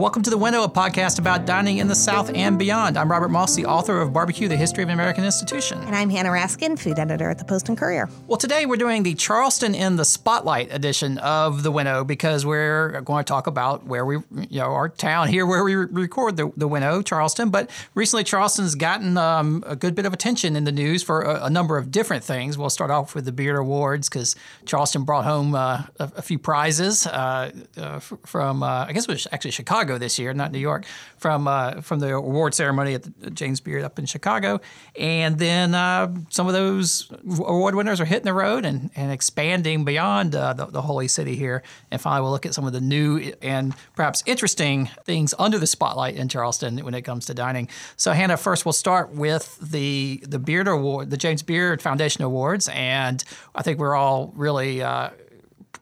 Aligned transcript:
Welcome 0.00 0.22
to 0.22 0.30
the 0.30 0.38
Winnow, 0.38 0.62
a 0.62 0.68
podcast 0.68 1.18
about 1.18 1.44
dining 1.44 1.76
in 1.76 1.86
the 1.86 1.94
South 1.94 2.30
and 2.34 2.58
beyond. 2.58 2.96
I'm 2.96 3.10
Robert 3.10 3.28
Moss, 3.28 3.54
the 3.54 3.66
author 3.66 4.00
of 4.00 4.14
Barbecue, 4.14 4.48
the 4.48 4.56
History 4.56 4.82
of 4.82 4.88
an 4.88 4.94
American 4.94 5.26
Institution. 5.26 5.78
And 5.82 5.94
I'm 5.94 6.08
Hannah 6.08 6.30
Raskin, 6.30 6.78
food 6.78 6.98
editor 6.98 7.28
at 7.28 7.36
the 7.36 7.44
Post 7.44 7.68
and 7.68 7.76
Courier. 7.76 8.08
Well, 8.26 8.38
today 8.38 8.64
we're 8.64 8.78
doing 8.78 9.02
the 9.02 9.12
Charleston 9.12 9.74
in 9.74 9.96
the 9.96 10.06
Spotlight 10.06 10.72
edition 10.72 11.18
of 11.18 11.62
the 11.62 11.70
Winnow 11.70 12.02
because 12.04 12.46
we're 12.46 13.02
going 13.02 13.26
to 13.26 13.28
talk 13.28 13.46
about 13.46 13.84
where 13.84 14.06
we, 14.06 14.16
you 14.48 14.60
know, 14.60 14.72
our 14.72 14.88
town 14.88 15.28
here 15.28 15.44
where 15.44 15.62
we 15.62 15.74
record 15.74 16.38
the, 16.38 16.50
the 16.56 16.66
Winnow, 16.66 17.02
Charleston. 17.02 17.50
But 17.50 17.68
recently, 17.94 18.24
Charleston's 18.24 18.76
gotten 18.76 19.18
um, 19.18 19.62
a 19.66 19.76
good 19.76 19.94
bit 19.94 20.06
of 20.06 20.14
attention 20.14 20.56
in 20.56 20.64
the 20.64 20.72
news 20.72 21.02
for 21.02 21.20
a, 21.20 21.44
a, 21.44 21.50
number 21.50 21.76
of 21.76 21.90
different 21.90 22.24
things. 22.24 22.56
We'll 22.56 22.70
start 22.70 22.90
off 22.90 23.14
with 23.14 23.26
the 23.26 23.32
Beard 23.32 23.58
Awards 23.58 24.08
because 24.08 24.34
Charleston 24.64 25.04
brought 25.04 25.24
home 25.26 25.54
uh, 25.54 25.82
a, 25.98 26.12
a, 26.16 26.22
few 26.22 26.38
prizes 26.38 27.06
uh, 27.06 27.50
uh, 27.76 27.98
from, 27.98 28.62
uh, 28.62 28.86
I 28.88 28.94
guess 28.94 29.04
it 29.06 29.12
was 29.12 29.26
actually 29.30 29.50
Chicago 29.50 29.89
Chicago 29.90 29.98
this 29.98 30.18
year, 30.18 30.32
not 30.32 30.52
New 30.52 30.58
York, 30.58 30.84
from 31.18 31.48
uh, 31.48 31.80
from 31.80 32.00
the 32.00 32.14
award 32.14 32.54
ceremony 32.54 32.94
at 32.94 33.02
the 33.02 33.30
James 33.30 33.60
Beard 33.60 33.82
up 33.84 33.98
in 33.98 34.06
Chicago. 34.06 34.60
And 34.96 35.38
then 35.38 35.74
uh, 35.74 36.14
some 36.28 36.46
of 36.46 36.52
those 36.52 37.10
award 37.40 37.74
winners 37.74 38.00
are 38.00 38.04
hitting 38.04 38.24
the 38.24 38.32
road 38.32 38.64
and, 38.64 38.90
and 38.94 39.10
expanding 39.10 39.84
beyond 39.84 40.34
uh, 40.34 40.52
the, 40.52 40.66
the, 40.66 40.82
holy 40.82 41.08
city 41.08 41.36
here. 41.36 41.62
And 41.90 42.00
finally, 42.00 42.22
we'll 42.22 42.30
look 42.30 42.46
at 42.46 42.54
some 42.54 42.66
of 42.66 42.72
the 42.72 42.80
new 42.80 43.32
and 43.42 43.74
perhaps 43.96 44.22
interesting 44.26 44.90
things 45.04 45.34
under 45.38 45.58
the 45.58 45.66
spotlight 45.66 46.16
in 46.16 46.28
Charleston 46.28 46.78
when 46.78 46.94
it 46.94 47.02
comes 47.02 47.26
to 47.26 47.34
dining. 47.34 47.68
So, 47.96 48.12
Hannah, 48.12 48.36
first 48.36 48.64
we'll 48.64 48.72
start 48.72 49.10
with 49.10 49.58
the 49.60 50.22
the 50.26 50.38
Beard 50.38 50.68
Award, 50.68 51.10
the 51.10 51.16
James 51.16 51.42
Beard 51.42 51.82
Foundation 51.82 52.22
Awards, 52.22 52.68
and 52.72 53.22
I 53.54 53.62
think 53.62 53.78
we're 53.78 53.96
all 53.96 54.32
really 54.36 54.82
uh, 54.82 55.10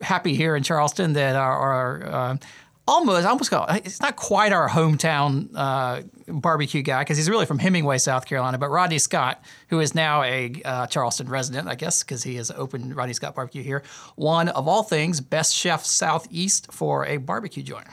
happy 0.00 0.34
here 0.34 0.56
in 0.56 0.62
Charleston 0.62 1.12
that 1.14 1.36
our, 1.36 1.58
our 1.58 2.06
uh, 2.06 2.36
almost, 2.88 3.26
I 3.26 3.30
almost 3.30 3.50
call 3.50 3.66
it's 3.68 4.00
not 4.00 4.16
quite 4.16 4.52
our 4.52 4.68
hometown 4.68 5.50
uh, 5.54 6.02
barbecue 6.26 6.82
guy 6.82 7.02
because 7.02 7.16
he's 7.16 7.30
really 7.30 7.46
from 7.46 7.58
Hemingway, 7.58 7.98
South 7.98 8.26
Carolina. 8.26 8.58
But 8.58 8.70
Rodney 8.70 8.98
Scott, 8.98 9.42
who 9.68 9.80
is 9.80 9.94
now 9.94 10.22
a 10.22 10.60
uh, 10.64 10.86
Charleston 10.86 11.28
resident, 11.28 11.68
I 11.68 11.74
guess, 11.74 12.02
because 12.02 12.22
he 12.24 12.36
has 12.36 12.50
opened 12.50 12.96
Rodney 12.96 13.12
Scott 13.12 13.34
Barbecue 13.34 13.62
here, 13.62 13.82
won 14.16 14.48
of 14.48 14.66
all 14.66 14.82
things 14.82 15.20
Best 15.20 15.54
Chef 15.54 15.84
Southeast 15.84 16.72
for 16.72 17.06
a 17.06 17.18
barbecue 17.18 17.62
joint. 17.62 17.86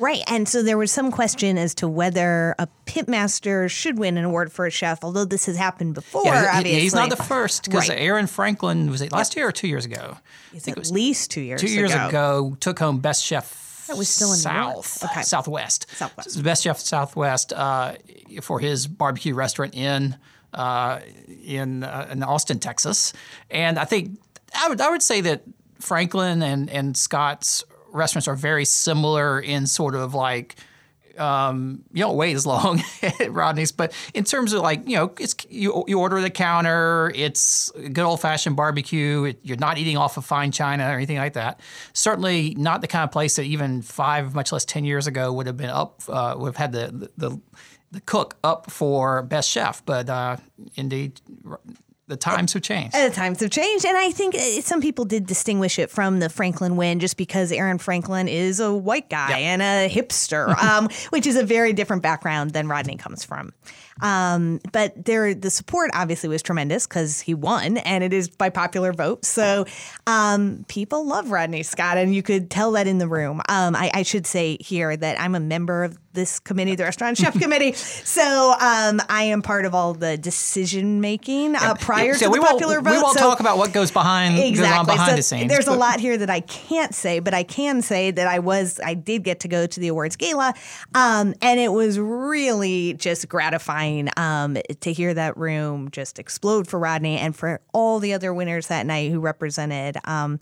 Right. 0.00 0.22
And 0.26 0.48
so 0.48 0.62
there 0.62 0.76
was 0.76 0.90
some 0.90 1.12
question 1.12 1.56
as 1.56 1.74
to 1.76 1.86
whether 1.88 2.56
a 2.58 2.66
pitmaster 2.84 3.70
should 3.70 3.96
win 3.96 4.18
an 4.18 4.24
award 4.24 4.52
for 4.52 4.66
a 4.66 4.70
chef, 4.70 5.04
although 5.04 5.24
this 5.24 5.46
has 5.46 5.56
happened 5.56 5.94
before, 5.94 6.24
yeah, 6.24 6.50
obviously. 6.52 6.80
He's 6.80 6.94
not 6.94 7.10
the 7.10 7.16
first 7.16 7.64
because 7.64 7.88
right. 7.88 8.00
Aaron 8.00 8.26
Franklin, 8.26 8.90
was 8.90 9.00
it 9.00 9.12
last 9.12 9.36
year 9.36 9.48
or 9.48 9.52
two 9.52 9.68
years 9.68 9.84
ago? 9.84 10.18
It's 10.52 10.66
at 10.66 10.90
least 10.90 11.30
two 11.30 11.42
years 11.42 11.60
Two 11.60 11.70
years 11.70 11.94
ago. 11.94 12.08
ago, 12.08 12.56
took 12.58 12.80
home 12.80 12.98
Best 12.98 13.24
Chef 13.24 13.44
that 13.86 13.96
was 13.96 14.08
still 14.08 14.32
in 14.32 14.38
South, 14.38 15.04
okay. 15.04 15.22
Southwest. 15.22 15.86
Southwest. 15.96 16.36
The 16.36 16.42
best 16.42 16.64
chef 16.64 16.78
Southwest 16.78 17.52
uh, 17.52 17.94
for 18.42 18.58
his 18.60 18.86
barbecue 18.86 19.34
restaurant 19.34 19.74
in 19.74 20.16
uh, 20.52 21.00
in 21.44 21.82
uh, 21.82 22.08
in 22.10 22.22
Austin, 22.22 22.58
Texas. 22.58 23.12
And 23.50 23.78
I 23.78 23.84
think 23.84 24.18
I 24.54 24.68
would 24.68 24.80
I 24.80 24.90
would 24.90 25.02
say 25.02 25.20
that 25.22 25.42
Franklin 25.80 26.42
and 26.42 26.70
and 26.70 26.96
Scott's 26.96 27.64
restaurants 27.92 28.28
are 28.28 28.36
very 28.36 28.64
similar 28.64 29.40
in 29.40 29.66
sort 29.66 29.94
of 29.94 30.14
like 30.14 30.56
um, 31.18 31.82
you 31.92 32.02
don't 32.02 32.16
wait 32.16 32.34
as 32.34 32.46
long 32.46 32.82
at 33.02 33.32
Rodney's, 33.32 33.72
but 33.72 33.92
in 34.14 34.24
terms 34.24 34.52
of 34.52 34.62
like 34.62 34.88
you 34.88 34.96
know, 34.96 35.12
it's 35.18 35.34
you, 35.48 35.84
you 35.86 35.98
order 35.98 36.20
the 36.20 36.30
counter. 36.30 37.12
It's 37.14 37.70
good 37.70 37.98
old 37.98 38.20
fashioned 38.20 38.56
barbecue. 38.56 39.24
It, 39.24 39.40
you're 39.42 39.56
not 39.56 39.78
eating 39.78 39.96
off 39.96 40.16
of 40.16 40.24
fine 40.24 40.52
china 40.52 40.88
or 40.88 40.94
anything 40.94 41.18
like 41.18 41.34
that. 41.34 41.60
Certainly 41.92 42.54
not 42.56 42.80
the 42.80 42.88
kind 42.88 43.04
of 43.04 43.10
place 43.10 43.36
that 43.36 43.44
even 43.44 43.82
five, 43.82 44.34
much 44.34 44.52
less 44.52 44.64
ten 44.64 44.84
years 44.84 45.06
ago 45.06 45.32
would 45.32 45.46
have 45.46 45.56
been 45.56 45.70
up. 45.70 46.02
Uh, 46.08 46.34
would 46.38 46.48
have 46.48 46.56
had 46.56 46.72
the, 46.72 47.10
the 47.16 47.40
the 47.94 48.00
cook 48.00 48.36
up 48.42 48.70
for 48.70 49.22
best 49.22 49.48
chef, 49.48 49.84
but 49.86 50.08
uh, 50.10 50.36
indeed 50.74 51.20
the 52.06 52.16
times 52.16 52.52
have 52.52 52.62
changed. 52.62 52.94
The 52.94 53.10
times 53.10 53.40
have 53.40 53.50
changed. 53.50 53.86
And 53.86 53.96
I 53.96 54.10
think 54.10 54.34
uh, 54.34 54.60
some 54.60 54.80
people 54.82 55.06
did 55.06 55.26
distinguish 55.26 55.78
it 55.78 55.90
from 55.90 56.18
the 56.18 56.28
Franklin 56.28 56.76
win 56.76 57.00
just 57.00 57.16
because 57.16 57.50
Aaron 57.50 57.78
Franklin 57.78 58.28
is 58.28 58.60
a 58.60 58.74
white 58.74 59.08
guy 59.08 59.38
and 59.38 59.62
a 59.62 59.88
hipster, 59.88 60.54
um, 60.62 60.88
which 61.10 61.26
is 61.26 61.36
a 61.36 61.44
very 61.44 61.72
different 61.72 62.02
background 62.02 62.50
than 62.50 62.68
Rodney 62.68 62.96
comes 62.96 63.24
from. 63.24 63.52
Um, 64.02 64.60
but 64.72 65.04
there, 65.04 65.34
the 65.34 65.50
support 65.50 65.90
obviously 65.94 66.28
was 66.28 66.42
tremendous 66.42 66.86
because 66.86 67.20
he 67.20 67.32
won, 67.32 67.78
and 67.78 68.02
it 68.04 68.12
is 68.12 68.28
by 68.28 68.50
popular 68.50 68.92
vote. 68.92 69.24
So 69.24 69.66
um, 70.06 70.64
people 70.68 71.06
love 71.06 71.30
Rodney 71.30 71.62
Scott, 71.62 71.96
and 71.96 72.14
you 72.14 72.22
could 72.22 72.50
tell 72.50 72.72
that 72.72 72.86
in 72.86 72.98
the 72.98 73.08
room. 73.08 73.40
Um, 73.48 73.76
I, 73.76 73.90
I, 73.94 74.02
should 74.02 74.26
say 74.26 74.58
here 74.60 74.96
that 74.96 75.20
I'm 75.20 75.34
a 75.34 75.40
member 75.40 75.84
of 75.84 75.98
this 76.14 76.38
committee, 76.40 76.74
the 76.76 76.84
Restaurant 76.84 77.18
Chef 77.18 77.38
Committee. 77.38 77.72
So 77.74 78.54
um, 78.60 79.02
I 79.08 79.24
am 79.24 79.42
part 79.42 79.64
of 79.64 79.74
all 79.74 79.94
the 79.94 80.16
decision 80.16 81.00
making 81.00 81.56
uh, 81.56 81.74
prior 81.74 82.06
yeah, 82.06 82.12
so 82.12 82.32
to 82.32 82.40
the 82.40 82.46
popular 82.46 82.80
vote. 82.80 82.90
We 82.92 83.02
won't 83.02 83.18
so 83.18 83.28
talk 83.28 83.40
about 83.40 83.58
what 83.58 83.72
goes 83.72 83.90
behind 83.90 84.38
exactly. 84.38 84.86
goes 84.86 84.96
behind 84.96 85.10
so 85.10 85.16
the 85.16 85.22
scenes. 85.22 85.50
There's 85.50 85.66
but. 85.66 85.74
a 85.74 85.78
lot 85.78 86.00
here 86.00 86.16
that 86.16 86.30
I 86.30 86.40
can't 86.40 86.94
say, 86.94 87.18
but 87.18 87.34
I 87.34 87.42
can 87.42 87.82
say 87.82 88.10
that 88.10 88.26
I 88.26 88.38
was 88.38 88.80
I 88.84 88.94
did 88.94 89.24
get 89.24 89.40
to 89.40 89.48
go 89.48 89.66
to 89.66 89.80
the 89.80 89.88
awards 89.88 90.16
gala, 90.16 90.54
um, 90.94 91.34
and 91.42 91.60
it 91.60 91.72
was 91.72 91.98
really 91.98 92.94
just 92.94 93.28
gratifying 93.28 94.08
um, 94.16 94.56
to 94.80 94.92
hear 94.92 95.12
that 95.14 95.36
room 95.36 95.90
just 95.90 96.18
explode 96.18 96.68
for 96.68 96.78
Rodney 96.78 97.18
and 97.18 97.34
for 97.34 97.60
all 97.72 97.98
the 97.98 98.12
other 98.12 98.32
winners 98.32 98.68
that 98.68 98.86
night 98.86 99.10
who 99.10 99.20
represented, 99.20 99.96
um, 100.04 100.38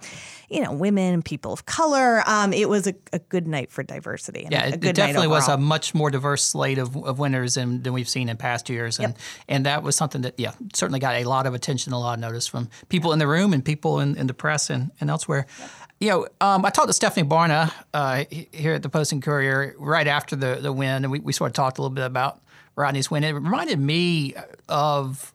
you 0.51 0.61
know, 0.61 0.73
women, 0.73 1.23
people 1.23 1.53
of 1.53 1.67
color. 1.67 2.23
Um, 2.27 2.53
it 2.53 2.69
was 2.69 2.87
a, 2.87 2.95
a, 3.13 3.19
good 3.19 3.47
night 3.47 3.71
for 3.71 3.83
diversity. 3.83 4.47
yeah, 4.51 4.67
it, 4.67 4.85
it 4.85 4.95
definitely 4.95 5.29
was 5.29 5.49
a 5.49 5.57
much 5.63 5.95
more 5.95 6.11
diverse 6.11 6.43
slate 6.45 6.79
of, 6.79 6.97
of 6.97 7.19
winners 7.19 7.55
than, 7.55 7.83
than 7.83 7.93
we've 7.93 8.09
seen 8.09 8.29
in 8.29 8.37
past 8.37 8.69
years, 8.69 8.99
and 8.99 9.15
yep. 9.15 9.19
and 9.49 9.67
that 9.67 9.83
was 9.83 9.97
something 9.97 10.23
that 10.23 10.39
yeah 10.39 10.53
certainly 10.75 11.01
got 11.01 11.15
a 11.15 11.25
lot 11.25 11.47
of 11.47 11.55
attention, 11.55 11.93
a 11.93 11.99
lot 11.99 12.15
of 12.15 12.21
notice 12.21 12.47
from 12.47 12.69
people 12.89 13.13
in 13.13 13.19
the 13.19 13.27
room 13.27 13.53
and 13.53 13.65
people 13.65 14.01
in, 14.01 14.17
in 14.17 14.27
the 14.27 14.35
press 14.35 14.71
and, 14.71 14.91
and 15.01 15.11
elsewhere. 15.11 15.47
Yep 15.59 15.71
you 16.03 16.09
know, 16.09 16.27
um, 16.41 16.65
I 16.65 16.71
talked 16.71 16.89
to 16.89 16.93
Stephanie 16.93 17.29
Barna 17.29 17.73
uh, 17.95 18.25
here 18.29 18.75
at 18.75 18.83
the 18.83 18.89
Post 18.89 19.13
and 19.13 19.23
Courier 19.23 19.77
right 19.79 20.09
after 20.09 20.35
the, 20.35 20.57
the 20.57 20.73
win, 20.73 21.05
and 21.05 21.13
we, 21.13 21.21
we 21.21 21.33
sort 21.33 21.51
of 21.51 21.55
talked 21.55 21.79
a 21.79 21.81
little 21.81 21.95
bit 21.95 22.05
about 22.05 22.41
Rodney's 22.75 23.09
win. 23.09 23.23
It 23.23 23.31
reminded 23.31 23.79
me 23.79 24.35
of 24.69 25.33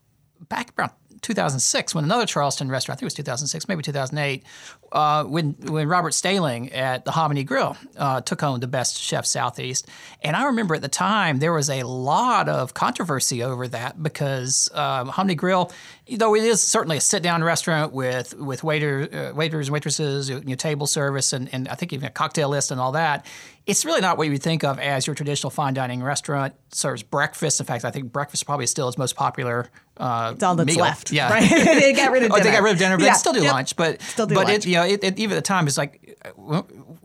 back 0.49 0.73
around 0.77 0.91
2006 1.27 1.93
when 1.93 2.03
another 2.03 2.25
Charleston 2.25 2.69
restaurant, 2.69 2.97
I 2.97 2.99
think 2.99 3.03
it 3.03 3.07
was 3.07 3.13
2006, 3.15 3.67
maybe 3.67 3.83
2008, 3.83 4.43
uh, 4.91 5.23
when 5.25 5.55
when 5.67 5.87
Robert 5.87 6.13
Stehling 6.13 6.73
at 6.73 7.03
the 7.05 7.11
Hominy 7.11 7.43
Grill 7.43 7.75
uh, 7.97 8.21
took 8.21 8.41
home 8.41 8.59
the 8.59 8.67
best 8.67 8.97
chef 8.97 9.25
southeast, 9.25 9.87
and 10.23 10.35
I 10.35 10.45
remember 10.45 10.75
at 10.75 10.81
the 10.81 10.87
time 10.87 11.39
there 11.39 11.53
was 11.53 11.69
a 11.69 11.83
lot 11.83 12.47
of 12.47 12.73
controversy 12.73 13.43
over 13.43 13.67
that 13.67 14.01
because 14.01 14.69
um, 14.73 15.09
Hominy 15.09 15.35
Grill, 15.35 15.71
though 16.09 16.35
it 16.35 16.43
is 16.43 16.61
certainly 16.63 16.97
a 16.97 17.01
sit 17.01 17.21
down 17.21 17.43
restaurant 17.43 17.91
with 17.91 18.33
with 18.35 18.63
waiter 18.63 19.09
uh, 19.11 19.35
waiters 19.35 19.67
and 19.67 19.73
waitresses, 19.73 20.29
you 20.29 20.41
know, 20.41 20.55
table 20.55 20.87
service, 20.87 21.33
and, 21.33 21.53
and 21.53 21.67
I 21.67 21.75
think 21.75 21.91
even 21.93 22.07
a 22.07 22.11
cocktail 22.11 22.49
list 22.49 22.71
and 22.71 22.79
all 22.79 22.93
that. 22.93 23.25
It's 23.67 23.83
really 23.83 23.99
not 23.99 24.17
what 24.17 24.23
you 24.23 24.31
would 24.31 24.41
think 24.41 24.63
of 24.63 24.79
as 24.79 25.05
your 25.05 25.13
traditional 25.13 25.51
fine 25.51 25.73
dining 25.73 26.01
restaurant. 26.01 26.55
Serves 26.71 27.03
breakfast. 27.03 27.59
In 27.59 27.65
fact, 27.65 27.83
I 27.83 27.91
think 27.91 28.11
breakfast 28.13 28.45
probably 28.45 28.63
is 28.63 28.71
still 28.71 28.87
its 28.87 28.97
most 28.97 29.15
popular. 29.15 29.69
Uh, 29.97 30.31
it's 30.35 30.43
all 30.43 30.55
that's 30.55 30.75
meal. 30.75 30.83
left. 30.83 31.11
Yeah, 31.11 31.29
right? 31.29 31.49
they 31.49 31.93
got 31.93 32.11
rid 32.11 32.23
of 32.23 32.29
dinner. 32.31 32.39
oh, 32.39 32.43
they 32.43 32.51
got 32.51 32.63
rid 32.63 32.73
of 32.73 32.79
dinner, 32.79 32.97
but 32.97 33.03
yeah. 33.03 33.13
they 33.13 33.17
still 33.17 33.33
do 33.33 33.43
yep. 33.43 33.53
lunch. 33.53 33.75
But 33.75 34.01
still 34.01 34.25
do 34.25 34.35
but 34.35 34.47
lunch. 34.47 34.65
It, 34.65 34.69
you 34.69 34.75
know, 34.75 34.83
it, 34.83 35.03
it, 35.03 35.19
even 35.19 35.35
at 35.35 35.43
the 35.43 35.47
time, 35.47 35.67
it's 35.67 35.77
like 35.77 36.17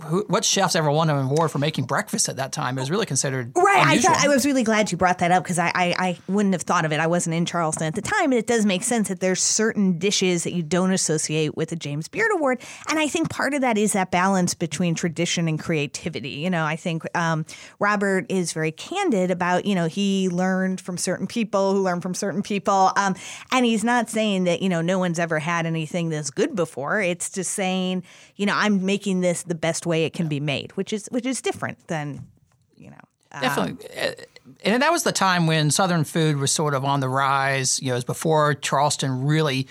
who, 0.05 0.25
what 0.29 0.45
chefs 0.45 0.77
ever 0.77 0.91
won 0.91 1.11
an 1.11 1.17
award 1.17 1.51
for 1.51 1.59
making 1.59 1.85
breakfast 1.85 2.29
at 2.29 2.37
that 2.37 2.53
time? 2.53 2.77
It 2.77 2.83
was 2.83 2.91
really 2.91 3.07
considered 3.07 3.53
right. 3.57 3.87
Unusual. 3.87 4.11
I 4.11 4.15
thought 4.15 4.25
I 4.25 4.29
was 4.29 4.45
really 4.45 4.63
glad 4.63 4.91
you 4.91 4.99
brought 4.99 5.19
that 5.19 5.31
up 5.31 5.43
because 5.43 5.59
I, 5.59 5.71
I, 5.75 5.95
I 5.99 6.19
wouldn't 6.29 6.55
have 6.55 6.63
thought 6.63 6.85
of 6.85 6.93
it. 6.93 7.01
I 7.01 7.07
wasn't 7.07 7.35
in 7.35 7.47
Charleston 7.47 7.87
at 7.87 7.95
the 7.95 8.03
time, 8.03 8.25
and 8.25 8.35
it 8.35 8.47
does 8.47 8.67
make 8.67 8.83
sense 8.83 9.09
that 9.09 9.21
there's 9.21 9.43
certain 9.43 9.99
dishes 9.99 10.45
that 10.45 10.53
you 10.53 10.63
don't 10.63 10.93
associate 10.93 11.57
with 11.57 11.73
a 11.73 11.77
James 11.77 12.09
Beard 12.09 12.31
Award, 12.35 12.61
and 12.89 12.99
I 12.99 13.09
think 13.09 13.31
part 13.31 13.55
of 13.55 13.61
that 13.61 13.79
is 13.79 13.93
that 13.93 14.11
balance 14.11 14.55
between 14.55 14.95
tradition 14.95 15.49
and 15.49 15.59
creativity. 15.59 16.31
You 16.31 16.51
know, 16.53 16.65
I 16.65 16.77
think 16.77 17.03
um, 17.17 17.45
Robert 17.81 18.27
is 18.29 18.53
very 18.53 18.71
candid 18.71 19.33
about 19.33 19.65
you 19.65 19.75
know 19.75 19.87
he 19.87 20.29
learned 20.29 20.81
from 20.81 20.97
certain 20.97 21.27
people 21.27 21.75
who 21.75 21.83
learned 21.83 22.03
from 22.03 22.15
certain 22.15 22.43
people, 22.43 22.93
um, 22.97 23.17
and 23.51 23.67
he's 23.67 23.83
not 23.83 24.09
saying 24.09 24.45
that 24.45 24.63
you 24.63 24.69
know 24.69 24.81
no 24.81 25.01
one's 25.01 25.19
ever 25.19 25.41
had 25.41 25.67
anything 25.67 26.11
this 26.11 26.31
good 26.31 26.55
before. 26.55 27.01
It's 27.01 27.29
just 27.29 27.53
saying 27.53 28.05
you 28.37 28.47
know 28.47 28.55
I'm 28.55 28.87
making 28.87 29.21
this 29.21 29.43
the 29.43 29.57
best 29.57 29.85
way 29.85 30.05
it 30.05 30.13
can 30.13 30.29
be 30.29 30.39
made, 30.39 30.77
which 30.77 30.93
is 30.93 31.09
which 31.11 31.27
is 31.27 31.43
different 31.43 31.89
than 31.89 32.29
you 32.77 32.91
know. 32.91 32.97
Um, 33.33 33.41
Definitely, 33.41 34.27
and 34.65 34.83
that 34.83 34.93
was 34.93 35.03
the 35.03 35.13
time 35.13 35.47
when 35.47 35.71
Southern 35.71 36.05
food 36.05 36.37
was 36.37 36.53
sort 36.53 36.75
of 36.75 36.85
on 36.85 37.01
the 37.01 37.09
rise. 37.09 37.81
You 37.81 37.89
know, 37.89 37.95
it 37.95 37.99
was 37.99 38.05
before 38.05 38.55
Charleston 38.55 39.25
really 39.25 39.69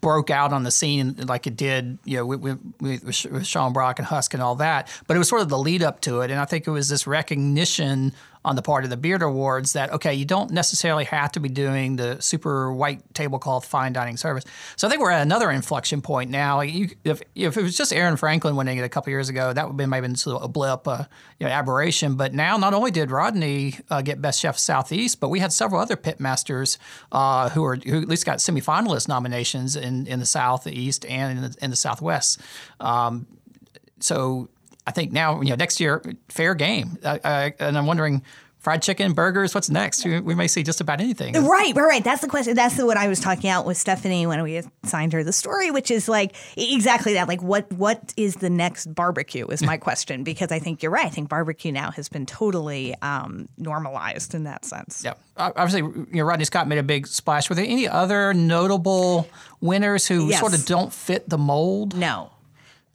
broke 0.00 0.30
out 0.30 0.52
on 0.52 0.62
the 0.62 0.70
scene 0.70 1.16
like 1.26 1.46
it 1.46 1.56
did. 1.56 1.98
You 2.04 2.18
know, 2.18 2.26
with, 2.26 2.60
with, 2.80 3.04
with 3.04 3.46
Sean 3.46 3.72
Brock 3.72 3.98
and 3.98 4.06
Husk 4.06 4.34
and 4.34 4.42
all 4.42 4.56
that. 4.56 4.88
But 5.06 5.16
it 5.16 5.18
was 5.18 5.28
sort 5.28 5.42
of 5.42 5.48
the 5.48 5.58
lead 5.58 5.82
up 5.82 6.00
to 6.02 6.20
it, 6.20 6.30
and 6.30 6.40
I 6.40 6.44
think 6.44 6.66
it 6.66 6.70
was 6.70 6.88
this 6.88 7.06
recognition 7.06 8.12
on 8.44 8.56
the 8.56 8.62
part 8.62 8.84
of 8.84 8.90
the 8.90 8.96
Beard 8.96 9.22
Awards 9.22 9.72
that 9.74 9.92
okay, 9.92 10.14
you 10.14 10.24
don't 10.24 10.50
necessarily 10.50 11.04
have 11.04 11.32
to 11.32 11.40
be 11.40 11.48
doing 11.48 11.96
the 11.96 12.20
super 12.20 12.72
white 12.72 13.02
tablecloth 13.14 13.64
fine 13.64 13.92
dining 13.92 14.16
service. 14.16 14.44
So 14.76 14.86
I 14.86 14.90
think 14.90 15.00
we're 15.00 15.10
at 15.10 15.22
another 15.22 15.50
inflection 15.50 16.02
point 16.02 16.30
now. 16.30 16.60
You, 16.60 16.90
if, 17.04 17.22
if 17.34 17.56
it 17.56 17.62
was 17.62 17.76
just 17.76 17.92
Aaron 17.92 18.16
Franklin 18.16 18.56
winning 18.56 18.78
it 18.78 18.82
a 18.82 18.88
couple 18.88 19.10
years 19.10 19.28
ago, 19.28 19.52
that 19.52 19.64
would 19.64 19.72
have 19.72 19.76
been 19.76 19.90
maybe 19.90 20.08
a 20.26 20.48
blip, 20.48 20.88
uh, 20.88 21.04
you 21.38 21.46
know, 21.46 21.52
aberration. 21.52 22.16
But 22.16 22.34
now, 22.34 22.56
not 22.56 22.74
only 22.74 22.90
did 22.90 23.10
Rodney 23.10 23.74
uh, 23.90 24.02
get 24.02 24.20
Best 24.20 24.40
Chef 24.40 24.58
Southeast, 24.58 25.20
but 25.20 25.28
we 25.28 25.40
had 25.40 25.52
several 25.52 25.80
other 25.80 25.96
pitmasters 25.96 26.78
uh, 27.10 27.48
who 27.50 27.64
are 27.64 27.76
who 27.76 28.00
at 28.02 28.08
least 28.08 28.26
got 28.26 28.38
semifinalist 28.38 29.08
nominations 29.08 29.76
in, 29.76 30.06
in 30.06 30.18
the 30.18 30.26
Southeast 30.26 31.04
and 31.06 31.38
in 31.38 31.42
the, 31.50 31.56
in 31.62 31.70
the 31.70 31.76
Southwest. 31.76 32.40
Um, 32.80 33.26
so 34.00 34.48
I 34.86 34.90
think 34.90 35.12
now, 35.12 35.40
you 35.40 35.50
know, 35.50 35.56
next 35.56 35.80
year, 35.80 36.02
fair 36.28 36.54
game. 36.54 36.98
and 37.02 37.78
I'm 37.78 37.86
wondering 37.86 38.22
fried 38.62 38.80
chicken, 38.80 39.12
burgers. 39.12 39.54
What's 39.54 39.68
next? 39.68 40.04
We 40.04 40.34
may 40.34 40.46
see 40.46 40.62
just 40.62 40.80
about 40.80 41.00
anything. 41.00 41.34
Right, 41.34 41.74
right, 41.74 41.76
right. 41.76 42.04
That's 42.04 42.22
the 42.22 42.28
question. 42.28 42.54
That's 42.54 42.76
the, 42.76 42.86
what 42.86 42.96
I 42.96 43.08
was 43.08 43.18
talking 43.20 43.50
out 43.50 43.66
with 43.66 43.76
Stephanie 43.76 44.26
when 44.26 44.42
we 44.42 44.62
assigned 44.84 45.12
her 45.12 45.24
the 45.24 45.32
story, 45.32 45.70
which 45.70 45.90
is 45.90 46.08
like 46.08 46.36
exactly 46.56 47.14
that. 47.14 47.28
Like, 47.28 47.42
what 47.42 47.70
what 47.72 48.14
is 48.16 48.36
the 48.36 48.48
next 48.48 48.94
barbecue? 48.94 49.46
Is 49.48 49.62
my 49.62 49.76
question 49.78 50.24
because 50.24 50.52
I 50.52 50.60
think 50.60 50.82
you're 50.82 50.92
right. 50.92 51.06
I 51.06 51.10
think 51.10 51.28
barbecue 51.28 51.72
now 51.72 51.90
has 51.90 52.08
been 52.08 52.24
totally 52.24 52.94
um, 53.02 53.48
normalized 53.58 54.34
in 54.34 54.44
that 54.44 54.64
sense. 54.64 55.02
Yeah, 55.04 55.14
obviously, 55.36 55.80
you 55.80 56.22
know, 56.22 56.24
Rodney 56.24 56.44
Scott 56.44 56.68
made 56.68 56.78
a 56.78 56.84
big 56.84 57.06
splash. 57.08 57.48
Were 57.48 57.56
there 57.56 57.64
any 57.64 57.88
other 57.88 58.32
notable 58.32 59.28
winners 59.60 60.06
who 60.06 60.28
yes. 60.28 60.38
sort 60.38 60.54
of 60.54 60.64
don't 60.66 60.92
fit 60.92 61.28
the 61.28 61.38
mold? 61.38 61.96
No. 61.96 62.30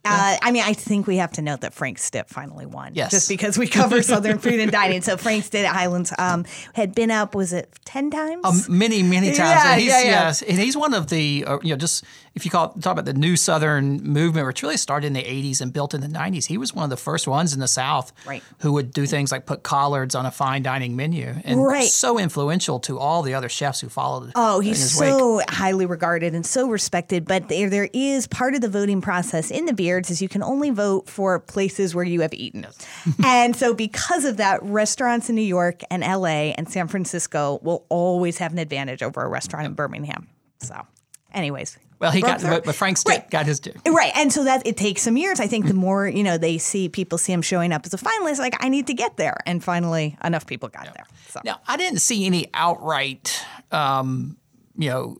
Uh, 0.04 0.36
I 0.40 0.52
mean, 0.52 0.62
I 0.64 0.72
think 0.72 1.06
we 1.06 1.16
have 1.16 1.32
to 1.32 1.42
note 1.42 1.60
that 1.62 1.74
Frank 1.74 1.98
Stitt 1.98 2.28
finally 2.28 2.66
won. 2.66 2.92
Yes. 2.94 3.10
Just 3.10 3.28
because 3.28 3.58
we 3.58 3.66
cover 3.66 4.02
Southern 4.02 4.38
food 4.40 4.60
and 4.60 4.70
dining. 4.70 5.02
So 5.02 5.16
Frank 5.16 5.44
Stitt 5.44 5.64
at 5.64 5.74
Highlands 5.74 6.12
um, 6.18 6.46
had 6.72 6.94
been 6.94 7.10
up, 7.10 7.34
was 7.34 7.52
it 7.52 7.70
10 7.84 8.10
times? 8.10 8.44
Um, 8.44 8.78
many, 8.78 9.02
many 9.02 9.28
times. 9.28 9.38
Yeah, 9.38 9.72
and 9.72 9.80
he's, 9.80 9.90
yeah, 9.90 10.00
yeah. 10.00 10.10
Yes, 10.10 10.42
and 10.42 10.58
he's 10.58 10.76
one 10.76 10.94
of 10.94 11.08
the, 11.08 11.44
uh, 11.46 11.58
you 11.62 11.70
know, 11.70 11.76
just 11.76 12.04
if 12.34 12.44
you 12.44 12.50
call 12.50 12.68
talk 12.74 12.92
about 12.92 13.04
the 13.04 13.14
new 13.14 13.36
Southern 13.36 14.02
movement, 14.02 14.46
which 14.46 14.62
really 14.62 14.76
started 14.76 15.08
in 15.08 15.12
the 15.12 15.22
80s 15.22 15.60
and 15.60 15.72
built 15.72 15.92
in 15.92 16.00
the 16.00 16.06
90s, 16.06 16.46
he 16.46 16.56
was 16.56 16.72
one 16.72 16.84
of 16.84 16.90
the 16.90 16.96
first 16.96 17.26
ones 17.26 17.52
in 17.52 17.58
the 17.58 17.68
South 17.68 18.12
right. 18.24 18.42
who 18.60 18.72
would 18.74 18.92
do 18.92 19.06
things 19.06 19.32
like 19.32 19.44
put 19.44 19.64
collards 19.64 20.14
on 20.14 20.24
a 20.24 20.30
fine 20.30 20.62
dining 20.62 20.94
menu. 20.94 21.34
And 21.44 21.62
right. 21.64 21.88
so 21.88 22.18
influential 22.18 22.78
to 22.80 22.98
all 22.98 23.22
the 23.22 23.34
other 23.34 23.48
chefs 23.48 23.80
who 23.80 23.88
followed 23.88 24.32
Oh, 24.36 24.60
he's 24.60 24.92
so 24.96 25.38
wake. 25.38 25.50
highly 25.50 25.84
regarded 25.86 26.34
and 26.34 26.46
so 26.46 26.68
respected. 26.68 27.26
But 27.26 27.48
there, 27.48 27.68
there 27.68 27.88
is 27.92 28.28
part 28.28 28.54
of 28.54 28.60
the 28.60 28.68
voting 28.68 29.00
process 29.00 29.50
in 29.50 29.66
the 29.66 29.74
Beards 29.88 30.10
is 30.10 30.20
you 30.20 30.28
can 30.28 30.42
only 30.42 30.68
vote 30.68 31.08
for 31.08 31.40
places 31.40 31.94
where 31.94 32.04
you 32.04 32.20
have 32.20 32.34
eaten. 32.34 32.66
and 33.24 33.56
so 33.56 33.72
because 33.72 34.26
of 34.26 34.36
that, 34.36 34.62
restaurants 34.62 35.30
in 35.30 35.34
New 35.34 35.40
York 35.40 35.80
and 35.90 36.02
LA 36.02 36.52
and 36.58 36.70
San 36.70 36.88
Francisco 36.88 37.58
will 37.62 37.86
always 37.88 38.36
have 38.36 38.52
an 38.52 38.58
advantage 38.58 39.02
over 39.02 39.22
a 39.22 39.28
restaurant 39.28 39.64
in 39.64 39.72
Birmingham. 39.72 40.28
So 40.60 40.86
anyways, 41.32 41.78
well, 42.00 42.10
he 42.10 42.20
got, 42.20 42.42
but, 42.42 42.64
but 42.64 42.74
Frank 42.74 42.98
Stitt 42.98 43.10
right. 43.10 43.30
got 43.30 43.46
his 43.46 43.60
due. 43.60 43.72
Right. 43.86 44.12
And 44.14 44.30
so 44.30 44.44
that 44.44 44.66
it 44.66 44.76
takes 44.76 45.00
some 45.00 45.16
years. 45.16 45.40
I 45.40 45.46
think 45.46 45.66
the 45.66 45.74
more, 45.74 46.06
you 46.06 46.22
know, 46.22 46.36
they 46.36 46.58
see 46.58 46.90
people 46.90 47.16
see 47.16 47.32
him 47.32 47.40
showing 47.40 47.72
up 47.72 47.86
as 47.86 47.94
a 47.94 47.96
finalist, 47.96 48.38
like, 48.38 48.62
I 48.62 48.68
need 48.68 48.88
to 48.88 48.94
get 48.94 49.16
there. 49.16 49.38
And 49.46 49.64
finally, 49.64 50.18
enough 50.22 50.46
people 50.46 50.68
got 50.68 50.84
yeah. 50.84 50.92
there. 50.92 51.06
So. 51.28 51.40
Now, 51.44 51.60
I 51.66 51.78
didn't 51.78 52.00
see 52.00 52.26
any 52.26 52.48
outright, 52.52 53.42
um, 53.72 54.36
you 54.76 54.90
know, 54.90 55.16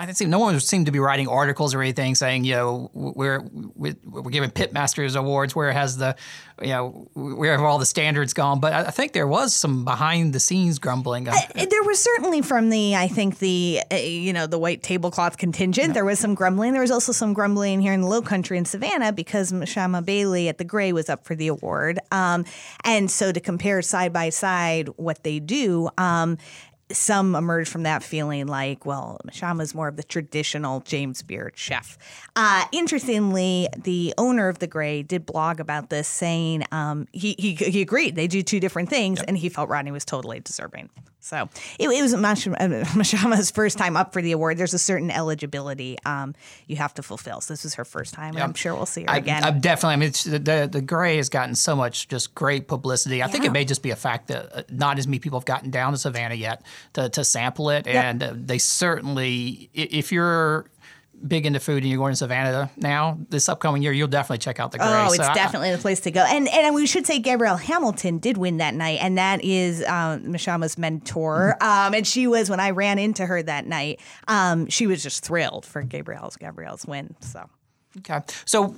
I 0.00 0.06
didn't 0.06 0.16
see 0.16 0.24
no 0.24 0.38
one 0.38 0.58
seemed 0.60 0.86
to 0.86 0.92
be 0.92 0.98
writing 0.98 1.28
articles 1.28 1.74
or 1.74 1.82
anything 1.82 2.14
saying, 2.14 2.44
you 2.44 2.54
know, 2.54 2.90
we're 2.94 3.42
we're, 3.74 3.92
giving 4.30 4.48
pitmasters 4.48 5.14
awards. 5.14 5.54
Where 5.54 5.70
has 5.72 5.98
the, 5.98 6.16
you 6.62 6.68
know, 6.68 7.10
where 7.12 7.52
have 7.52 7.60
all 7.60 7.78
the 7.78 7.84
standards 7.84 8.32
gone? 8.32 8.60
But 8.60 8.72
I 8.72 8.90
think 8.92 9.12
there 9.12 9.26
was 9.26 9.54
some 9.54 9.84
behind 9.84 10.32
the 10.32 10.40
scenes 10.40 10.78
grumbling. 10.78 11.28
Uh, 11.28 11.34
there 11.54 11.82
was 11.82 12.02
certainly 12.02 12.40
from 12.40 12.70
the, 12.70 12.96
I 12.96 13.08
think 13.08 13.40
the, 13.40 13.82
uh, 13.92 13.96
you 13.96 14.32
know, 14.32 14.46
the 14.46 14.58
white 14.58 14.82
tablecloth 14.82 15.36
contingent. 15.36 15.88
Yeah. 15.88 15.92
There 15.92 16.04
was 16.06 16.18
some 16.18 16.34
grumbling. 16.34 16.72
There 16.72 16.80
was 16.80 16.90
also 16.90 17.12
some 17.12 17.34
grumbling 17.34 17.82
here 17.82 17.92
in 17.92 18.00
the 18.00 18.08
Low 18.08 18.22
Country 18.22 18.56
in 18.56 18.64
Savannah 18.64 19.12
because 19.12 19.52
Mashama 19.52 20.02
Bailey 20.02 20.48
at 20.48 20.56
the 20.56 20.64
Grey 20.64 20.94
was 20.94 21.10
up 21.10 21.26
for 21.26 21.34
the 21.34 21.48
award, 21.48 21.98
um, 22.10 22.46
and 22.84 23.10
so 23.10 23.32
to 23.32 23.40
compare 23.40 23.82
side 23.82 24.14
by 24.14 24.30
side 24.30 24.88
what 24.96 25.24
they 25.24 25.40
do. 25.40 25.90
Um, 25.98 26.38
some 26.92 27.34
emerge 27.34 27.68
from 27.68 27.84
that 27.84 28.02
feeling 28.02 28.46
like, 28.46 28.84
well, 28.84 29.20
Mashama 29.26 29.62
is 29.62 29.74
more 29.74 29.88
of 29.88 29.96
the 29.96 30.02
traditional 30.02 30.80
James 30.80 31.22
Beard 31.22 31.52
chef. 31.56 31.98
Uh, 32.36 32.64
interestingly, 32.72 33.68
the 33.76 34.14
owner 34.18 34.48
of 34.48 34.58
the 34.58 34.66
Grey 34.66 35.02
did 35.02 35.26
blog 35.26 35.60
about 35.60 35.90
this, 35.90 36.08
saying 36.08 36.64
um, 36.72 37.06
he, 37.12 37.34
he, 37.38 37.54
he 37.54 37.80
agreed 37.80 38.16
they 38.16 38.26
do 38.26 38.42
two 38.42 38.60
different 38.60 38.88
things, 38.88 39.18
yep. 39.18 39.28
and 39.28 39.38
he 39.38 39.48
felt 39.48 39.68
Rodney 39.68 39.90
was 39.90 40.04
totally 40.04 40.40
deserving. 40.40 40.90
So 41.20 41.48
it, 41.78 41.88
it 41.88 42.02
was 42.02 42.14
Mashama's 42.14 43.50
first 43.54 43.78
time 43.78 43.96
up 43.96 44.12
for 44.12 44.22
the 44.22 44.32
award. 44.32 44.58
There's 44.58 44.74
a 44.74 44.78
certain 44.78 45.10
eligibility 45.10 45.98
um, 46.04 46.34
you 46.66 46.76
have 46.76 46.94
to 46.94 47.02
fulfill. 47.02 47.40
So 47.40 47.52
this 47.52 47.64
was 47.64 47.74
her 47.74 47.84
first 47.84 48.14
time, 48.14 48.30
and 48.30 48.38
yep. 48.38 48.44
I'm 48.44 48.54
sure 48.54 48.74
we'll 48.74 48.86
see 48.86 49.02
her 49.02 49.10
I, 49.10 49.18
again. 49.18 49.44
I 49.44 49.50
definitely. 49.50 49.94
I 49.94 49.96
mean, 49.96 50.12
the 50.44 50.68
the 50.70 50.80
Grey 50.80 51.18
has 51.18 51.28
gotten 51.28 51.54
so 51.54 51.76
much 51.76 52.08
just 52.08 52.34
great 52.34 52.68
publicity. 52.68 53.22
I 53.22 53.26
yeah. 53.26 53.32
think 53.32 53.44
it 53.44 53.52
may 53.52 53.64
just 53.64 53.82
be 53.82 53.90
a 53.90 53.96
fact 53.96 54.28
that 54.28 54.56
uh, 54.56 54.62
not 54.70 54.98
as 54.98 55.06
many 55.06 55.18
people 55.18 55.38
have 55.38 55.46
gotten 55.46 55.70
down 55.70 55.92
to 55.92 55.98
Savannah 55.98 56.34
yet 56.34 56.62
to, 56.94 57.08
to 57.10 57.24
sample 57.24 57.70
it, 57.70 57.86
yep. 57.86 58.04
and 58.04 58.22
uh, 58.22 58.32
they 58.34 58.58
certainly, 58.58 59.70
if 59.74 60.12
you're 60.12 60.66
big 61.26 61.46
into 61.46 61.60
food 61.60 61.82
and 61.82 61.90
you're 61.90 61.98
going 61.98 62.12
to 62.12 62.16
Savannah 62.16 62.70
now, 62.76 63.18
this 63.28 63.48
upcoming 63.48 63.82
year, 63.82 63.92
you'll 63.92 64.08
definitely 64.08 64.38
check 64.38 64.60
out 64.60 64.72
the 64.72 64.78
Grey. 64.78 64.86
Oh, 64.88 65.06
it's 65.12 65.16
so 65.16 65.34
definitely 65.34 65.70
I, 65.70 65.76
the 65.76 65.82
place 65.82 66.00
to 66.00 66.10
go. 66.10 66.24
And 66.26 66.48
and 66.48 66.74
we 66.74 66.86
should 66.86 67.06
say 67.06 67.18
Gabrielle 67.18 67.56
Hamilton 67.56 68.18
did 68.18 68.36
win 68.36 68.58
that 68.58 68.74
night, 68.74 68.98
and 69.00 69.18
that 69.18 69.42
is 69.44 69.84
um, 69.84 70.24
Mashama's 70.24 70.78
mentor. 70.78 71.56
Mm-hmm. 71.60 71.86
Um, 71.88 71.94
and 71.94 72.06
she 72.06 72.26
was 72.26 72.50
when 72.50 72.60
I 72.60 72.70
ran 72.70 72.98
into 72.98 73.26
her 73.26 73.42
that 73.42 73.66
night. 73.66 74.00
Um, 74.28 74.66
she 74.68 74.86
was 74.86 75.02
just 75.02 75.24
thrilled 75.24 75.66
for 75.66 75.82
Gabrielle's 75.82 76.36
Gabrielle's 76.36 76.86
win. 76.86 77.14
So. 77.20 77.48
Okay, 77.98 78.20
so 78.44 78.76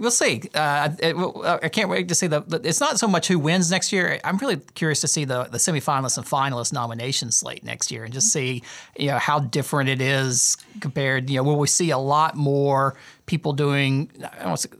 we'll 0.00 0.10
see. 0.10 0.42
Uh, 0.54 0.88
it, 0.98 1.14
uh, 1.14 1.58
I 1.62 1.68
can't 1.68 1.88
wait 1.88 2.08
to 2.08 2.14
see 2.14 2.26
the, 2.26 2.40
the, 2.40 2.60
It's 2.64 2.80
not 2.80 2.98
so 2.98 3.06
much 3.06 3.28
who 3.28 3.38
wins 3.38 3.70
next 3.70 3.92
year. 3.92 4.18
I'm 4.24 4.38
really 4.38 4.56
curious 4.74 5.00
to 5.02 5.08
see 5.08 5.24
the 5.24 5.44
the 5.44 5.58
semifinalists 5.58 6.16
and 6.16 6.26
finalists 6.26 6.72
nomination 6.72 7.30
slate 7.30 7.62
next 7.62 7.90
year, 7.90 8.04
and 8.04 8.12
just 8.12 8.34
mm-hmm. 8.34 8.58
see 8.58 8.62
you 8.98 9.08
know 9.08 9.18
how 9.18 9.38
different 9.38 9.90
it 9.90 10.00
is 10.00 10.56
compared. 10.80 11.30
You 11.30 11.36
know, 11.36 11.42
will 11.44 11.58
we 11.58 11.68
see 11.68 11.90
a 11.90 11.98
lot 11.98 12.34
more 12.34 12.96
people 13.26 13.52
doing 13.52 14.10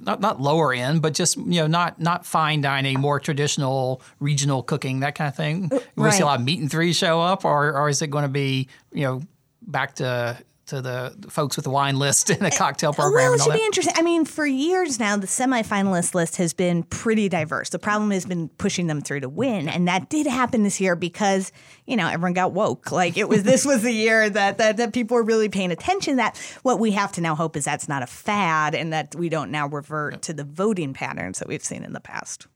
not 0.01 0.21
not 0.21 0.41
lower 0.41 0.73
end, 0.73 1.03
but 1.03 1.15
just 1.15 1.37
you 1.37 1.61
know 1.61 1.67
not 1.67 2.01
not 2.01 2.27
fine 2.27 2.63
dining, 2.63 2.99
more 2.99 3.21
traditional 3.21 4.03
regional 4.19 4.63
cooking, 4.63 5.01
that 5.01 5.15
kind 5.15 5.29
of 5.29 5.37
thing. 5.37 5.69
Uh, 5.71 5.79
will 5.97 6.05
right. 6.05 6.11
we 6.11 6.17
see 6.17 6.23
a 6.23 6.27
lot 6.27 6.41
of 6.41 6.45
meat 6.45 6.61
and 6.61 6.71
three 6.71 6.93
show 6.93 7.21
up, 7.21 7.45
or 7.45 7.75
or 7.77 7.89
is 7.89 8.03
it 8.03 8.09
going 8.09 8.25
to 8.25 8.29
be 8.29 8.69
you 8.93 9.05
know 9.05 9.23
back 9.63 9.95
to 9.97 10.37
to 10.71 10.81
the 10.81 11.15
folks 11.29 11.57
with 11.57 11.65
the 11.65 11.71
wine 11.71 11.99
list 11.99 12.31
and 12.31 12.41
the 12.41 12.51
cocktail 12.51 12.93
program. 12.93 13.25
Well, 13.25 13.35
it 13.35 13.43
should 13.43 13.53
be 13.53 13.65
interesting. 13.65 13.95
I 13.97 14.03
mean, 14.03 14.25
for 14.25 14.47
years 14.47 14.99
now, 14.99 15.17
the 15.17 15.27
semifinalist 15.27 16.15
list 16.15 16.37
has 16.37 16.53
been 16.53 16.85
pretty 16.85 17.29
diverse. 17.29 17.69
The 17.69 17.79
problem 17.79 18.11
has 18.13 18.25
been 18.25 18.49
pushing 18.51 18.87
them 18.87 19.01
through 19.01 19.21
to 19.21 19.29
win, 19.29 19.69
and 19.69 19.87
that 19.89 20.09
did 20.09 20.27
happen 20.27 20.63
this 20.63 20.81
year 20.81 20.97
because 20.97 21.53
you 21.87 21.97
know 21.97 22.09
everyone 22.09 22.33
got 22.33 22.53
woke. 22.53 22.91
Like 22.91 23.17
it 23.17 23.29
was 23.29 23.43
this 23.43 23.65
was 23.65 23.83
the 23.83 23.93
year 23.93 24.31
that, 24.31 24.59
that 24.59 24.79
that 24.79 24.93
people 24.93 25.17
were 25.17 25.23
really 25.23 25.49
paying 25.49 25.71
attention. 25.71 26.17
That 26.17 26.39
what 26.63 26.79
we 26.79 26.93
have 26.93 27.13
to 27.13 27.21
now 27.21 27.35
hope 27.35 27.57
is 27.57 27.65
that's 27.65 27.89
not 27.89 28.03
a 28.03 28.07
fad, 28.07 28.75
and 28.75 28.93
that 28.93 29.15
we 29.15 29.29
don't 29.29 29.51
now 29.51 29.67
revert 29.67 30.23
to 30.23 30.33
the 30.33 30.45
voting 30.45 30.95
patterns 30.95 31.39
that 31.41 31.49
we've 31.49 31.65
seen 31.65 31.85
in 31.85 31.93
the 31.93 32.01
past. 32.01 32.47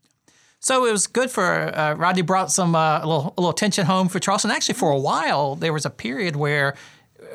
So 0.61 0.87
it 0.87 0.92
was 0.92 1.06
good 1.06 1.30
for 1.30 1.76
uh, 1.76 1.92
Rodney 1.92 2.23
brought 2.23 2.50
some 2.50 2.75
uh, 2.75 3.00
a 3.00 3.06
little 3.06 3.35
a 3.37 3.40
little 3.40 3.50
attention 3.50 3.85
home 3.85 4.09
for 4.09 4.18
Charleston. 4.18 4.50
Actually, 4.50 4.76
for 4.76 4.90
a 4.90 4.99
while 4.99 5.56
there 5.56 5.75
was 5.75 5.85
a 5.85 5.90
period 5.90 6.37
where 6.37 6.75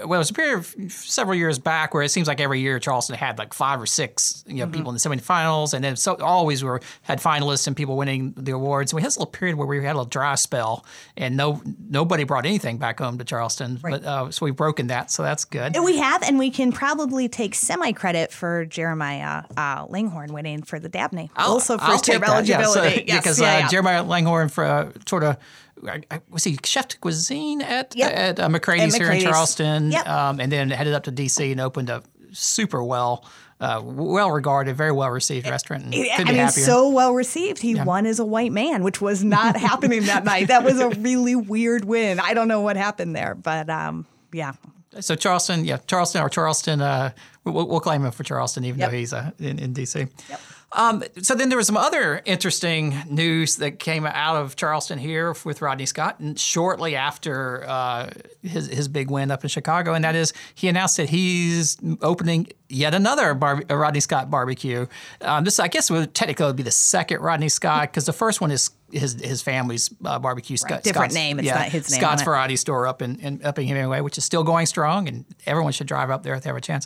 well, 0.05 0.17
it 0.17 0.19
was 0.19 0.29
a 0.29 0.33
period 0.33 0.57
of 0.57 0.91
several 0.91 1.35
years 1.35 1.59
back 1.59 1.93
where 1.93 2.03
it 2.03 2.09
seems 2.09 2.27
like 2.27 2.39
every 2.39 2.59
year 2.59 2.79
Charleston 2.79 3.15
had 3.15 3.37
like 3.37 3.53
five 3.53 3.81
or 3.81 3.85
six 3.85 4.43
you 4.47 4.55
know 4.55 4.63
mm-hmm. 4.65 4.73
people 4.73 4.89
in 4.91 4.95
the 4.95 4.99
semifinals, 4.99 5.73
and 5.73 5.83
then 5.83 5.95
so 5.95 6.15
always 6.15 6.63
were 6.63 6.81
had 7.01 7.19
finalists 7.19 7.67
and 7.67 7.75
people 7.75 7.97
winning 7.97 8.33
the 8.37 8.51
awards. 8.51 8.91
And 8.91 8.97
we 8.97 9.01
had 9.01 9.09
a 9.09 9.19
little 9.19 9.25
period 9.27 9.57
where 9.57 9.67
we 9.67 9.77
had 9.77 9.91
a 9.91 9.93
little 9.93 10.05
dry 10.05 10.35
spell, 10.35 10.85
and 11.17 11.35
no 11.35 11.61
nobody 11.89 12.23
brought 12.23 12.45
anything 12.45 12.77
back 12.77 12.99
home 12.99 13.17
to 13.17 13.23
Charleston. 13.23 13.79
Right. 13.81 14.01
But 14.01 14.05
uh, 14.05 14.31
so 14.31 14.45
we've 14.45 14.55
broken 14.55 14.87
that, 14.87 15.11
so 15.11 15.23
that's 15.23 15.45
good. 15.45 15.75
And 15.75 15.83
we 15.83 15.97
have, 15.97 16.23
and 16.23 16.39
we 16.39 16.51
can 16.51 16.71
probably 16.71 17.27
take 17.27 17.55
semi 17.55 17.91
credit 17.91 18.31
for 18.31 18.65
Jeremiah 18.65 19.43
uh, 19.57 19.85
Langhorne 19.89 20.33
winning 20.33 20.63
for 20.63 20.79
the 20.79 20.89
Dabney, 20.89 21.29
I'll, 21.35 21.53
also 21.53 21.77
first 21.77 22.07
year 22.07 22.23
eligibility. 22.23 22.79
Yeah, 22.89 22.95
so, 22.95 23.03
yes, 23.05 23.17
because 23.17 23.41
yeah, 23.41 23.55
uh, 23.55 23.57
yeah. 23.59 23.67
Jeremiah 23.67 24.03
Langhorne 24.03 24.49
for 24.49 24.63
uh, 24.63 24.91
sort 25.05 25.23
of 25.23 25.37
was 26.29 26.43
he 26.43 26.57
chef 26.63 26.89
de 26.89 26.97
cuisine 26.97 27.61
at 27.61 27.95
yep. 27.95 28.11
at 28.13 28.39
uh, 28.39 28.47
McCrady's, 28.49 28.95
at 28.95 29.01
here 29.01 29.11
in 29.11 29.21
Charleston, 29.21 29.91
yep. 29.91 30.07
um, 30.07 30.39
and 30.39 30.51
then 30.51 30.69
headed 30.69 30.93
up 30.93 31.03
to 31.03 31.11
DC 31.11 31.51
and 31.51 31.61
opened 31.61 31.89
a 31.89 32.03
super 32.31 32.83
well. 32.83 33.25
Uh, 33.61 33.81
well 33.83 34.31
regarded, 34.31 34.73
very 34.77 34.93
well 34.93 35.09
received 35.09 35.45
restaurant. 35.45 35.83
And 35.83 35.93
I 35.93 36.23
mean, 36.23 36.35
happier. 36.35 36.63
so 36.63 36.87
well 36.91 37.13
received. 37.13 37.61
He 37.61 37.73
yeah. 37.73 37.83
won 37.83 38.05
as 38.05 38.17
a 38.19 38.25
white 38.25 38.53
man, 38.53 38.83
which 38.83 39.01
was 39.01 39.21
not 39.21 39.57
happening 39.57 40.03
that 40.05 40.23
night. 40.23 40.47
That 40.47 40.63
was 40.63 40.79
a 40.79 40.87
really 40.91 41.35
weird 41.35 41.83
win. 41.83 42.21
I 42.21 42.33
don't 42.33 42.47
know 42.47 42.61
what 42.61 42.77
happened 42.77 43.17
there, 43.17 43.35
but 43.35 43.69
um, 43.69 44.05
yeah. 44.31 44.53
So 45.01 45.15
Charleston, 45.15 45.65
yeah, 45.65 45.77
Charleston 45.87 46.21
or 46.21 46.29
Charleston. 46.29 46.79
Uh, 46.81 47.11
we'll, 47.43 47.67
we'll, 47.67 47.81
claim 47.81 48.05
him 48.05 48.11
for 48.11 48.23
Charleston, 48.23 48.63
even 48.63 48.79
yep. 48.79 48.91
though 48.91 48.97
he's 48.97 49.11
uh, 49.11 49.31
in, 49.39 49.59
in 49.59 49.73
DC. 49.73 50.09
Yep. 50.29 50.41
Um, 50.71 51.03
so 51.21 51.33
then 51.33 51.49
there 51.49 51.57
was 51.57 51.65
some 51.65 51.77
other 51.77 52.21
interesting 52.25 52.95
news 53.09 53.55
that 53.57 53.79
came 53.79 54.05
out 54.05 54.35
of 54.35 54.55
Charleston 54.55 54.99
here 54.99 55.35
with 55.43 55.61
Rodney 55.61 55.87
Scott, 55.87 56.19
and 56.19 56.39
shortly 56.39 56.95
after 56.95 57.67
uh, 57.67 58.11
his 58.43 58.67
his 58.67 58.87
big 58.87 59.09
win 59.09 59.31
up 59.31 59.43
in 59.43 59.49
Chicago, 59.49 59.93
and 59.93 60.03
that 60.03 60.15
is 60.15 60.31
he 60.53 60.67
announced 60.67 60.97
that 60.97 61.09
he's 61.09 61.77
opening 62.01 62.47
yet 62.67 62.93
another 62.93 63.33
bar- 63.33 63.63
Rodney 63.67 63.99
Scott 63.99 64.29
barbecue. 64.29 64.85
Um, 65.21 65.43
this, 65.43 65.59
I 65.59 65.69
guess, 65.69 65.89
would 65.89 66.13
technically 66.13 66.45
would 66.45 66.55
be 66.55 66.63
the 66.63 66.71
second 66.71 67.21
Rodney 67.21 67.49
Scott 67.49 67.89
because 67.89 68.05
the 68.05 68.13
first 68.13 68.39
one 68.39 68.51
is 68.51 68.69
his 68.91 69.13
his 69.13 69.41
family's 69.41 69.89
uh, 70.05 70.19
barbecue. 70.19 70.55
Scott, 70.55 70.83
Different 70.83 71.13
name. 71.13 71.39
It's 71.39 71.47
yeah, 71.47 71.55
not 71.55 71.69
his 71.69 71.89
name 71.89 71.99
Scott's. 71.99 72.21
Variety 72.21 72.55
Store 72.55 72.85
up 72.85 73.01
in, 73.01 73.19
in 73.21 73.43
up 73.43 73.57
in 73.57 73.65
Hemingway, 73.67 74.01
which 74.01 74.19
is 74.19 74.23
still 74.23 74.43
going 74.43 74.67
strong, 74.67 75.07
and 75.07 75.25
everyone 75.47 75.71
should 75.71 75.87
drive 75.87 76.11
up 76.11 76.21
there 76.21 76.35
if 76.35 76.43
they 76.43 76.49
have 76.49 76.57
a 76.57 76.61
chance. 76.61 76.85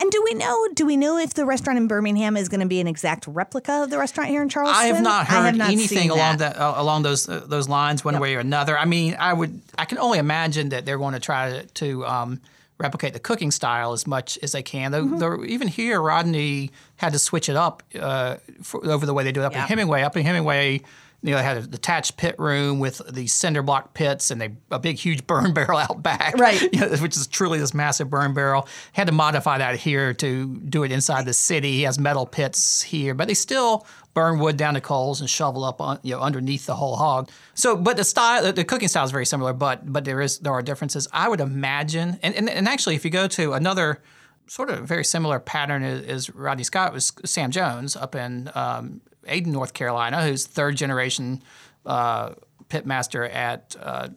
And 0.00 0.10
do 0.10 0.22
we 0.24 0.32
know? 0.34 0.68
Do 0.74 0.86
we 0.86 0.96
know 0.96 1.18
if 1.18 1.34
the 1.34 1.44
restaurant 1.44 1.76
in 1.78 1.86
Birmingham 1.86 2.36
is 2.36 2.48
going 2.48 2.60
to 2.60 2.66
be 2.66 2.80
an 2.80 2.86
exact 2.86 3.26
replica 3.26 3.82
of 3.84 3.90
the 3.90 3.98
restaurant 3.98 4.30
here 4.30 4.42
in 4.42 4.48
Charleston? 4.48 4.82
I 4.82 4.86
have 4.86 5.02
not 5.02 5.26
heard 5.26 5.44
have 5.44 5.56
not 5.56 5.70
anything 5.70 6.10
along 6.10 6.38
that, 6.38 6.56
uh, 6.56 6.72
along 6.76 7.02
those 7.02 7.28
uh, 7.28 7.42
those 7.46 7.68
lines 7.68 8.04
one 8.04 8.14
Yep. 8.14 8.22
way 8.22 8.34
or 8.34 8.38
another. 8.40 8.78
I 8.78 8.86
mean, 8.86 9.16
I 9.18 9.32
would 9.34 9.60
I 9.78 9.84
can 9.84 9.98
only 9.98 10.18
imagine 10.18 10.70
that 10.70 10.86
they're 10.86 10.98
going 10.98 11.12
to 11.14 11.20
try 11.20 11.50
to, 11.50 11.66
to 11.66 12.06
um, 12.06 12.40
replicate 12.78 13.12
the 13.12 13.20
cooking 13.20 13.50
style 13.50 13.92
as 13.92 14.06
much 14.06 14.38
as 14.42 14.52
they 14.52 14.62
can. 14.62 14.90
Though, 14.90 15.04
Mm-hmm. 15.04 15.44
even 15.44 15.68
here, 15.68 16.00
Rodney 16.00 16.70
had 16.96 17.12
to 17.12 17.18
switch 17.18 17.48
it 17.50 17.56
up 17.56 17.82
uh, 18.00 18.36
for, 18.62 18.84
over 18.86 19.04
the 19.04 19.12
way 19.12 19.22
they 19.24 19.32
do 19.32 19.42
it 19.42 19.44
up 19.44 19.52
Yeah. 19.52 19.62
in 19.62 19.68
Hemingway. 19.68 20.02
Up 20.02 20.16
in 20.16 20.24
Hemingway. 20.24 20.80
You 21.22 21.32
know, 21.32 21.36
they 21.36 21.42
had 21.42 21.56
a 21.58 21.66
detached 21.66 22.16
pit 22.16 22.34
room 22.38 22.78
with 22.78 23.02
these 23.12 23.32
cinder 23.32 23.62
block 23.62 23.92
pits 23.92 24.30
and 24.30 24.40
they, 24.40 24.56
a 24.70 24.78
big, 24.78 24.96
huge 24.96 25.26
burn 25.26 25.52
barrel 25.54 25.78
out 25.78 26.02
back, 26.02 26.38
Right. 26.38 26.60
you 26.72 26.80
know, 26.80 26.88
which 26.96 27.16
is 27.16 27.26
truly 27.26 27.58
this 27.58 27.74
massive 27.74 28.08
burn 28.08 28.32
barrel. 28.32 28.66
Had 28.92 29.08
to 29.08 29.12
modify 29.12 29.58
that 29.58 29.76
here 29.76 30.14
to 30.14 30.46
do 30.46 30.82
it 30.82 30.92
inside 30.92 31.26
the 31.26 31.34
city. 31.34 31.72
He 31.72 31.82
has 31.82 31.98
metal 31.98 32.26
pits 32.26 32.82
here, 32.82 33.14
but 33.14 33.28
they 33.28 33.34
still 33.34 33.86
burn 34.14 34.38
wood 34.38 34.56
down 34.56 34.74
to 34.74 34.80
coals 34.80 35.20
and 35.20 35.30
shovel 35.30 35.64
up 35.64 35.80
on, 35.80 35.98
you 36.02 36.14
know 36.14 36.20
underneath 36.20 36.66
the 36.66 36.74
whole 36.74 36.96
hog. 36.96 37.30
So, 37.54 37.76
but 37.76 37.96
the 37.96 38.04
style, 38.04 38.42
the, 38.42 38.52
the 38.52 38.64
cooking 38.64 38.88
style 38.88 39.04
is 39.04 39.10
very 39.10 39.26
similar, 39.26 39.52
but 39.52 39.92
but 39.92 40.04
there 40.04 40.20
is 40.20 40.38
there 40.38 40.52
are 40.52 40.62
differences. 40.62 41.06
I 41.12 41.28
would 41.28 41.40
imagine, 41.40 42.18
and 42.22 42.34
and, 42.34 42.48
and 42.50 42.66
actually, 42.66 42.96
if 42.96 43.04
you 43.04 43.10
go 43.10 43.28
to 43.28 43.52
another 43.52 44.02
sort 44.46 44.68
of 44.68 44.80
very 44.86 45.04
similar 45.04 45.38
pattern 45.38 45.84
is, 45.84 46.06
as 46.06 46.34
Rodney 46.34 46.64
Scott 46.64 46.92
was 46.92 47.12
Sam 47.24 47.52
Jones 47.52 47.94
up 47.94 48.16
in 48.16 48.50
um, 48.54 49.00
Ayden, 49.26 49.48
North 49.48 49.74
Carolina, 49.74 50.22
who's 50.26 50.46
third 50.46 50.76
generation 50.76 51.42
uh, 51.86 52.30
pitmaster 52.68 53.32
at. 53.32 53.76
Uh, 53.80 54.08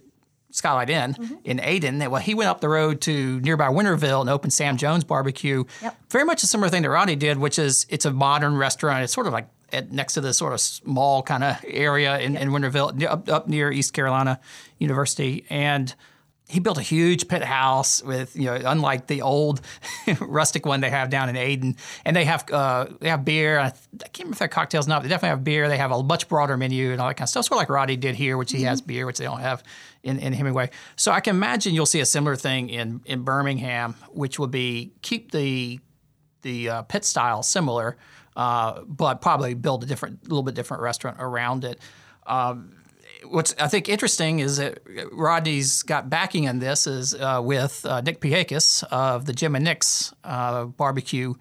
Skylight 0.55 0.91
Inn 0.91 1.15
Mm-hmm. 1.15 1.33
in 1.45 1.57
Ayden. 1.57 2.11
Well, 2.11 2.21
he 2.21 2.35
went 2.35 2.47
up 2.47 2.61
the 2.61 2.69
road 2.69 3.01
to 3.01 3.39
nearby 3.39 3.69
Winterville 3.69 4.21
and 4.21 4.29
opened 4.29 4.53
Sam 4.53 4.77
Jones 4.77 5.03
Barbecue. 5.03 5.63
Yep. 5.81 5.97
Very 6.11 6.25
much 6.25 6.43
a 6.43 6.45
similar 6.45 6.69
thing 6.69 6.83
that 6.83 6.91
Rodney 6.91 7.15
did, 7.15 7.39
which 7.39 7.57
is 7.57 7.87
it's 7.89 8.05
a 8.05 8.11
modern 8.13 8.55
restaurant. 8.55 9.03
It's 9.03 9.11
sort 9.11 9.25
of 9.25 9.33
like 9.33 9.47
at, 9.71 9.91
next 9.91 10.13
to 10.13 10.21
this 10.21 10.37
sort 10.37 10.53
of 10.53 10.61
small 10.61 11.23
kind 11.23 11.43
of 11.43 11.57
area 11.65 12.19
in, 12.19 12.37
in 12.37 12.49
Winterville, 12.51 13.03
up, 13.05 13.27
up 13.29 13.47
near 13.47 13.71
East 13.71 13.93
Carolina 13.93 14.39
University. 14.77 15.43
And 15.49 15.95
he 16.53 16.59
built 16.59 16.77
a 16.77 16.83
huge 16.83 17.27
pit 17.27 17.43
house 17.43 18.03
with, 18.03 18.35
you 18.35 18.45
know, 18.45 18.61
unlike 18.63 19.07
the 19.07 19.23
old 19.23 19.61
rustic 20.19 20.67
one 20.67 20.81
they 20.81 20.89
have 20.91 21.09
down 21.09 21.27
in 21.27 21.35
Ayden. 21.35 21.75
And 22.05 22.15
they 22.15 22.25
have 22.25 22.49
uh, 22.51 22.85
they 22.99 23.09
have 23.09 23.25
beer. 23.25 23.59
I, 23.59 23.71
can't 23.71 24.19
remember 24.19 24.33
if 24.33 24.39
they 24.39 24.43
have 24.43 24.51
cocktails 24.51 24.85
or 24.85 24.89
not. 24.89 24.99
But 24.99 25.03
they 25.03 25.09
definitely 25.09 25.29
have 25.29 25.43
beer. 25.43 25.67
They 25.67 25.77
have 25.77 25.91
a 25.91 26.03
much 26.03 26.29
broader 26.29 26.55
menu 26.55 26.91
and 26.91 27.01
all 27.01 27.07
that 27.07 27.15
kind 27.15 27.25
of 27.25 27.29
stuff. 27.29 27.45
Sort 27.45 27.57
of 27.57 27.61
like 27.61 27.69
Roddy 27.69 27.97
did 27.97 28.13
here, 28.13 28.37
which 28.37 28.51
he 28.51 28.61
has 28.63 28.81
beer, 28.81 29.07
which 29.07 29.17
they 29.17 29.25
don't 29.25 29.39
have 29.39 29.63
in, 30.03 30.19
in 30.19 30.31
Hemingway. 30.31 30.69
So 30.95 31.11
I 31.11 31.21
can 31.21 31.35
imagine 31.35 31.73
you'll 31.73 31.87
see 31.87 32.01
a 32.01 32.05
similar 32.05 32.35
thing 32.35 32.69
in 32.69 33.01
in 33.05 33.23
Birmingham, 33.23 33.95
which 34.11 34.37
will 34.37 34.47
be 34.47 34.93
keep 35.01 35.31
the 35.31 35.79
the 36.43 36.69
uh, 36.69 36.81
pit 36.83 37.03
style 37.03 37.41
similar, 37.41 37.97
uh, 38.35 38.81
but 38.85 39.21
probably 39.21 39.55
build 39.55 39.83
a 39.83 39.87
different, 39.87 40.23
little 40.23 40.43
bit 40.43 40.53
different 40.53 40.83
restaurant 40.83 41.17
around 41.19 41.63
it. 41.63 41.79
Um, 42.27 42.75
what's 43.25 43.55
I 43.59 43.67
think 43.67 43.89
interesting 43.89 44.39
is 44.39 44.57
that 44.57 44.79
Rodney's 45.11 45.83
got 45.83 46.09
backing 46.09 46.45
in 46.45 46.59
this 46.59 46.87
is 46.87 47.13
uh, 47.15 47.41
with 47.43 47.85
uh, 47.85 48.01
Nick 48.01 48.19
Pihakis 48.21 48.83
of 48.91 49.25
the 49.25 49.33
Jim 49.33 49.55
and 49.55 49.65
Nick's 49.65 50.13
uh, 50.23 50.65
barbecue. 50.65 51.33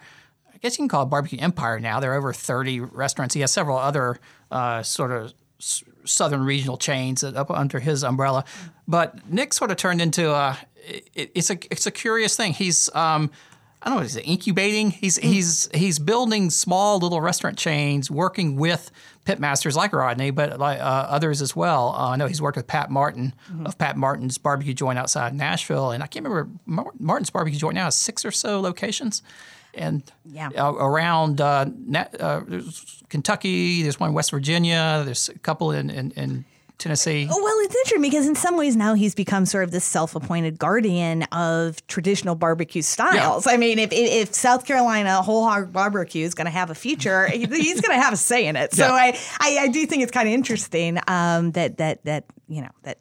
I 0.52 0.58
guess 0.58 0.78
you 0.78 0.82
can 0.82 0.88
call 0.88 1.02
it 1.02 1.06
barbecue 1.06 1.38
empire 1.40 1.80
now. 1.80 2.00
There 2.00 2.12
are 2.12 2.16
over 2.16 2.32
30 2.32 2.80
restaurants. 2.80 3.34
He 3.34 3.40
has 3.40 3.52
several 3.52 3.78
other 3.78 4.18
uh, 4.50 4.82
sort 4.82 5.10
of 5.10 5.34
s- 5.60 5.82
southern 6.04 6.44
regional 6.44 6.76
chains 6.76 7.24
up 7.24 7.50
under 7.50 7.80
his 7.80 8.04
umbrella. 8.04 8.44
But 8.86 9.28
Nick 9.30 9.52
sort 9.52 9.70
of 9.70 9.76
turned 9.76 10.00
into 10.00 10.30
a. 10.30 10.58
It, 10.84 11.30
it's 11.34 11.50
a 11.50 11.58
it's 11.70 11.86
a 11.86 11.92
curious 11.92 12.36
thing. 12.36 12.52
He's 12.54 12.92
um, 12.94 13.30
I 13.82 13.88
don't 13.88 13.98
know, 13.98 14.04
is 14.04 14.16
it 14.16 14.22
incubating? 14.26 14.90
He's 14.90 15.16
he's 15.16 15.68
he's 15.74 15.98
building 15.98 16.50
small 16.50 16.98
little 16.98 17.20
restaurant 17.20 17.58
chains, 17.58 18.10
working 18.10 18.56
with 18.56 18.92
pitmasters 19.24 19.76
like 19.76 19.92
Rodney, 19.92 20.30
but 20.30 20.58
like 20.58 20.80
uh, 20.80 20.82
others 20.82 21.40
as 21.42 21.54
well. 21.54 21.94
Uh, 21.96 22.10
I 22.10 22.16
know 22.16 22.26
he's 22.26 22.42
worked 22.42 22.56
with 22.56 22.66
Pat 22.66 22.90
Martin 22.90 23.34
of 23.64 23.78
Pat 23.78 23.96
Martin's 23.96 24.36
barbecue 24.38 24.74
joint 24.74 24.98
outside 24.98 25.34
Nashville, 25.34 25.90
and 25.92 26.02
I 26.02 26.06
can't 26.06 26.24
remember 26.26 26.50
Martin's 26.98 27.30
barbecue 27.30 27.58
joint 27.58 27.74
now 27.76 27.84
has 27.84 27.94
six 27.94 28.24
or 28.24 28.30
so 28.32 28.60
locations, 28.60 29.22
and 29.74 30.02
Yeah. 30.24 30.50
uh, 30.56 30.72
around 30.72 31.40
uh, 31.40 31.66
uh, 32.20 32.40
Kentucky, 33.08 33.82
there's 33.82 34.00
one 34.00 34.10
in 34.10 34.14
West 34.14 34.30
Virginia, 34.30 35.02
there's 35.04 35.28
a 35.28 35.38
couple 35.38 35.70
in 35.70 35.90
in, 35.90 36.10
in 36.12 36.44
Tennessee. 36.82 37.26
Well, 37.28 37.56
it's 37.60 37.74
interesting 37.74 38.02
because 38.02 38.26
in 38.26 38.34
some 38.34 38.56
ways 38.56 38.76
now 38.76 38.94
he's 38.94 39.14
become 39.14 39.46
sort 39.46 39.64
of 39.64 39.70
this 39.70 39.84
self-appointed 39.84 40.58
guardian 40.58 41.22
of 41.32 41.84
traditional 41.86 42.34
barbecue 42.34 42.82
styles. 42.82 43.46
I 43.46 43.56
mean, 43.56 43.78
if, 43.78 43.92
if 43.92 44.28
if 44.28 44.34
South 44.34 44.64
Carolina 44.64 45.22
whole 45.22 45.44
hog 45.44 45.72
barbecue 45.72 46.24
is 46.24 46.34
going 46.34 46.46
to 46.46 46.50
have 46.50 46.70
a 46.70 46.74
future, 46.74 47.26
he's 47.28 47.80
going 47.80 47.96
to 47.96 48.02
have 48.02 48.12
a 48.12 48.16
say 48.16 48.46
in 48.46 48.56
it. 48.56 48.74
So 48.74 48.86
Yeah. 48.86 48.92
I, 48.92 49.18
I 49.40 49.58
I 49.62 49.68
do 49.68 49.86
think 49.86 50.02
it's 50.02 50.12
kind 50.12 50.28
of 50.28 50.34
interesting 50.34 50.98
um, 51.06 51.52
that 51.52 51.78
that 51.78 52.04
that 52.04 52.24
you 52.48 52.62
know 52.62 52.70
that 52.82 52.98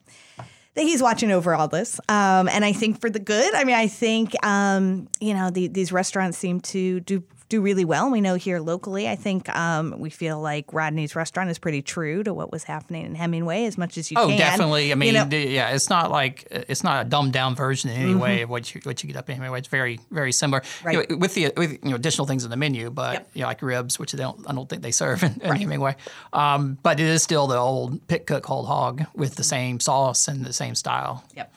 that 0.75 0.83
he's 0.83 1.01
watching 1.01 1.31
over 1.31 1.53
all 1.55 1.67
this. 1.67 1.99
Um, 2.09 2.47
and 2.49 2.63
I 2.63 2.73
think 2.73 3.01
for 3.01 3.09
the 3.09 3.19
good. 3.19 3.53
I 3.55 3.63
mean, 3.63 3.75
I 3.75 3.87
think 3.87 4.33
um, 4.45 5.07
you 5.19 5.33
know 5.33 5.49
the, 5.49 5.67
these 5.67 5.91
restaurants 5.91 6.37
seem 6.37 6.59
to 6.61 6.99
do 7.01 7.23
do 7.49 7.59
really 7.59 7.83
well. 7.83 8.09
We 8.09 8.21
know 8.21 8.35
here 8.35 8.61
locally. 8.61 9.09
I 9.09 9.17
think 9.17 9.53
um, 9.53 9.95
we 9.99 10.09
feel 10.09 10.39
like 10.39 10.71
Rodney's 10.71 11.17
restaurant 11.17 11.49
is 11.49 11.59
pretty 11.59 11.81
true 11.81 12.23
to 12.23 12.33
what 12.33 12.49
was 12.49 12.63
happening 12.63 13.05
in 13.05 13.13
Hemingway 13.13 13.65
as 13.65 13.77
much 13.77 13.97
as 13.97 14.09
you 14.09 14.15
can. 14.15 14.23
Oh, 14.23 14.29
can. 14.29 14.37
definitely. 14.37 14.83
I 14.83 14.85
You 14.91 14.95
mean, 14.95 15.13
know- 15.15 15.27
yeah, 15.29 15.71
it's 15.75 15.89
not 15.89 16.11
like 16.11 16.47
it's 16.49 16.81
not 16.81 17.05
a 17.05 17.09
dumbed 17.09 17.33
down 17.33 17.55
version 17.55 17.89
in 17.89 17.97
any 18.01 18.15
way 18.15 18.43
of 18.43 18.49
what 18.49 18.73
you 18.73 18.79
what 18.85 19.03
you 19.03 19.07
get 19.07 19.17
up 19.17 19.29
in 19.29 19.37
anyway. 19.41 19.59
It's 19.59 19.67
very 19.67 19.99
very 20.11 20.31
similar. 20.31 20.61
You 20.89 21.05
know, 21.09 21.17
with 21.17 21.33
the 21.33 21.51
with 21.57 21.71
you 21.83 21.89
know 21.89 21.95
additional 21.97 22.25
things 22.25 22.45
in 22.45 22.51
the 22.51 22.55
menu, 22.55 22.89
but 22.89 23.27
you 23.33 23.41
know 23.41 23.47
like 23.47 23.61
ribs, 23.61 23.99
which 23.99 24.13
they 24.13 24.23
don't 24.23 24.49
I 24.49 24.53
don't 24.53 24.69
think 24.69 24.81
they 24.81 24.91
serve 24.91 25.21
in, 25.21 25.41
in 25.41 25.53
Hemingway. 25.53 25.97
Um, 26.31 26.77
but 26.83 27.01
it 27.01 27.05
is 27.07 27.21
still 27.21 27.47
the 27.47 27.57
old 27.57 28.07
pit 28.07 28.27
cook 28.27 28.45
whole 28.45 28.63
hog 28.63 29.03
with 29.13 29.35
the 29.35 29.43
same 29.43 29.81
sauce 29.81 30.29
and 30.29 30.45
the 30.45 30.53
same 30.63 30.75
style. 30.75 31.23
Yep. 31.35 31.53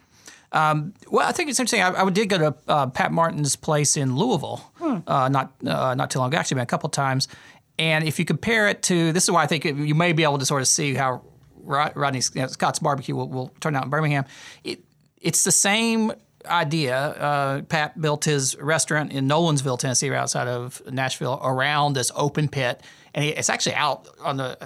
Well, 1.10 1.28
I 1.28 1.32
think 1.32 1.50
it's 1.50 1.58
interesting. 1.58 1.82
I, 1.82 2.04
I 2.04 2.10
did 2.10 2.28
go 2.28 2.38
to 2.38 2.54
uh, 2.68 2.86
Pat 2.86 3.10
Martin's 3.12 3.56
place 3.56 3.96
in 3.96 4.16
Louisville, 4.16 4.60
uh, 5.06 5.28
not 5.28 5.52
uh, 5.66 5.94
not 5.94 6.10
too 6.10 6.20
long 6.20 6.28
ago. 6.28 6.38
Actually, 6.38 6.56
been 6.56 6.62
a 6.62 6.74
couple 6.74 6.88
times. 6.88 7.28
And 7.78 8.06
if 8.06 8.18
you 8.18 8.24
compare 8.24 8.68
it 8.68 8.82
to, 8.84 9.12
this 9.12 9.24
is 9.24 9.30
why 9.30 9.42
I 9.42 9.46
think 9.46 9.66
it, 9.66 9.76
you 9.76 9.96
may 9.96 10.12
be 10.12 10.22
able 10.22 10.38
to 10.38 10.46
sort 10.46 10.62
of 10.62 10.68
see 10.68 10.94
how 10.94 11.22
Rodney 11.64 12.20
you 12.34 12.42
know, 12.42 12.46
Scott's 12.46 12.78
barbecue 12.78 13.16
will, 13.16 13.28
will 13.28 13.48
turn 13.60 13.74
out 13.74 13.84
in 13.84 13.90
Birmingham. 13.90 14.24
It, 14.62 14.84
it's 15.20 15.44
the 15.44 15.52
same 15.52 16.12
idea. 16.46 16.96
Uh, 16.96 17.62
Pat 17.62 18.00
built 18.00 18.24
his 18.24 18.56
restaurant 18.58 19.12
in 19.12 19.26
Nolensville, 19.26 19.78
Tennessee, 19.78 20.10
right 20.10 20.18
outside 20.18 20.46
of 20.46 20.82
Nashville, 20.90 21.40
around 21.42 21.94
this 21.94 22.12
open 22.14 22.48
pit, 22.48 22.82
and 23.14 23.24
it's 23.24 23.50
actually 23.50 23.74
out 23.74 24.08
on 24.22 24.36
the 24.36 24.56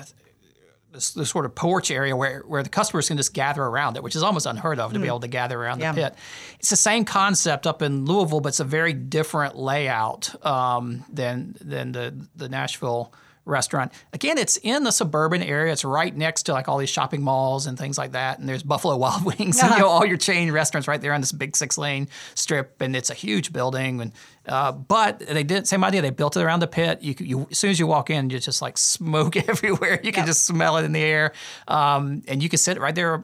this, 0.93 1.11
this 1.11 1.31
sort 1.31 1.45
of 1.45 1.55
porch 1.55 1.91
area 1.91 2.17
where, 2.17 2.41
where 2.47 2.63
the 2.63 2.69
customers 2.69 3.09
can 3.09 3.17
just 3.17 3.35
gather 3.35 3.63
around 3.63 3.97
it, 3.97 4.03
which 4.03 4.17
is 4.17 4.23
almost 4.23 4.47
unheard 4.47 4.79
of 4.81 4.93
to 4.93 4.99
be 4.99 5.07
able 5.07 5.21
to 5.21 5.29
gather 5.29 5.61
around 5.61 5.81
Yeah. 5.81 5.93
the 5.93 6.01
pit. 6.03 6.15
It's 6.59 6.71
the 6.71 6.77
same 6.77 7.05
concept 7.05 7.67
up 7.67 7.83
in 7.83 8.05
Louisville, 8.07 8.41
but 8.41 8.51
it's 8.51 8.61
a 8.61 8.65
very 8.65 8.93
different 8.93 9.57
layout 9.57 10.35
um, 10.45 11.05
than 11.13 11.57
than 11.61 11.93
the 11.93 12.15
the 12.37 12.49
Nashville 12.49 13.13
restaurant. 13.45 13.93
Again, 14.13 14.37
it's 14.37 14.59
in 14.59 14.85
the 14.85 14.91
suburban 14.91 15.43
area. 15.43 15.73
It's 15.73 15.83
right 15.85 16.15
next 16.15 16.43
to 16.45 16.53
like 16.53 16.69
all 16.69 16.77
these 16.77 16.91
shopping 16.91 17.23
malls 17.23 17.67
and 17.67 17.79
things 17.79 17.97
like 17.97 18.13
that. 18.13 18.39
And 18.39 18.47
there's 18.47 18.63
Buffalo 18.63 18.95
Wild 18.99 19.25
Wings 19.39 19.59
and 19.63 19.71
you 19.73 19.79
know, 19.79 19.89
all 19.89 20.05
your 20.05 20.19
chain 20.19 20.53
restaurants 20.53 20.87
right 20.87 21.01
there 21.01 21.15
on 21.15 21.23
this 21.23 21.33
big 21.33 21.57
six 21.57 21.79
lane 21.79 22.09
strip. 22.35 22.81
And 22.83 22.95
it's 22.95 23.09
a 23.09 23.15
huge 23.15 23.51
building. 23.53 24.03
And 24.03 24.13
uh, 24.49 24.73
but 24.73 25.21
they 25.21 25.43
did 25.43 25.69
same 25.69 25.85
idea. 25.85 26.03
They 26.03 26.11
built 26.11 26.37
it 26.37 26.43
around 26.43 26.61
the 26.61 26.67
pit. 26.67 27.03
You, 27.03 27.15
you 27.21 27.49
as 27.51 27.59
soon 27.59 27.71
as 27.71 27.79
you 27.79 27.87
walk 27.87 28.11
in, 28.11 28.31
you 28.31 28.39
just 28.39 28.63
like 28.63 28.79
smoke 28.79 29.37
everywhere. 29.49 30.01
You 30.03 30.13
can 30.13 30.27
just 30.27 30.47
smell 30.47 30.77
it 30.79 30.85
in 30.85 30.93
the 30.93 31.03
air. 31.03 31.33
Um, 31.67 32.23
and 32.29 32.43
you 32.43 32.49
can 32.49 32.59
sit 32.59 32.81
right 32.81 32.95
there. 32.95 33.23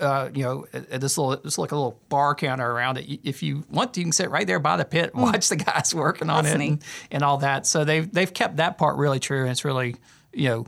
Uh, 0.00 0.30
you 0.34 0.42
know, 0.42 0.66
at, 0.72 1.00
this 1.00 1.16
little 1.16 1.32
it's 1.32 1.58
like 1.58 1.72
a 1.72 1.76
little 1.76 2.00
bar 2.08 2.34
counter 2.34 2.70
around 2.70 2.98
it. 2.98 3.20
If 3.24 3.42
you 3.42 3.64
want 3.70 3.94
to, 3.94 4.00
you 4.00 4.04
can 4.04 4.12
sit 4.12 4.30
right 4.30 4.46
there 4.46 4.60
by 4.60 4.76
the 4.76 4.84
pit 4.84 5.12
and 5.14 5.22
watch 5.22 5.48
the 5.48 5.56
guys 5.56 5.94
working 5.94 6.30
on 6.30 6.44
That's 6.44 6.56
it 6.56 6.60
and, 6.60 6.84
and 7.10 7.22
all 7.22 7.38
that. 7.38 7.66
So 7.66 7.84
they've 7.84 8.10
they've 8.10 8.32
kept 8.32 8.56
that 8.56 8.78
part 8.78 8.96
really 8.96 9.20
true. 9.20 9.42
And 9.42 9.50
it's 9.50 9.64
really 9.64 9.96
you 10.32 10.48
know 10.48 10.66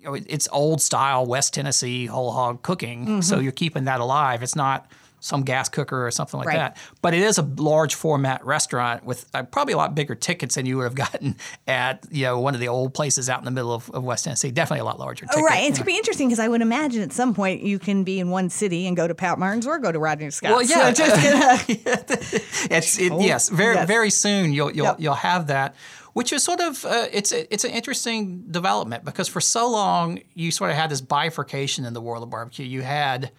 you 0.00 0.06
know, 0.06 0.14
it's 0.14 0.48
old 0.50 0.80
style 0.80 1.26
West 1.26 1.52
Tennessee 1.52 2.06
whole 2.06 2.32
hog 2.32 2.62
cooking. 2.62 3.20
So 3.20 3.38
you're 3.38 3.52
keeping 3.52 3.84
that 3.84 4.00
alive. 4.00 4.42
It's 4.42 4.56
not 4.56 4.90
some 5.20 5.42
gas 5.42 5.68
cooker 5.68 6.06
or 6.06 6.10
something 6.10 6.38
like 6.38 6.48
Right. 6.48 6.56
that. 6.56 6.76
But 7.02 7.14
it 7.14 7.20
is 7.20 7.38
a 7.38 7.42
large 7.42 7.94
format 7.94 8.44
restaurant 8.44 9.04
with 9.04 9.28
uh, 9.34 9.42
probably 9.44 9.74
a 9.74 9.76
lot 9.76 9.94
bigger 9.94 10.14
tickets 10.14 10.54
than 10.56 10.66
you 10.66 10.76
would 10.78 10.84
have 10.84 10.94
gotten 11.12 11.36
at 11.68 12.04
you 12.10 12.24
know 12.24 12.40
one 12.40 12.54
of 12.54 12.60
the 12.60 12.68
old 12.68 12.94
places 12.94 13.28
out 13.30 13.38
in 13.38 13.44
the 13.44 13.50
middle 13.50 13.72
of, 13.72 13.88
of 13.90 14.02
West 14.02 14.24
Tennessee. 14.24 14.50
Definitely 14.50 14.80
a 14.80 14.84
lot 14.84 14.98
larger. 14.98 15.26
Ticket. 15.26 15.42
Oh, 15.42 15.44
right. 15.44 15.60
It's 15.68 15.78
going 15.78 15.84
to 15.86 15.92
be 15.92 15.96
interesting 15.96 16.28
because 16.28 16.40
I 16.40 16.48
would 16.48 16.62
imagine 16.62 17.02
at 17.02 17.12
some 17.12 17.34
point 17.34 17.62
you 17.62 17.78
can 17.78 18.02
be 18.04 18.18
in 18.18 18.30
one 18.30 18.50
city 18.50 18.86
and 18.86 18.96
go 18.96 19.06
to 19.06 19.14
Pat 19.14 19.38
Martin's 19.38 19.66
or 19.66 19.78
go 19.78 19.92
to 19.92 19.98
Rodney 19.98 20.30
Scott's. 20.30 20.52
Well, 20.52 20.62
yeah, 20.62 20.92
So 20.92 21.04
just 21.04 21.68
it's 22.70 22.98
it, 22.98 23.12
yes, 23.20 23.48
very 23.48 23.74
Yes. 23.74 23.86
very 23.86 24.10
soon 24.10 24.52
you'll 24.52 24.70
you'll 24.72 24.86
Yep. 24.86 24.96
you'll 25.00 25.14
have 25.14 25.46
that, 25.48 25.74
which 26.12 26.32
is 26.32 26.42
sort 26.42 26.60
of 26.60 26.84
uh, 26.84 27.06
it's 27.12 27.32
a, 27.32 27.52
it's 27.52 27.64
an 27.64 27.70
interesting 27.70 28.44
development 28.50 29.04
because 29.04 29.28
for 29.28 29.40
so 29.40 29.70
long 29.70 30.20
you 30.34 30.50
sort 30.50 30.70
of 30.70 30.76
had 30.76 30.90
this 30.90 31.00
bifurcation 31.00 31.84
in 31.84 31.92
the 31.94 32.00
world 32.00 32.22
of 32.22 32.30
barbecue. 32.30 32.64
You 32.66 32.82
had 32.82 33.30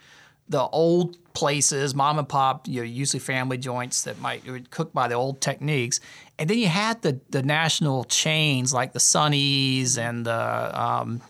the 0.52 0.68
old 0.68 1.18
places, 1.34 1.96
mom 1.96 2.20
and 2.20 2.28
pop, 2.28 2.68
you 2.68 2.82
know, 2.82 2.86
usually 2.86 3.20
family 3.20 3.58
joints 3.58 4.04
that 4.04 4.20
might 4.20 4.46
would 4.46 4.70
cook 4.70 4.94
by 4.94 5.08
the 5.08 5.16
old 5.16 5.42
techniques, 5.42 6.00
and 6.38 6.50
then 6.50 6.60
you 6.60 6.68
had 6.68 7.02
the 7.02 7.20
the 7.30 7.42
national 7.42 8.04
chains 8.04 8.74
like 8.74 8.94
the 8.94 9.00
Sunnies 9.00 9.98
and 9.98 10.26
the 10.26 10.82
um, 10.82 11.22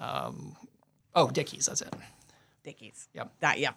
um, 0.00 0.56
oh 1.14 1.28
Dickey's. 1.28 1.66
That's 1.66 1.82
it. 1.82 1.92
Dickey's. 2.62 3.08
Yep. 3.14 3.32
That, 3.40 3.58
yeah. 3.58 3.72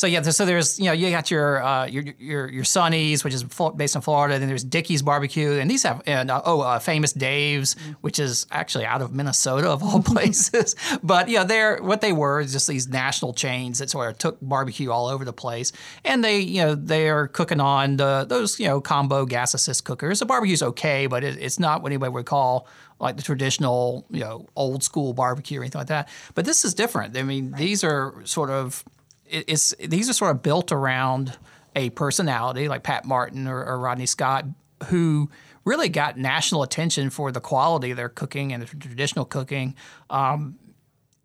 So 0.00 0.06
yeah, 0.06 0.22
so 0.22 0.46
there's 0.46 0.78
you 0.78 0.86
know 0.86 0.92
you 0.92 1.10
got 1.10 1.30
your 1.30 1.62
uh, 1.62 1.84
your 1.84 2.02
your 2.18 2.48
your 2.50 2.64
Sonny's, 2.64 3.22
which 3.22 3.34
is 3.34 3.44
based 3.76 3.96
in 3.96 4.00
Florida. 4.00 4.38
Then 4.38 4.48
there's 4.48 4.64
Dickey's 4.64 5.02
Barbecue, 5.02 5.58
and 5.58 5.70
these 5.70 5.82
have 5.82 6.00
and 6.06 6.30
uh, 6.30 6.40
oh 6.46 6.62
uh, 6.62 6.78
Famous 6.78 7.12
Dave's, 7.12 7.76
which 8.00 8.18
is 8.18 8.46
actually 8.50 8.86
out 8.86 9.02
of 9.02 9.12
Minnesota 9.14 9.68
of 9.68 9.82
all 9.82 10.02
places. 10.14 10.74
but 11.02 11.28
yeah, 11.28 11.44
they're 11.44 11.82
what 11.82 12.00
they 12.00 12.14
were 12.14 12.40
is 12.40 12.50
just 12.50 12.66
these 12.66 12.88
national 12.88 13.34
chains 13.34 13.78
that 13.80 13.90
sort 13.90 14.08
of 14.08 14.16
took 14.16 14.38
barbecue 14.40 14.90
all 14.90 15.06
over 15.06 15.22
the 15.22 15.34
place, 15.34 15.70
and 16.02 16.24
they 16.24 16.38
you 16.38 16.62
know 16.62 16.74
they 16.74 17.10
are 17.10 17.28
cooking 17.28 17.60
on 17.60 17.98
the, 17.98 18.24
those 18.26 18.58
you 18.58 18.66
know 18.66 18.80
combo 18.80 19.26
gas 19.26 19.52
assist 19.52 19.84
cookers. 19.84 20.20
The 20.20 20.24
barbecue's 20.24 20.62
okay, 20.62 21.08
but 21.08 21.24
it, 21.24 21.36
it's 21.38 21.58
not 21.58 21.82
what 21.82 21.92
anybody 21.92 22.10
would 22.10 22.24
call 22.24 22.66
like 23.00 23.18
the 23.18 23.22
traditional 23.22 24.06
you 24.08 24.20
know 24.20 24.46
old 24.56 24.82
school 24.82 25.12
barbecue 25.12 25.60
or 25.60 25.62
anything 25.62 25.80
like 25.80 25.88
that. 25.88 26.08
But 26.34 26.46
this 26.46 26.64
is 26.64 26.72
different. 26.72 27.18
I 27.18 27.22
mean, 27.22 27.52
these 27.52 27.84
are 27.84 28.14
sort 28.24 28.48
of 28.48 28.82
it's 29.30 29.74
these 29.78 30.10
are 30.10 30.12
sort 30.12 30.30
of 30.32 30.42
built 30.42 30.72
around 30.72 31.38
a 31.76 31.90
personality 31.90 32.68
like 32.68 32.82
Pat 32.82 33.04
Martin 33.04 33.46
or, 33.46 33.64
or 33.64 33.78
Rodney 33.78 34.06
Scott 34.06 34.44
who 34.86 35.30
really 35.64 35.88
got 35.88 36.18
national 36.18 36.62
attention 36.62 37.10
for 37.10 37.30
the 37.30 37.40
quality 37.40 37.90
of 37.90 37.96
their 37.96 38.08
cooking 38.08 38.52
and 38.52 38.62
the 38.62 38.76
traditional 38.76 39.24
cooking. 39.24 39.74
Um, 40.08 40.56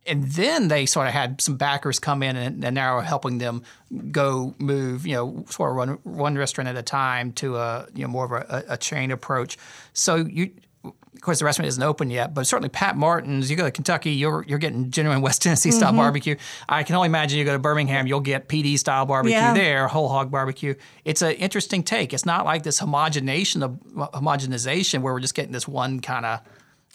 and 0.08 0.24
then 0.24 0.68
they 0.68 0.86
sort 0.86 1.08
of 1.08 1.14
had 1.14 1.42
some 1.42 1.58
backers 1.58 1.98
come 1.98 2.22
in 2.22 2.36
and, 2.36 2.64
and 2.64 2.76
now 2.76 2.98
are 2.98 3.02
helping 3.02 3.40
them 3.40 3.64
go 4.12 4.54
move, 4.60 5.08
you 5.08 5.16
know, 5.16 5.46
sort 5.50 5.72
of 5.72 5.76
run 5.78 5.90
one 6.04 6.38
restaurant 6.38 6.68
at 6.68 6.76
a 6.76 6.84
time 6.84 7.32
to 7.34 7.56
a 7.56 7.88
you 7.96 8.04
know 8.04 8.08
more 8.08 8.26
of 8.26 8.32
a, 8.32 8.64
a 8.70 8.78
chain 8.78 9.10
approach. 9.10 9.58
So 9.94 10.18
you, 10.18 10.52
of 10.86 11.22
course, 11.22 11.40
the 11.40 11.46
restaurant 11.46 11.68
isn't 11.68 11.82
open 11.82 12.10
yet, 12.12 12.34
but 12.34 12.46
certainly 12.46 12.70
Pat 12.70 12.96
Martin's. 12.98 13.50
You 13.50 13.56
go 13.58 13.64
to 13.66 13.72
Kentucky, 13.72 14.12
you're 14.12 14.44
you're 14.48 14.60
getting 14.60 14.92
genuine 14.92 15.22
West 15.22 15.42
Tennessee 15.42 15.72
style 15.72 15.90
Mm-hmm. 15.90 15.98
barbecue. 15.98 16.36
I 16.70 16.84
can 16.84 16.96
only 16.96 17.08
imagine 17.08 17.40
you 17.40 17.46
go 17.46 17.54
to 17.54 17.60
Birmingham, 17.60 18.06
you'll 18.08 18.20
get 18.20 18.48
Pee 18.48 18.62
Dee 18.64 18.78
style 18.78 19.06
barbecue 19.06 19.36
Yeah. 19.38 19.54
there, 19.54 19.88
whole 19.88 20.08
hog 20.10 20.30
barbecue. 20.30 20.76
It's 21.04 21.22
an 21.22 21.32
interesting 21.34 21.84
take. 21.84 22.14
It's 22.14 22.26
not 22.26 22.46
like 22.46 22.64
this 22.64 22.80
homogenation 22.80 23.64
of 23.64 23.72
homogenization 24.14 25.02
where 25.02 25.14
we're 25.14 25.20
just 25.20 25.36
getting 25.36 25.52
this 25.52 25.68
one 25.68 26.00
kind 26.00 26.26
of 26.26 26.40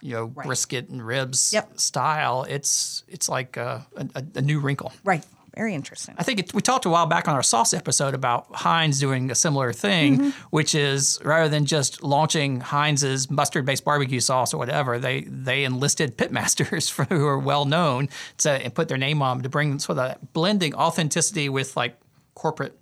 you 0.02 0.12
know 0.12 0.26
brisket 0.28 0.88
and 0.88 1.04
ribs 1.04 1.52
Yep. 1.52 1.78
style. 1.80 2.47
It's 2.49 3.04
it's 3.09 3.28
like 3.28 3.56
a, 3.56 3.87
a, 4.14 4.25
a 4.37 4.40
new 4.42 4.61
wrinkle. 4.61 4.92
Right. 5.04 5.25
Very 5.57 5.75
interesting. 5.75 6.14
I 6.19 6.23
think 6.23 6.38
it, 6.38 6.54
we 6.54 6.61
talked 6.62 6.85
a 6.87 6.90
while 6.90 7.07
back 7.07 7.26
on 7.28 7.35
our 7.35 7.42
sauce 7.42 7.75
episode 7.75 8.14
about 8.14 8.47
Heinz 8.54 9.00
doing 9.00 9.30
a 9.30 9.35
similar 9.35 9.73
thing, 9.73 10.19
Mm-hmm. 10.19 10.30
which 10.50 10.75
is 10.75 11.19
rather 11.25 11.49
than 11.49 11.66
just 11.66 12.02
launching 12.02 12.61
Heinz's 12.61 13.30
mustard-based 13.30 13.85
barbecue 13.85 14.21
sauce 14.21 14.54
or 14.54 14.59
whatever, 14.59 14.99
they 14.99 15.23
they 15.23 15.64
enlisted 15.64 16.16
pitmasters 16.16 16.90
who 17.09 17.26
are 17.26 17.38
well 17.38 17.64
known 17.64 18.09
to 18.38 18.50
and 18.50 18.75
put 18.75 18.88
their 18.88 18.99
name 18.99 19.23
on 19.23 19.42
to 19.42 19.49
bring 19.49 19.78
sort 19.78 19.99
of 19.99 20.04
that 20.09 20.33
blending 20.33 20.75
authenticity 20.75 21.49
with 21.49 21.76
like 21.76 21.97
corporate 22.35 22.78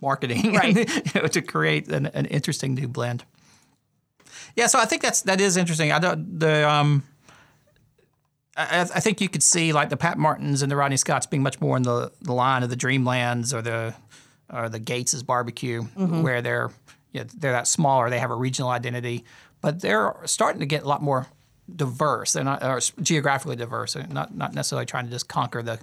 marketing 0.00 0.52
Right. 0.54 0.76
you 1.14 1.20
know, 1.22 1.26
to 1.28 1.42
create 1.42 1.88
an, 1.88 2.06
an 2.06 2.26
interesting 2.26 2.74
new 2.74 2.88
blend. 2.88 3.24
Yeah, 4.56 4.66
so 4.68 4.78
I 4.78 4.84
think 4.86 5.02
that's 5.02 5.22
that 5.22 5.40
is 5.40 5.56
interesting. 5.56 5.92
I 5.92 5.98
don't 5.98 6.38
the 6.40 6.68
um. 6.68 7.02
I, 8.56 8.80
I 8.80 9.00
think 9.00 9.20
you 9.20 9.28
could 9.28 9.42
see 9.42 9.72
like 9.72 9.88
the 9.90 9.96
Pat 9.96 10.18
Martins 10.18 10.62
and 10.62 10.70
the 10.72 10.76
Rodney 10.76 10.96
Scotts 10.96 11.26
being 11.26 11.42
much 11.42 11.60
more 11.60 11.76
in 11.76 11.82
the, 11.82 12.10
the 12.22 12.32
line 12.32 12.62
of 12.62 12.70
the 12.70 12.76
Dreamlands 12.76 13.52
or 13.52 13.62
the 13.62 13.94
or 14.52 14.68
the 14.68 14.78
Gates's 14.78 15.22
barbecue, 15.22 15.82
mm-hmm. 15.82 16.22
where 16.22 16.40
they're 16.40 16.70
you 17.12 17.20
know, 17.20 17.26
they're 17.36 17.52
that 17.52 17.66
smaller. 17.66 18.08
They 18.10 18.18
have 18.18 18.30
a 18.30 18.34
regional 18.34 18.70
identity, 18.70 19.24
but 19.60 19.80
they're 19.80 20.14
starting 20.24 20.60
to 20.60 20.66
get 20.66 20.82
a 20.84 20.88
lot 20.88 21.02
more 21.02 21.26
diverse. 21.74 22.32
They're 22.32 22.44
not 22.44 22.62
or 22.62 22.80
geographically 23.02 23.56
diverse. 23.56 23.94
They're 23.94 24.06
not 24.06 24.34
not 24.34 24.54
necessarily 24.54 24.86
trying 24.86 25.06
to 25.06 25.10
just 25.10 25.28
conquer 25.28 25.62
the. 25.62 25.78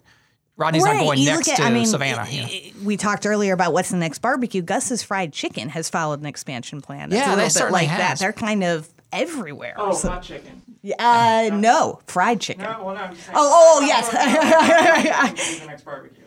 Rodney's 0.55 0.86
not 0.86 0.99
going 0.99 1.17
You 1.17 1.25
next 1.25 1.47
at, 1.49 1.57
to 1.57 1.63
I 1.63 1.71
mean, 1.71 1.88
Savannah. 1.88 2.21
i- 2.21 2.29
you 2.29 2.41
know. 2.73 2.86
We 2.86 2.95
talked 2.95 3.25
earlier 3.25 3.53
about 3.53 3.73
what's 3.73 3.89
the 3.89 3.97
next 3.97 4.19
barbecue. 4.19 4.62
Gus's 4.62 5.01
Fried 5.01 5.33
Chicken 5.33 5.69
has 5.69 5.89
followed 5.89 6.19
an 6.19 6.27
expansion 6.27 6.79
plan. 6.79 7.12
It's 7.12 7.15
Yeah, 7.15 7.21
a 7.21 7.25
they 7.25 7.29
little 7.31 7.45
bit 7.45 7.51
certainly 7.53 7.88
like 7.88 7.97
that. 7.97 8.19
They're 8.19 8.33
kind 8.33 8.63
of 8.63 8.88
everywhere. 9.12 9.73
Oh, 9.77 9.93
So- 9.93 10.09
hot 10.09 10.21
chicken. 10.21 10.62
Uh, 11.00 11.50
no, 11.54 12.00
fried 12.08 12.41
chicken. 12.41 12.63
No, 12.63 12.84
well, 12.84 12.96
no, 12.96 13.13
saying- 13.13 13.36
Oh, 13.36 13.80
oh, 13.82 13.86
yes. 13.86 14.10
The 15.62 15.67
next 15.67 15.84
barbecue. 15.84 16.24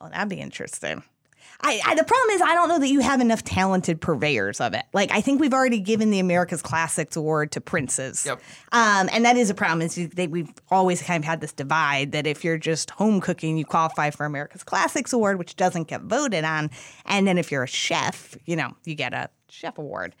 Oh, 0.00 0.08
that'd 0.08 0.28
be 0.28 0.40
interesting. 0.40 1.02
I, 1.60 1.80
I 1.84 1.94
the 1.96 2.04
problem 2.04 2.30
is 2.30 2.40
I 2.40 2.54
don't 2.54 2.68
know 2.68 2.78
that 2.78 2.86
you 2.88 3.00
have 3.00 3.20
enough 3.20 3.42
talented 3.42 4.00
purveyors 4.00 4.60
of 4.60 4.74
it. 4.74 4.84
Like 4.92 5.10
I 5.10 5.20
think 5.20 5.40
we've 5.40 5.52
already 5.52 5.80
given 5.80 6.12
the 6.12 6.20
America's 6.20 6.62
Classics 6.62 7.16
Award 7.16 7.50
to 7.52 7.60
Prince's. 7.60 8.24
Yep. 8.24 8.40
Um, 8.70 9.08
and 9.12 9.24
that 9.24 9.36
is 9.36 9.50
a 9.50 9.54
problem. 9.54 9.82
Is 9.82 9.96
they, 9.96 10.28
we've 10.28 10.52
always 10.70 11.02
kind 11.02 11.20
of 11.20 11.26
had 11.26 11.40
this 11.40 11.52
divide 11.52 12.12
that 12.12 12.28
if 12.28 12.44
you're 12.44 12.58
just 12.58 12.90
home 12.90 13.20
cooking, 13.20 13.56
you 13.58 13.64
qualify 13.64 14.10
for 14.10 14.24
America's 14.24 14.62
Classics 14.62 15.12
Award, 15.12 15.38
which 15.38 15.56
doesn't 15.56 15.88
get 15.88 16.02
voted 16.02 16.44
on, 16.44 16.70
and 17.06 17.26
then 17.26 17.38
if 17.38 17.50
you're 17.50 17.64
a 17.64 17.68
chef, 17.68 18.36
you 18.46 18.54
know, 18.54 18.70
you 18.84 18.94
get 18.94 19.12
a 19.12 19.28
chef 19.48 19.78
award. 19.78 20.14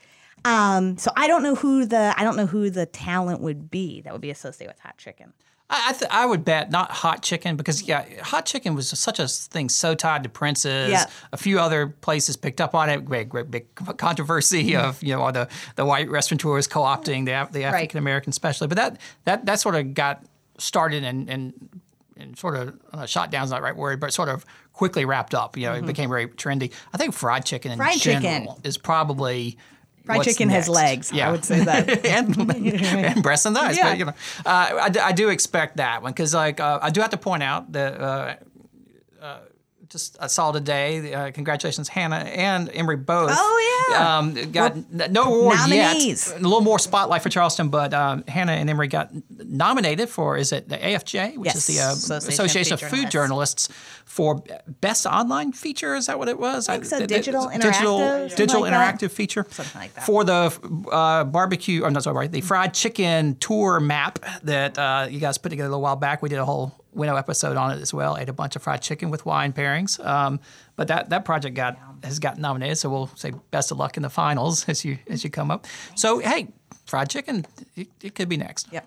Um, 0.44 0.96
so 0.98 1.10
I 1.16 1.26
don't 1.26 1.42
know 1.42 1.54
who 1.54 1.84
the 1.86 2.14
I 2.16 2.24
don't 2.24 2.36
know 2.36 2.46
who 2.46 2.70
the 2.70 2.86
talent 2.86 3.40
would 3.40 3.70
be 3.70 4.00
that 4.02 4.12
would 4.12 4.22
be 4.22 4.30
associated 4.30 4.74
with 4.74 4.80
hot 4.80 4.96
chicken. 4.98 5.32
I 5.70 5.88
I, 5.88 5.92
th- 5.92 6.10
I 6.10 6.24
would 6.24 6.44
bet 6.44 6.70
not 6.70 6.90
hot 6.90 7.22
chicken 7.22 7.56
because 7.56 7.82
yeah, 7.82 8.04
hot 8.22 8.46
chicken 8.46 8.74
was 8.74 8.88
such 8.88 9.18
a 9.18 9.28
thing 9.28 9.68
so 9.68 9.94
tied 9.94 10.22
to 10.22 10.28
Prince's. 10.30 10.90
Yeah. 10.90 11.04
A 11.32 11.36
few 11.36 11.60
other 11.60 11.88
places 11.88 12.36
picked 12.36 12.60
up 12.60 12.74
on 12.74 12.88
it. 12.88 13.04
Great, 13.04 13.28
great 13.28 13.50
big 13.50 13.66
controversy 13.98 14.74
of 14.76 15.02
you 15.02 15.14
know 15.14 15.20
all 15.22 15.32
the 15.32 15.48
the 15.76 15.84
white 15.84 16.08
restaurateurs 16.08 16.66
co-opting 16.66 17.26
the 17.26 17.48
the 17.52 17.64
African 17.64 17.98
American 17.98 18.30
especially. 18.30 18.68
But 18.68 18.76
that 18.76 19.00
that 19.24 19.46
that 19.46 19.60
sort 19.60 19.74
of 19.74 19.94
got 19.94 20.24
started 20.58 21.04
and 21.04 21.28
and. 21.28 21.68
And 22.20 22.36
sort 22.36 22.56
of 22.56 22.76
uh, 22.92 23.06
shot 23.06 23.30
down's 23.30 23.50
not 23.50 23.58
the 23.58 23.62
right 23.62 23.76
word, 23.76 24.00
but 24.00 24.12
sort 24.12 24.28
of 24.28 24.44
quickly 24.72 25.04
wrapped 25.04 25.36
up. 25.36 25.56
You 25.56 25.66
know, 25.66 25.74
it 25.74 25.86
became 25.86 26.08
very 26.10 26.26
trendy. 26.26 26.72
I 26.92 26.96
think 26.96 27.14
fried 27.14 27.44
chicken 27.46 27.70
in 27.70 27.78
Mm-hmm. 27.78 27.86
Fried 27.86 28.00
general 28.00 28.54
chicken. 28.56 28.60
is 28.64 28.76
probably 28.76 29.56
Fried 30.08 30.22
chicken 30.22 30.48
has 30.48 30.68
next. 30.68 30.76
legs. 30.76 31.12
I 31.12 31.30
would 31.30 31.44
say 31.44 31.64
that. 31.64 32.04
and, 32.06 32.50
and 32.50 33.22
breasts 33.22 33.46
and 33.46 33.54
thighs. 33.54 33.76
Yeah. 33.76 33.90
But 33.90 33.98
you 33.98 34.04
know, 34.06 34.14
uh, 34.46 34.90
I, 34.90 34.90
I 35.02 35.12
do 35.12 35.28
expect 35.28 35.76
that 35.76 36.02
one 36.02 36.12
because 36.12 36.34
like 36.34 36.60
uh, 36.60 36.78
I 36.80 36.90
do 36.90 37.00
have 37.00 37.10
to 37.10 37.18
point 37.18 37.42
out 37.42 37.72
that. 37.72 38.00
Uh, 38.00 38.36
uh, 39.20 39.38
just 39.90 40.16
I 40.20 40.26
saw 40.26 40.52
today. 40.52 41.12
Uh, 41.14 41.30
congratulations, 41.30 41.88
Hannah 41.88 42.16
and 42.16 42.70
Emery 42.74 42.96
both. 42.96 43.30
Oh, 43.32 43.86
yeah. 43.90 44.18
um, 44.18 44.34
got 44.52 44.72
n- 44.76 45.08
no 45.10 45.34
award 45.40 45.56
nominees. 45.56 46.28
yet. 46.30 46.40
A 46.40 46.42
little 46.42 46.60
more 46.60 46.78
spotlight 46.78 47.22
for 47.22 47.28
Charleston, 47.30 47.68
but 47.68 47.94
um, 47.94 48.24
Hannah 48.28 48.52
and 48.52 48.68
Emery 48.68 48.88
got 48.88 49.10
nominated 49.30 50.08
for 50.08 50.36
is 50.36 50.52
it 50.52 50.68
the 50.68 50.76
AFJ, 50.76 51.36
which 51.38 51.46
Yes, 51.46 51.68
is 51.68 51.76
the 51.76 51.82
uh, 51.82 51.92
Association 51.92 52.16
of 52.16 52.28
Association 52.28 52.74
of 52.74 52.80
Food 52.80 52.90
Food 52.90 53.10
Journalists 53.10 53.68
for 54.04 54.42
best 54.80 55.06
online 55.06 55.52
feature. 55.52 55.94
Is 55.94 56.06
that 56.06 56.18
what 56.18 56.28
it 56.28 56.38
was? 56.38 56.68
I 56.68 56.74
think 56.74 56.84
so. 56.86 57.06
Digital, 57.06 57.48
digital, 57.48 57.98
interactive, 57.98 58.28
something 58.30 58.36
digital 58.36 58.60
like 58.62 58.98
that. 59.00 59.10
feature 59.10 59.46
Something 59.50 59.80
like 59.80 59.94
that. 59.94 60.04
for 60.04 60.24
the 60.24 60.86
uh, 60.92 61.24
barbecue. 61.24 61.84
I'm 61.84 61.92
not 61.92 62.02
sorry, 62.02 62.26
the 62.28 62.40
fried 62.40 62.74
chicken 62.74 63.36
tour 63.36 63.80
map 63.80 64.18
that 64.42 64.78
uh, 64.78 65.06
you 65.10 65.20
guys 65.20 65.38
put 65.38 65.48
together 65.50 65.66
a 65.68 65.70
little 65.70 65.82
while 65.82 65.96
back. 65.96 66.20
We 66.22 66.28
did 66.28 66.38
a 66.38 66.44
whole 66.44 66.74
winnow 66.98 67.16
episode 67.16 67.56
on 67.56 67.70
it 67.70 67.80
as 67.80 67.94
well. 67.94 68.18
Ate 68.18 68.28
a 68.28 68.32
bunch 68.32 68.56
of 68.56 68.62
fried 68.62 68.82
chicken 68.82 69.10
with 69.10 69.24
wine 69.24 69.52
pairings. 69.52 70.04
Um, 70.04 70.40
but 70.76 70.88
that 70.88 71.10
that 71.10 71.24
project 71.24 71.54
got 71.54 71.78
has 72.04 72.18
gotten 72.18 72.42
nominated, 72.42 72.78
so 72.78 72.90
we'll 72.90 73.10
say 73.14 73.32
best 73.50 73.70
of 73.70 73.78
luck 73.78 73.96
in 73.96 74.02
the 74.02 74.10
finals 74.10 74.64
as 74.68 74.84
you 74.84 74.98
as 75.08 75.24
you 75.24 75.30
come 75.30 75.50
up. 75.50 75.66
So 75.94 76.18
hey, 76.18 76.48
fried 76.84 77.08
chicken, 77.08 77.46
it, 77.74 77.88
it 78.02 78.14
could 78.14 78.28
be 78.28 78.36
next. 78.36 78.68
Yep. 78.72 78.86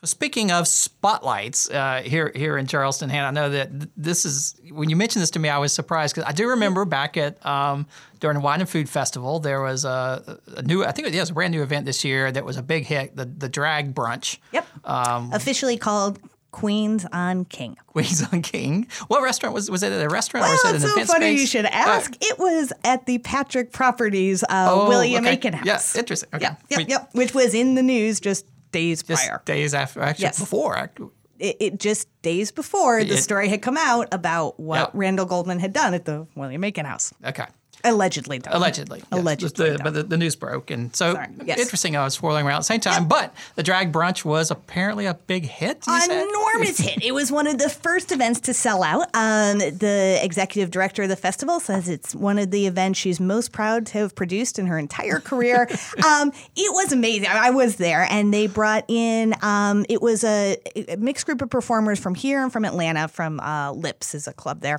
So 0.00 0.06
speaking 0.06 0.50
of 0.50 0.66
spotlights 0.66 1.70
uh, 1.70 2.02
here 2.04 2.32
here 2.34 2.58
in 2.58 2.66
Charleston, 2.66 3.08
Hannah, 3.08 3.28
I 3.28 3.30
know 3.30 3.50
that 3.50 3.70
th- 3.70 3.90
this 3.96 4.24
is 4.24 4.60
when 4.70 4.90
you 4.90 4.96
mentioned 4.96 5.22
this 5.22 5.30
to 5.30 5.38
me, 5.38 5.48
I 5.48 5.58
was 5.58 5.72
surprised 5.72 6.14
because 6.14 6.28
I 6.28 6.32
do 6.32 6.48
remember 6.48 6.84
back 6.84 7.16
at 7.16 7.44
um, 7.46 7.86
during 8.18 8.36
the 8.36 8.40
Wine 8.40 8.60
and 8.60 8.68
Food 8.68 8.88
Festival, 8.88 9.38
there 9.38 9.60
was 9.60 9.84
a, 9.84 10.40
a 10.56 10.62
new, 10.62 10.84
I 10.84 10.90
think 10.90 11.06
it 11.06 11.20
was 11.20 11.30
a 11.30 11.32
brand 11.32 11.52
new 11.52 11.62
event 11.62 11.86
this 11.86 12.04
year 12.04 12.32
that 12.32 12.44
was 12.44 12.56
a 12.56 12.64
big 12.64 12.84
hit, 12.84 13.14
the 13.14 13.26
the 13.26 13.48
drag 13.48 13.94
brunch. 13.94 14.38
Yep. 14.52 14.66
Um, 14.84 15.32
Officially 15.32 15.76
called 15.76 16.18
Queens 16.52 17.04
on 17.12 17.44
King. 17.46 17.76
Queens 17.88 18.22
on 18.32 18.40
King. 18.42 18.86
What 19.08 19.22
restaurant 19.22 19.54
was 19.54 19.70
was 19.70 19.82
it? 19.82 19.90
At 19.90 20.04
a 20.04 20.08
restaurant 20.08 20.46
or 20.46 20.50
was 20.52 20.64
it 20.64 20.74
it's 20.76 20.84
an 20.84 20.90
so 21.06 21.12
funny 21.12 21.26
space? 21.36 21.40
you 21.40 21.46
should 21.46 21.64
Uh, 21.64 21.70
ask. 21.72 22.14
it 22.20 22.38
was 22.38 22.72
at 22.84 23.06
the 23.06 23.18
Patrick 23.18 23.72
Properties 23.72 24.42
uh, 24.44 24.46
Oh, 24.70 24.88
William 24.88 25.24
okay. 25.24 25.32
Aiken 25.34 25.54
House. 25.54 25.94
Yeah, 25.94 26.00
interesting. 26.00 26.28
Okay. 26.34 26.44
Yep, 26.44 26.62
yep, 26.70 26.78
We- 26.78 26.84
yep. 26.86 27.08
Which 27.14 27.34
was 27.34 27.54
in 27.54 27.74
the 27.74 27.82
news 27.82 28.20
just 28.20 28.46
days 28.70 29.02
just 29.02 29.26
prior. 29.26 29.42
days 29.44 29.74
after, 29.74 30.00
actually 30.00 30.22
Yes. 30.24 30.38
before. 30.38 30.90
It, 31.38 31.56
it 31.58 31.80
just 31.80 32.06
days 32.22 32.52
before 32.52 33.02
the 33.02 33.16
story 33.16 33.48
had 33.48 33.62
come 33.62 33.76
out 33.76 34.08
about 34.12 34.60
what 34.60 34.78
Yep. 34.78 34.90
Randall 34.94 35.26
Goldman 35.26 35.58
had 35.58 35.72
done 35.72 35.92
at 35.94 36.04
the 36.04 36.26
William 36.36 36.62
Aiken 36.62 36.86
House. 36.86 37.12
Okay. 37.24 37.46
Allegedly. 37.84 38.40
Allegedly. 38.46 38.98
yes. 39.00 39.08
Allegedly 39.10 39.70
The- 39.70 39.78
but 39.82 39.94
the, 39.94 40.02
the 40.02 40.16
news 40.16 40.36
broke. 40.36 40.70
And 40.70 40.94
so 40.94 41.18
Yes. 41.44 41.58
interesting, 41.58 41.96
I 41.96 42.04
was 42.04 42.14
swirling 42.14 42.46
around 42.46 42.56
at 42.56 42.60
the 42.60 42.64
same 42.64 42.80
time. 42.80 43.08
But 43.08 43.34
the 43.56 43.62
drag 43.62 43.92
brunch 43.92 44.24
was 44.24 44.50
apparently 44.50 45.06
a 45.06 45.14
big 45.14 45.44
hit. 45.44 45.84
Enormous 45.88 46.78
hit. 46.78 47.02
It 47.02 47.12
was 47.12 47.32
one 47.32 47.46
of 47.46 47.58
the 47.58 47.68
first 47.68 48.12
events 48.12 48.40
to 48.40 48.54
sell 48.54 48.82
out. 48.82 49.08
Um, 49.14 49.58
the 49.58 50.18
executive 50.22 50.70
director 50.70 51.02
of 51.04 51.08
the 51.08 51.16
festival 51.16 51.60
says 51.60 51.88
it's 51.88 52.14
one 52.14 52.38
of 52.38 52.50
the 52.50 52.66
events 52.66 52.98
she's 52.98 53.18
most 53.20 53.52
proud 53.52 53.86
to 53.86 53.98
have 53.98 54.14
produced 54.14 54.58
in 54.58 54.66
her 54.66 54.78
entire 54.78 55.18
career. 55.20 55.68
um, 56.06 56.32
it 56.56 56.72
was 56.72 56.92
amazing. 56.92 57.26
I 57.28 57.48
I 57.48 57.50
was 57.50 57.76
there, 57.76 58.06
and 58.08 58.32
they 58.32 58.46
brought 58.46 58.84
in. 58.88 59.34
Um, 59.42 59.84
it 59.88 60.00
was 60.00 60.22
a, 60.22 60.56
a 60.88 60.96
mixed 60.96 61.26
group 61.26 61.42
of 61.42 61.50
performers 61.50 61.98
from 61.98 62.14
here 62.14 62.40
and 62.42 62.52
from 62.52 62.64
Atlanta. 62.64 63.08
From 63.08 63.40
uh, 63.40 63.72
Lips 63.72 64.14
is 64.14 64.28
a 64.28 64.32
club 64.32 64.60
there, 64.60 64.78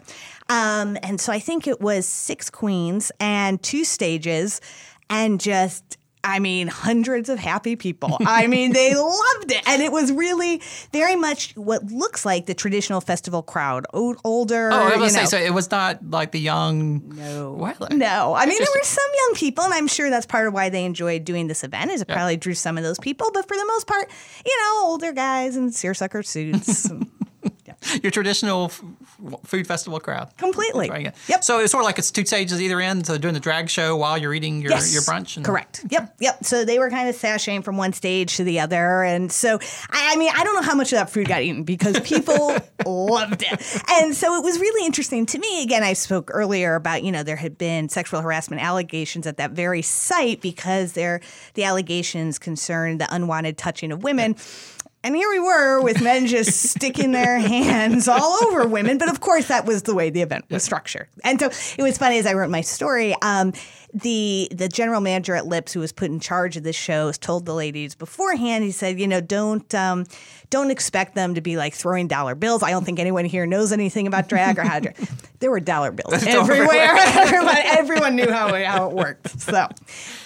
um, 0.49 0.97
and 1.03 1.19
so 1.19 1.33
I 1.33 1.39
think 1.39 1.67
it 1.67 1.81
was 1.81 2.05
six 2.05 2.49
queens 2.49 2.92
and 3.19 3.61
two 3.61 3.83
stages, 3.83 4.61
and 5.09 5.39
just. 5.39 5.97
I 6.25 6.39
mean, 6.39 6.69
hundreds 6.69 7.27
of 7.27 7.37
happy 7.37 7.75
people. 7.75 8.15
I 8.21 8.47
mean, 8.53 8.71
they 8.71 8.95
loved 8.95 9.51
it. 9.51 9.61
And 9.67 9.81
it 9.81 9.91
was 9.91 10.09
really 10.09 10.61
very 10.93 11.17
much 11.17 11.51
what 11.57 11.83
looks 11.87 12.25
like 12.25 12.45
the 12.45 12.53
traditional 12.53 13.01
festival 13.01 13.41
crowd. 13.43 13.85
O- 13.93 14.15
older. 14.23 14.69
Oh, 14.71 14.93
I 14.93 14.95
was 14.95 15.13
say 15.13 15.25
so. 15.25 15.37
It 15.37 15.53
was 15.53 15.69
not 15.69 15.99
like 16.09 16.31
the 16.31 16.39
young. 16.39 17.01
No. 17.13 17.57
No, 17.91 18.33
I 18.35 18.45
mean 18.45 18.57
there 18.57 18.67
were 18.73 18.83
some 18.85 19.03
young 19.13 19.35
people, 19.35 19.65
and 19.65 19.73
I'm 19.73 19.87
sure 19.87 20.09
that's 20.09 20.25
part 20.25 20.47
of 20.47 20.53
why 20.53 20.69
they 20.69 20.85
enjoyed 20.85 21.25
doing 21.25 21.47
this 21.47 21.61
event. 21.61 21.91
Is 21.91 21.99
it 22.01 22.07
probably 22.07 22.37
drew 22.37 22.53
some 22.53 22.77
of 22.77 22.85
those 22.85 22.99
people, 22.99 23.29
but 23.33 23.45
for 23.45 23.57
the 23.57 23.65
most 23.65 23.85
part, 23.85 24.09
you 24.45 24.57
know, 24.61 24.81
older 24.85 25.11
guys 25.11 25.57
in 25.57 25.73
seersucker 25.73 26.23
suits. 26.23 26.89
your 28.01 28.11
traditional 28.11 28.65
f- 28.65 28.83
food 29.45 29.67
festival 29.67 29.99
crowd. 29.99 30.35
Completely. 30.37 30.89
Right, 30.89 31.05
yeah. 31.05 31.11
Yep. 31.27 31.43
So 31.43 31.59
it's 31.59 31.71
sort 31.71 31.83
of 31.83 31.85
like 31.85 31.99
it's 31.99 32.11
two 32.11 32.25
stages 32.25 32.61
either 32.61 32.79
end. 32.79 33.05
So 33.05 33.17
doing 33.17 33.33
the 33.33 33.39
drag 33.39 33.69
show 33.69 33.95
while 33.95 34.17
you're 34.17 34.33
eating 34.33 34.61
your, 34.61 34.71
your 34.71 35.01
brunch. 35.01 35.37
And, 35.37 35.45
Correct. 35.45 35.85
Yep. 35.89 36.15
Yep. 36.19 36.45
So 36.45 36.65
they 36.65 36.79
were 36.79 36.89
kind 36.89 37.09
of 37.09 37.15
sashaying 37.15 37.63
from 37.63 37.77
one 37.77 37.93
stage 37.93 38.37
to 38.37 38.43
the 38.43 38.59
other. 38.59 39.03
And 39.03 39.31
so, 39.31 39.59
I, 39.89 40.13
I 40.13 40.15
mean, 40.17 40.31
I 40.35 40.43
don't 40.43 40.55
know 40.55 40.61
how 40.61 40.75
much 40.75 40.91
of 40.93 40.97
that 40.97 41.09
food 41.09 41.27
got 41.27 41.41
eaten 41.41 41.63
because 41.63 41.99
people 42.01 42.55
loved 42.85 43.43
it. 43.43 43.83
And 43.91 44.15
so 44.15 44.35
it 44.35 44.43
was 44.43 44.59
really 44.59 44.85
interesting 44.85 45.25
to 45.27 45.39
me. 45.39 45.63
Again, 45.63 45.83
I 45.83 45.93
spoke 45.93 46.29
earlier 46.33 46.75
about, 46.75 47.03
you 47.03 47.11
know, 47.11 47.23
there 47.23 47.35
had 47.35 47.57
been 47.57 47.89
sexual 47.89 48.21
harassment 48.21 48.61
allegations 48.61 49.27
at 49.27 49.37
that 49.37 49.51
very 49.51 49.81
site 49.81 50.41
because 50.41 50.93
they're, 50.93 51.21
the 51.53 51.63
allegations 51.63 52.39
concerned 52.39 53.01
the 53.01 53.13
unwanted 53.13 53.57
touching 53.57 53.91
of 53.91 54.03
women. 54.03 54.35
And 55.03 55.15
here 55.17 55.29
we 55.29 55.39
were 55.39 55.81
with 55.81 56.01
men 56.01 56.27
just 56.27 56.61
sticking 56.69 57.11
their 57.11 57.37
hands 57.37 58.07
all 58.07 58.41
over 58.45 58.65
women. 58.65 58.97
But 58.97 59.09
of 59.09 59.19
course, 59.19 59.47
that 59.49 59.65
was 59.65 59.83
the 59.83 59.93
way 59.93 60.09
the 60.09 60.21
event 60.21 60.45
was 60.49 60.63
structured. 60.63 61.09
And 61.25 61.39
so 61.39 61.49
it 61.77 61.83
was 61.83 61.97
funny 61.97 62.19
as 62.19 62.25
I 62.25 62.33
wrote 62.33 62.49
my 62.49 62.61
story. 62.61 63.13
Um, 63.21 63.51
the 63.93 64.47
the 64.51 64.67
general 64.67 65.01
manager 65.01 65.35
at 65.35 65.45
Lips, 65.45 65.73
who 65.73 65.79
was 65.79 65.91
put 65.91 66.09
in 66.09 66.19
charge 66.19 66.57
of 66.57 66.63
this 66.63 66.75
show, 66.75 67.11
told 67.11 67.45
the 67.45 67.53
ladies 67.53 67.95
beforehand. 67.95 68.63
He 68.63 68.71
said, 68.71 68.99
you 68.99 69.07
know, 69.07 69.21
don't 69.21 69.73
um, 69.75 70.05
don't 70.49 70.71
expect 70.71 71.15
them 71.15 71.35
to 71.35 71.41
be 71.41 71.57
like 71.57 71.73
throwing 71.73 72.07
dollar 72.07 72.35
bills. 72.35 72.63
I 72.63 72.71
don't 72.71 72.83
think 72.85 72.99
anyone 72.99 73.25
here 73.25 73.45
knows 73.45 73.71
anything 73.71 74.07
about 74.07 74.27
drag 74.29 74.57
or 74.57 74.63
how 74.63 74.79
to 74.79 74.91
drag. 74.91 75.09
There 75.43 75.51
were 75.51 75.59
dollar 75.59 75.91
bills 75.91 76.25
everywhere. 76.25 76.95
everyone, 76.95 77.57
everyone 77.65 78.15
knew 78.15 78.31
how 78.31 78.53
it, 78.55 78.65
how 78.65 78.89
it 78.89 78.95
worked. 78.95 79.41
So. 79.41 79.67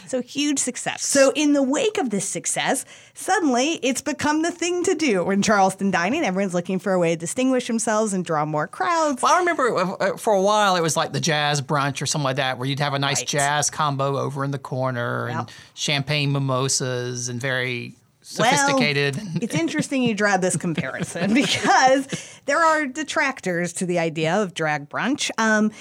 So 0.05 0.21
huge 0.21 0.59
success. 0.59 1.03
So 1.05 1.33
in 1.35 1.51
the 1.51 1.61
wake 1.63 1.97
of 1.97 2.11
this 2.11 2.25
success, 2.29 2.85
suddenly 3.13 3.73
it's 3.83 3.99
become 3.99 4.41
the 4.41 4.51
thing 4.51 4.83
to 4.85 4.93
do 4.95 5.29
in 5.31 5.41
Charleston 5.41 5.91
dining. 5.91 6.23
Everyone's 6.23 6.53
looking 6.53 6.79
for 6.79 6.93
a 6.93 6.99
way 6.99 7.09
to 7.13 7.17
distinguish 7.19 7.67
themselves 7.67 8.13
and 8.13 8.23
draw 8.23 8.45
more 8.45 8.67
crowds. 8.67 9.21
Well, 9.21 9.33
I 9.33 9.39
remember 9.39 9.75
uh, 9.75 10.15
for 10.15 10.31
a 10.33 10.41
while 10.41 10.77
it 10.77 10.81
was 10.81 10.95
like 10.95 11.11
the 11.11 11.19
jazz 11.19 11.61
brunch 11.61 12.01
or 12.01 12.05
something 12.05 12.23
like 12.23 12.37
that, 12.37 12.57
where 12.57 12.69
you'd 12.69 12.79
have 12.79 12.93
a 12.93 12.99
nice 12.99 13.19
Right. 13.21 13.27
jazz 13.27 13.56
combo 13.69 14.17
over 14.17 14.43
in 14.43 14.51
the 14.51 14.59
corner 14.59 15.27
and 15.27 15.51
champagne 15.73 16.31
mimosas 16.31 17.29
and 17.29 17.39
very 17.39 17.95
sophisticated. 18.21 19.15
Well, 19.15 19.27
it's 19.41 19.55
interesting 19.55 20.03
you 20.03 20.13
draw 20.13 20.37
this 20.37 20.57
comparison 20.57 21.33
because 21.33 22.39
there 22.45 22.59
are 22.59 22.85
detractors 22.85 23.73
to 23.73 23.85
the 23.85 23.99
idea 23.99 24.35
of 24.35 24.53
drag 24.53 24.89
brunch. 24.89 25.31
Um, 25.37 25.71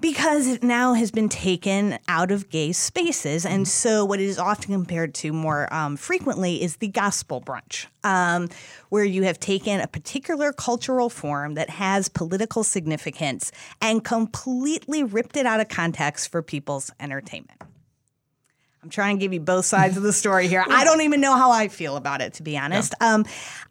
because 0.00 0.46
it 0.46 0.62
now 0.62 0.94
has 0.94 1.10
been 1.10 1.28
taken 1.28 1.98
out 2.08 2.30
of 2.30 2.50
gay 2.50 2.72
spaces. 2.72 3.46
And 3.46 3.66
so, 3.66 4.04
what 4.04 4.20
it 4.20 4.24
is 4.24 4.38
often 4.38 4.72
compared 4.72 5.14
to 5.16 5.32
more 5.32 5.72
um, 5.72 5.96
frequently 5.96 6.62
is 6.62 6.76
the 6.76 6.88
gospel 6.88 7.40
brunch, 7.40 7.86
um, 8.02 8.48
where 8.88 9.04
you 9.04 9.22
have 9.22 9.38
taken 9.38 9.80
a 9.80 9.86
particular 9.86 10.52
cultural 10.52 11.08
form 11.08 11.54
that 11.54 11.70
has 11.70 12.08
political 12.08 12.64
significance 12.64 13.52
and 13.80 14.04
completely 14.04 15.02
ripped 15.02 15.36
it 15.36 15.46
out 15.46 15.60
of 15.60 15.68
context 15.68 16.30
for 16.30 16.42
people's 16.42 16.90
entertainment. 17.00 17.60
I'm 18.82 18.90
trying 18.90 19.16
to 19.16 19.20
give 19.20 19.32
you 19.32 19.40
both 19.40 19.64
sides 19.64 19.96
of 19.96 20.02
the 20.02 20.12
story 20.12 20.46
here. 20.46 20.62
I 20.68 20.84
don't 20.84 21.00
even 21.00 21.22
know 21.22 21.34
how 21.38 21.50
I 21.50 21.68
feel 21.68 21.96
about 21.96 22.20
it, 22.20 22.34
to 22.34 22.42
be 22.42 22.58
honest. 22.58 22.94
Um, 23.00 23.24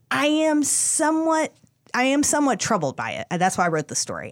I 0.10 0.26
am 0.26 0.64
somewhat, 0.64 1.54
I 1.94 2.06
am 2.06 2.24
somewhat 2.24 2.60
troubled 2.60 2.96
by 2.96 3.12
it. 3.12 3.28
That's 3.30 3.56
why 3.56 3.66
I 3.66 3.68
wrote 3.68 3.90
the 3.90 3.96
story. 3.96 4.32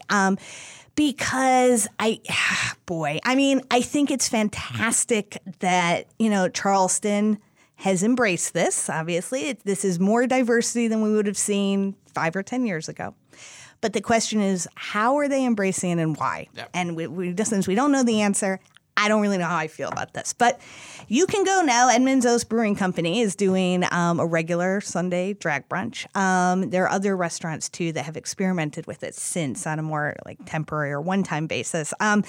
Because 0.95 1.87
I, 1.99 2.21
boy, 2.85 3.19
I 3.23 3.35
mean, 3.35 3.61
I 3.71 3.81
think 3.81 4.11
it's 4.11 4.27
fantastic 4.27 5.37
that 5.59 6.07
you 6.19 6.29
know 6.29 6.49
Charleston 6.49 7.39
has 7.75 8.03
embraced 8.03 8.53
this. 8.53 8.89
Obviously, 8.89 9.49
it, 9.49 9.63
this 9.63 9.83
is 9.83 9.99
more 9.99 10.27
diversity 10.27 10.87
than 10.87 11.01
we 11.01 11.11
would 11.13 11.25
have 11.25 11.37
seen 11.37 11.95
five 12.13 12.35
or 12.35 12.43
ten 12.43 12.65
years 12.65 12.89
ago. 12.89 13.15
But 13.81 13.93
the 13.93 14.01
question 14.01 14.41
is, 14.41 14.67
how 14.75 15.17
are 15.17 15.27
they 15.27 15.43
embracing 15.43 15.97
it 15.97 16.01
and 16.01 16.15
why? 16.15 16.47
Yep. 16.55 16.69
And 16.73 16.95
we, 16.95 17.07
we, 17.07 17.35
since 17.43 17.67
we 17.67 17.73
don't 17.73 17.91
know 17.91 18.03
the 18.03 18.21
answer, 18.21 18.59
I 19.01 19.07
don't 19.07 19.21
really 19.21 19.37
know 19.37 19.45
how 19.45 19.57
I 19.57 19.67
feel 19.67 19.89
about 19.89 20.13
this. 20.13 20.33
But 20.33 20.61
you 21.07 21.25
can 21.25 21.43
go 21.43 21.61
now. 21.61 21.89
Edmund's 21.89 22.25
Oast 22.25 22.47
Brewing 22.49 22.75
Company 22.75 23.21
is 23.21 23.35
doing 23.35 23.83
um, 23.91 24.19
a 24.19 24.25
regular 24.25 24.79
Sunday 24.81 25.33
drag 25.33 25.67
brunch. 25.67 26.05
Um, 26.15 26.69
there 26.69 26.83
are 26.85 26.89
other 26.89 27.17
restaurants 27.17 27.67
too 27.69 27.91
that 27.93 28.05
have 28.05 28.15
experimented 28.17 28.87
with 28.87 29.03
it 29.03 29.15
since 29.15 29.65
on 29.67 29.79
a 29.79 29.81
more 29.81 30.15
like 30.25 30.37
temporary 30.45 30.91
or 30.91 31.01
one-time 31.01 31.47
basis. 31.47 31.93
Um, 31.99 32.23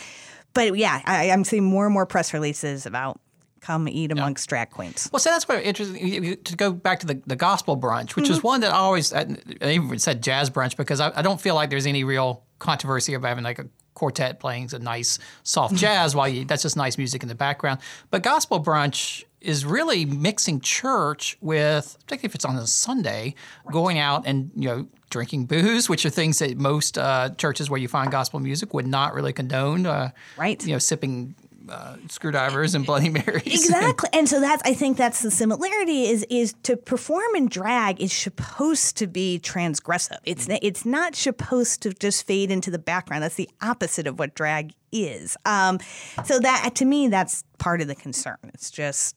but 0.54 0.76
yeah, 0.76 1.00
I, 1.04 1.30
I'm 1.30 1.44
seeing 1.44 1.64
more 1.64 1.84
and 1.86 1.94
more 1.94 2.06
press 2.06 2.32
releases 2.34 2.86
about 2.86 3.20
come 3.60 3.88
eat 3.88 4.10
amongst 4.10 4.48
drag 4.48 4.70
queens. 4.70 5.08
Well, 5.12 5.20
so 5.20 5.30
that's 5.30 5.46
what 5.46 5.62
interesting 5.62 6.36
to 6.42 6.56
go 6.56 6.72
back 6.72 6.98
to 7.00 7.06
the, 7.06 7.22
the 7.26 7.36
gospel 7.36 7.76
brunch, 7.78 8.16
which 8.16 8.24
Mm-hmm. 8.24 8.32
is 8.32 8.42
one 8.42 8.60
that 8.62 8.72
I 8.72 8.76
always 8.78 9.12
I 9.12 9.26
even 9.62 9.98
said 10.00 10.20
jazz 10.22 10.50
brunch 10.50 10.76
because 10.76 10.98
I, 11.00 11.12
I 11.14 11.22
don't 11.22 11.40
feel 11.40 11.54
like 11.54 11.70
there's 11.70 11.86
any 11.86 12.02
real 12.02 12.42
controversy 12.58 13.14
of 13.14 13.22
having 13.22 13.44
like 13.44 13.60
a 13.60 13.66
quartet 13.94 14.40
playing 14.40 14.68
some 14.68 14.82
nice 14.82 15.18
soft 15.42 15.74
jazz 15.74 16.14
while 16.14 16.28
you 16.28 16.44
that's 16.44 16.62
just 16.62 16.76
nice 16.76 16.96
music 16.98 17.22
in 17.22 17.28
the 17.28 17.34
background. 17.34 17.80
But 18.10 18.22
gospel 18.22 18.62
brunch 18.62 19.24
is 19.40 19.64
really 19.64 20.04
mixing 20.04 20.60
church 20.60 21.36
with, 21.40 21.96
particularly 22.04 22.30
if 22.30 22.34
it's 22.34 22.44
on 22.44 22.56
a 22.56 22.66
Sunday, 22.66 23.34
going 23.70 23.98
out 23.98 24.22
and 24.26 24.50
you 24.54 24.68
know 24.68 24.86
drinking 25.10 25.44
booze, 25.46 25.88
which 25.88 26.06
are 26.06 26.10
things 26.10 26.38
that 26.38 26.56
most 26.56 26.96
uh, 26.96 27.28
churches 27.36 27.68
where 27.68 27.78
you 27.78 27.88
find 27.88 28.10
gospel 28.10 28.40
music 28.40 28.72
would 28.72 28.86
not 28.86 29.14
really 29.14 29.32
condone. 29.32 29.84
Uh, 29.84 30.10
Right. 30.38 30.64
You 30.64 30.72
know, 30.72 30.78
sipping. 30.78 31.34
Uh, 31.68 31.96
screwdrivers 32.08 32.74
and 32.74 32.84
Bloody 32.84 33.08
Marys. 33.08 33.42
Exactly. 33.46 34.08
And 34.12 34.28
so 34.28 34.40
that's 34.40 34.62
I 34.64 34.74
think 34.74 34.96
that's 34.96 35.22
the 35.22 35.30
similarity 35.30 36.06
is 36.06 36.26
is 36.28 36.54
to 36.64 36.76
perform 36.76 37.34
in 37.36 37.48
drag 37.48 38.00
is 38.00 38.12
supposed 38.12 38.96
to 38.98 39.06
be 39.06 39.40
transgressive. 39.42 40.18
It's 40.24 40.46
it's 40.50 40.84
not 40.84 41.14
supposed 41.14 41.82
to 41.82 41.92
just 41.92 42.26
fade 42.26 42.50
into 42.50 42.70
the 42.70 42.78
background. 42.78 43.22
That's 43.22 43.36
the 43.36 43.50
opposite 43.60 44.06
of 44.06 44.18
what 44.18 44.34
drag 44.34 44.74
is. 44.90 45.36
Um, 45.44 45.78
so 46.24 46.38
that 46.40 46.74
to 46.76 46.84
me 46.84 47.08
that's 47.08 47.44
part 47.58 47.80
of 47.80 47.88
the 47.88 47.94
concern. 47.94 48.36
It's 48.54 48.70
just 48.70 49.16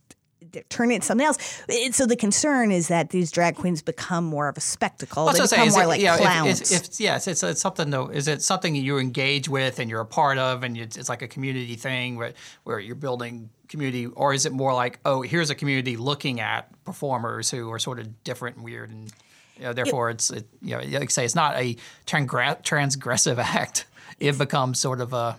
turn 0.70 0.92
it 0.92 0.96
into 0.96 1.08
something 1.08 1.26
else. 1.26 1.64
It- 1.68 1.96
so 1.96 2.06
the 2.06 2.16
concern 2.16 2.72
is 2.72 2.88
that 2.88 3.10
these 3.10 3.32
drag 3.32 3.56
queens 3.56 3.82
become 3.82 4.24
more 4.26 4.48
of 4.48 4.58
a 4.58 4.62
spectacle. 4.62 5.26
Well, 5.26 5.34
they 5.34 5.42
become 5.42 5.70
more 5.70 5.84
it- 5.84 5.88
like 5.88 6.00
you 6.00 6.08
know, 6.08 6.18
clowns. 6.18 6.72
If, 6.72 6.90
if, 6.90 7.00
yes, 7.00 7.28
it's, 7.28 7.44
it's 7.44 7.62
something 7.62 7.90
though. 7.90 8.08
Is 8.08 8.28
it 8.28 8.42
something 8.42 8.76
you 8.76 8.98
engage 8.98 9.48
with 9.50 9.80
and 9.80 9.90
you're 9.90 10.02
a 10.02 10.06
part 10.06 10.38
of, 10.38 10.64
and 10.64 10.78
it's, 10.78 10.98
it's 10.98 11.10
like 11.10 11.22
a 11.22 11.28
community 11.28 11.76
thing 11.76 12.16
where 12.16 12.34
where 12.64 12.80
you're 12.80 12.96
building 12.96 13.50
community, 13.68 14.06
or 14.08 14.34
is 14.34 14.46
it 14.46 14.52
more 14.54 14.74
like, 14.74 15.00
oh, 15.06 15.22
here's 15.22 15.50
a 15.50 15.56
community 15.56 15.98
looking 15.98 16.40
at 16.40 16.70
performers 16.84 17.50
who 17.50 17.72
are 17.72 17.80
sort 17.80 18.00
of 18.00 18.24
different 18.24 18.58
and 18.58 18.66
weird, 18.66 18.90
and 18.92 19.12
you 19.58 19.64
know, 19.64 19.74
therefore 19.74 20.10
it's 20.10 20.30
it, 20.32 20.48
you 20.62 20.76
know, 20.78 20.84
like 20.84 21.04
I 21.04 21.06
say, 21.08 21.26
it's 21.26 21.36
not 21.36 21.56
a 21.56 21.76
transgressive 22.06 23.38
act. 23.40 23.86
It 24.20 24.38
becomes 24.38 24.80
sort 24.80 25.02
of 25.02 25.14
a 25.14 25.38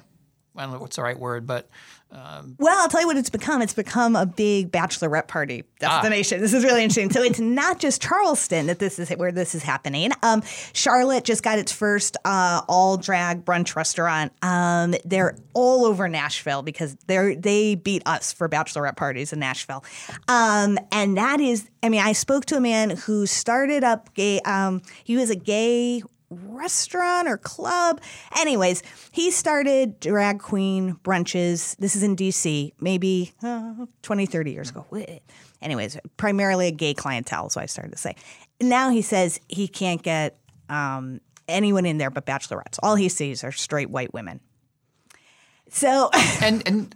I 0.56 0.62
don't 0.62 0.72
know 0.72 0.78
what's 0.78 0.96
the 0.96 1.02
right 1.02 1.18
word, 1.18 1.46
but 1.46 1.68
Well, 2.58 2.78
I'll 2.78 2.88
tell 2.88 3.00
you 3.00 3.06
what 3.06 3.16
it's 3.16 3.30
become. 3.30 3.62
It's 3.62 3.74
become 3.74 4.16
a 4.16 4.26
big 4.26 4.70
bachelorette 4.70 5.26
party 5.28 5.64
destination. 5.78 6.40
This 6.40 6.54
is 6.54 6.64
really 6.64 6.82
interesting. 6.82 7.10
So 7.10 7.22
it's 7.22 7.40
not 7.40 7.78
just 7.78 8.00
Charleston 8.00 8.66
that 8.66 8.78
this 8.78 8.98
is 8.98 9.10
where 9.10 9.32
this 9.32 9.54
is 9.54 9.62
happening. 9.62 10.12
Um, 10.22 10.42
Charlotte 10.72 11.24
just 11.24 11.42
got 11.42 11.58
its 11.58 11.72
first 11.72 12.16
uh, 12.24 12.62
all 12.68 12.96
drag 12.96 13.44
brunch 13.44 13.76
restaurant. 13.76 14.32
Um, 14.42 14.94
they're 15.04 15.36
all 15.52 15.84
over 15.84 16.08
Nashville 16.08 16.62
because 16.62 16.94
they 17.06 17.34
they 17.34 17.74
beat 17.74 18.02
us 18.06 18.32
for 18.32 18.48
bachelorette 18.48 18.96
parties 18.96 19.32
in 19.32 19.38
Nashville, 19.38 19.84
um, 20.28 20.78
and 20.92 21.16
that 21.16 21.40
is. 21.40 21.68
I 21.82 21.88
mean, 21.88 22.00
I 22.00 22.12
spoke 22.12 22.46
to 22.46 22.56
a 22.56 22.60
man 22.60 22.90
who 22.90 23.26
started 23.26 23.84
up 23.84 24.12
gay. 24.14 24.40
Um, 24.40 24.82
he 25.04 25.16
was 25.16 25.30
a 25.30 25.36
gay 25.36 26.02
restaurant 26.30 27.28
or 27.28 27.36
club. 27.38 28.00
Anyways, 28.38 28.82
he 29.12 29.30
started 29.30 30.00
drag 30.00 30.40
queen 30.40 30.96
brunches. 31.04 31.76
This 31.76 31.96
is 31.96 32.02
in 32.02 32.16
DC, 32.16 32.72
maybe 32.80 33.32
uh, 33.42 33.86
20, 34.02 34.26
30 34.26 34.52
years 34.52 34.70
ago. 34.70 34.86
Anyways, 35.62 35.98
primarily 36.16 36.68
a 36.68 36.72
gay 36.72 36.94
clientele, 36.94 37.48
so 37.50 37.60
I 37.60 37.66
started 37.66 37.92
to 37.92 37.98
say. 37.98 38.16
Now 38.60 38.90
he 38.90 39.02
says 39.02 39.40
he 39.48 39.68
can't 39.68 40.02
get 40.02 40.38
um, 40.68 41.20
anyone 41.48 41.86
in 41.86 41.98
there 41.98 42.10
but 42.10 42.26
bachelorettes. 42.26 42.78
All 42.82 42.96
he 42.96 43.08
sees 43.08 43.44
are 43.44 43.52
straight 43.52 43.90
white 43.90 44.12
women. 44.12 44.40
So 45.68 46.10
and 46.42 46.62
and 46.66 46.94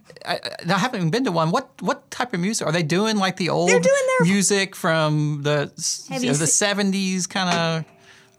haven't 0.65 0.99
even 0.99 1.11
been 1.11 1.25
to 1.25 1.31
one. 1.31 1.51
What 1.51 1.69
what 1.81 2.09
type 2.09 2.33
of 2.33 2.39
music 2.39 2.65
are 2.65 2.71
they 2.71 2.83
doing? 2.83 3.17
Like 3.17 3.35
the 3.35 3.49
old 3.49 3.69
They're 3.69 3.79
doing 3.79 4.07
their- 4.19 4.27
music 4.27 4.75
from 4.75 5.41
the 5.43 5.71
you 6.09 6.27
know, 6.27 6.33
the 6.33 6.47
seventies 6.47 7.27
kind 7.27 7.49
of 7.85 7.85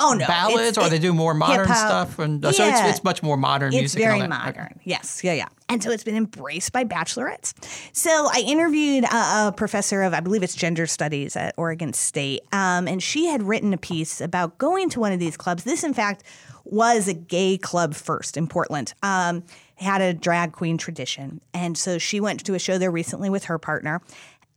Oh 0.03 0.15
no, 0.15 0.27
ballads, 0.27 0.69
It's- 0.71 0.87
or 0.87 0.91
they 0.91 0.99
do 0.99 1.13
more 1.13 1.33
modern 1.35 1.67
stuff, 1.67 2.19
and 2.19 2.43
so 2.55 2.65
Yeah. 2.65 2.87
it's, 2.89 2.97
it's 2.99 3.05
much 3.05 3.23
more 3.23 3.37
modern 3.37 3.69
It's 3.73 3.95
music. 3.95 4.01
all 4.03 4.07
very 4.09 4.21
that. 4.21 4.31
Okay. 4.49 4.59
modern. 4.59 4.81
Yes, 4.85 5.23
yeah, 5.25 5.33
yeah. 5.33 5.47
And 5.69 5.83
so 5.83 5.91
it's 5.91 6.05
been 6.05 6.17
embraced 6.17 6.73
by 6.73 6.85
bachelorettes. 6.85 7.55
So 7.93 8.11
I 8.11 8.43
interviewed 8.47 9.05
a, 9.05 9.49
a 9.49 9.55
professor 9.57 10.03
of, 10.03 10.13
I 10.13 10.21
believe 10.21 10.43
it's 10.43 10.55
gender 10.55 10.87
studies 10.87 11.37
at 11.37 11.55
Oregon 11.57 11.93
State, 11.93 12.43
um, 12.53 12.87
and 12.89 13.03
she 13.03 13.27
had 13.27 13.43
written 13.43 13.73
a 13.73 13.79
piece 13.79 14.21
about 14.21 14.59
going 14.59 14.91
to 14.91 15.01
one 15.01 15.13
of 15.13 15.19
these 15.19 15.37
clubs. 15.37 15.65
This, 15.65 15.83
in 15.85 15.95
fact, 15.95 16.25
was 16.65 17.09
a 17.09 17.15
gay 17.15 17.57
club 17.59 17.95
first 17.95 18.37
in 18.37 18.47
Portland. 18.49 18.93
Um, 19.03 19.45
had 19.77 20.01
a 20.01 20.15
drag 20.15 20.53
queen 20.53 20.79
tradition, 20.79 21.41
and 21.53 21.77
so 21.77 21.99
she 21.99 22.21
went 22.21 22.45
to 22.45 22.55
a 22.55 22.59
show 22.59 22.79
there 22.79 22.91
recently 22.93 23.29
with 23.31 23.45
her 23.45 23.59
partner. 23.59 24.01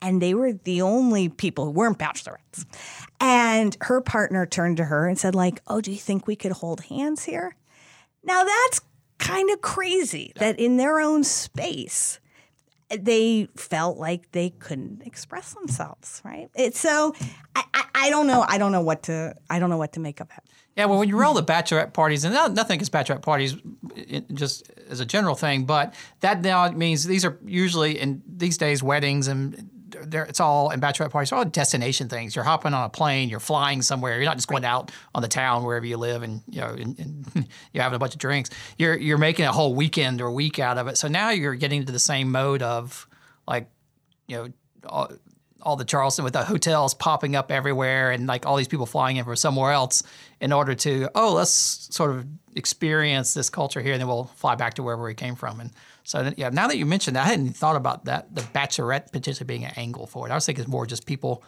And 0.01 0.21
they 0.21 0.34
were 0.34 0.53
the 0.53 0.81
only 0.81 1.29
people 1.29 1.65
who 1.65 1.71
weren't 1.71 1.97
bachelorettes. 1.97 2.65
And 3.19 3.75
her 3.81 4.01
partner 4.01 4.45
turned 4.45 4.77
to 4.77 4.86
her 4.86 5.08
and 5.08 5.17
said, 5.17 5.36
like, 5.36 5.62
oh, 5.67 5.81
do 5.81 5.91
you 5.91 5.97
think 5.97 6.27
we 6.27 6.36
could 6.36 6.51
hold 6.51 6.81
hands 6.81 7.23
here? 7.23 7.55
Now 8.23 8.43
that's 8.43 8.81
kind 9.17 9.49
of 9.49 9.62
crazy 9.62 10.34
that 10.36 10.60
in 10.60 10.77
their 10.77 10.99
own 10.99 11.23
space 11.23 12.19
they 12.89 13.47
felt 13.55 13.97
like 13.97 14.31
they 14.31 14.51
couldn't 14.51 15.01
express 15.05 15.53
themselves, 15.53 16.21
right? 16.23 16.49
It's 16.55 16.79
so 16.79 17.15
I, 17.55 17.63
I, 17.73 17.84
I 17.95 18.10
don't 18.10 18.27
know 18.27 18.45
I 18.47 18.58
don't 18.58 18.71
know 18.71 18.81
what 18.81 19.03
to 19.03 19.36
I 19.49 19.60
don't 19.60 19.69
know 19.69 19.77
what 19.77 19.93
to 19.93 19.99
make 19.99 20.19
of 20.19 20.29
it. 20.29 20.43
Yeah, 20.75 20.86
well, 20.86 20.99
when 20.99 21.08
you 21.08 21.17
roll 21.17 21.34
the 21.34 21.43
bachelorette 21.43 21.93
parties, 21.93 22.25
and 22.25 22.34
nothing 22.34 22.75
against 22.75 22.91
bachelorette 22.91 23.21
parties, 23.21 23.55
it, 23.95 24.29
just 24.34 24.69
as 24.89 24.99
a 24.99 25.05
general 25.05 25.34
thing, 25.34 25.63
but 25.63 25.93
that 26.19 26.41
now 26.41 26.69
means 26.71 27.05
these 27.05 27.23
are 27.23 27.39
usually 27.45 27.97
in 27.97 28.21
these 28.27 28.58
days 28.58 28.84
weddings 28.84 29.29
and 29.29 29.69
it's 30.12 30.39
all 30.39 30.69
and 30.69 30.81
bachelorette 30.81 31.12
parties 31.12 31.31
are 31.31 31.38
all 31.38 31.45
destination 31.45 32.10
things. 32.10 32.36
You're 32.36 32.45
hopping 32.45 32.73
on 32.73 32.86
a 32.86 32.89
plane, 32.89 33.29
you're 33.29 33.39
flying 33.39 33.81
somewhere. 33.81 34.15
You're 34.15 34.25
not 34.25 34.38
just 34.38 34.47
going 34.47 34.65
out 34.65 34.91
on 35.13 35.21
the 35.21 35.27
town 35.27 35.63
wherever 35.63 35.86
you 35.86 35.97
live 35.97 36.23
and 36.23 36.41
you 36.49 36.62
know 36.62 36.69
and, 36.69 36.99
and 36.99 37.47
you're 37.73 37.84
having 37.84 37.95
a 37.95 37.99
bunch 37.99 38.13
of 38.13 38.19
drinks. 38.19 38.49
You're 38.77 38.97
you're 38.97 39.17
making 39.17 39.45
a 39.45 39.51
whole 39.51 39.75
weekend 39.75 40.21
or 40.21 40.31
week 40.31 40.60
out 40.60 40.77
of 40.77 40.88
it. 40.88 40.97
So 40.97 41.08
now 41.08 41.29
you're 41.29 41.55
getting 41.55 41.81
into 41.81 41.91
the 41.91 41.99
same 41.99 42.31
mode 42.31 42.62
of 42.62 43.08
like 43.47 43.69
you 44.27 44.38
know. 44.38 44.49
All, 44.88 45.12
all 45.63 45.75
the 45.75 45.84
Charleston 45.84 46.23
with 46.23 46.34
the 46.34 46.43
hotels 46.43 46.93
popping 46.93 47.36
up 47.36 47.51
everywhere 47.51 48.12
and 48.12 48.27
like 48.27 48.45
all 48.45 48.55
these 48.55 48.67
people 48.67 48.86
flying 48.86 49.17
in 49.17 49.25
from 49.25 49.36
somewhere 49.36 49.71
else 49.71 50.03
in 50.39 50.53
order 50.53 50.75
to 50.75 51.10
oh 51.15 51.34
let's 51.34 51.49
sort 51.49 52.12
of 52.12 52.25
experience 52.55 53.34
this 53.34 53.49
culture 53.49 53.81
here 53.81 53.93
and 53.93 53.99
then 53.99 54.08
we'll 54.08 54.25
fly 54.36 54.53
back 54.53 54.75
to 54.75 54.84
wherever 54.84 55.03
we 55.03 55.15
came 55.15 55.36
from 55.36 55.60
and 55.60 55.71
so 56.06 56.32
yeah 56.38 56.50
now 56.50 56.68
that 56.68 56.78
you 56.78 56.86
mentioned 56.86 57.15
that 57.15 57.26
I 57.26 57.30
hadn't 57.30 57.58
thought 57.58 57.76
about 57.76 58.06
that 58.06 58.34
the 58.34 58.41
bachelorette 58.41 59.12
potentially 59.12 59.46
being 59.46 59.65
an 59.65 59.74
angle 59.76 60.08
for 60.08 60.28
it. 60.28 60.32
I 60.32 60.36
was 60.36 60.46
thinking 60.46 60.62
it's 60.62 60.72
more 60.72 60.86
just 60.86 61.06
people 61.06 61.44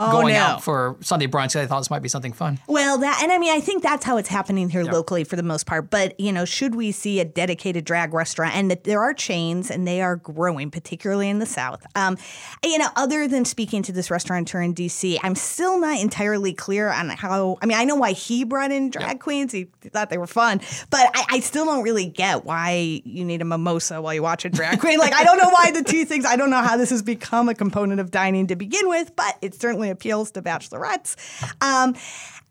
going 0.00 0.34
no. 0.34 0.40
out 0.40 0.62
for 0.62 0.96
Sunday 1.00 1.26
brunch 1.26 1.52
they 1.52 1.66
thought 1.66 1.80
this 1.80 1.90
might 1.90 2.02
be 2.02 2.08
something 2.08 2.32
fun 2.32 2.58
Well, 2.66 2.98
that 2.98 3.20
and 3.22 3.32
I 3.32 3.38
mean 3.38 3.52
I 3.52 3.60
think 3.60 3.82
that's 3.82 4.04
how 4.04 4.16
it's 4.16 4.28
happening 4.28 4.70
here 4.70 4.84
locally 4.84 5.24
for 5.24 5.36
the 5.36 5.42
most 5.42 5.66
part. 5.66 5.90
But 5.90 6.18
you 6.18 6.32
know, 6.32 6.44
should 6.44 6.74
we 6.74 6.92
see 6.92 7.20
a 7.20 7.24
dedicated 7.24 7.84
drag 7.84 8.14
restaurant, 8.14 8.54
and 8.54 8.70
that 8.70 8.84
there 8.84 9.02
are 9.02 9.14
chains 9.14 9.70
and 9.70 9.86
they 9.86 10.00
are 10.00 10.16
growing, 10.16 10.70
particularly 10.70 11.28
in 11.28 11.38
the 11.38 11.46
South. 11.46 11.84
Um, 11.94 12.16
you 12.64 12.78
know, 12.78 12.88
other 12.96 13.28
than 13.28 13.44
speaking 13.44 13.82
to 13.84 13.92
this 13.92 14.10
restaurateur 14.10 14.60
in 14.60 14.74
DC, 14.74 15.18
I'm 15.22 15.34
still 15.34 15.78
not 15.78 16.00
entirely 16.00 16.52
clear 16.52 16.88
on 16.88 17.08
how. 17.10 17.58
I 17.62 17.66
mean, 17.66 17.78
I 17.78 17.84
know 17.84 17.96
why 17.96 18.12
he 18.12 18.44
brought 18.44 18.70
in 18.70 18.90
drag 18.90 19.20
queens. 19.20 19.52
He 19.52 19.68
thought 19.82 20.10
they 20.10 20.18
were 20.18 20.26
fun, 20.26 20.60
but 20.90 21.10
I, 21.14 21.24
I 21.30 21.40
still 21.40 21.64
don't 21.64 21.82
really 21.82 22.06
get 22.06 22.44
why 22.44 23.02
you 23.04 23.24
need 23.24 23.42
a 23.42 23.44
mimosa 23.44 24.00
while 24.00 24.14
you 24.14 24.22
watch 24.22 24.44
a 24.44 24.48
drag 24.48 24.80
queen. 24.80 24.98
Like 24.98 25.14
I 25.14 25.24
don't 25.24 25.38
know 25.38 25.50
why 25.50 25.70
the 25.72 25.82
two 25.82 26.04
things. 26.04 26.24
I 26.24 26.36
don't 26.36 26.50
know 26.50 26.62
how 26.62 26.76
this 26.76 26.90
has 26.90 27.02
become 27.02 27.48
a 27.48 27.54
component 27.54 28.00
of 28.00 28.10
dining 28.10 28.46
to 28.48 28.56
begin 28.56 28.88
with, 28.88 29.14
but 29.16 29.36
it 29.42 29.54
certainly 29.54 29.89
appeals 29.90 30.30
to 30.32 30.42
bachelorettes. 30.42 31.16
Um, 31.60 31.94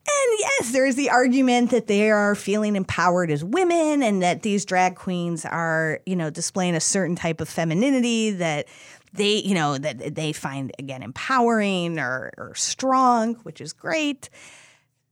and 0.10 0.40
yes, 0.40 0.72
there 0.72 0.86
is 0.86 0.96
the 0.96 1.10
argument 1.10 1.72
that 1.72 1.88
they 1.88 2.10
are 2.10 2.34
feeling 2.34 2.76
empowered 2.76 3.30
as 3.30 3.44
women 3.44 4.02
and 4.02 4.24
that 4.24 4.42
these 4.42 4.66
drag 4.66 4.96
queens 4.96 5.46
are, 5.46 6.00
you 6.06 6.16
know, 6.16 6.30
displaying 6.30 6.76
a 6.76 6.80
certain 6.80 7.16
type 7.16 7.42
of 7.42 7.50
femininity 7.50 8.32
that 8.32 8.68
they, 9.14 9.36
you 9.36 9.54
know, 9.54 9.78
that 9.78 10.16
they 10.16 10.34
find 10.34 10.72
again 10.80 11.04
empowering 11.04 12.00
or, 12.00 12.32
or 12.38 12.56
strong, 12.56 13.36
which 13.36 13.62
is 13.62 13.74
great. 13.74 14.30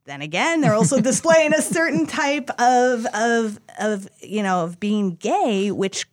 Then 0.05 0.21
again, 0.21 0.61
they're 0.61 0.73
also 0.73 0.99
displaying 1.01 1.53
a 1.53 1.61
certain 1.61 2.07
type 2.07 2.49
of 2.59 3.05
of 3.13 3.59
of 3.79 4.07
you 4.21 4.41
know 4.41 4.63
of 4.63 4.79
being 4.79 5.15
gay, 5.15 5.71
which 5.71 6.07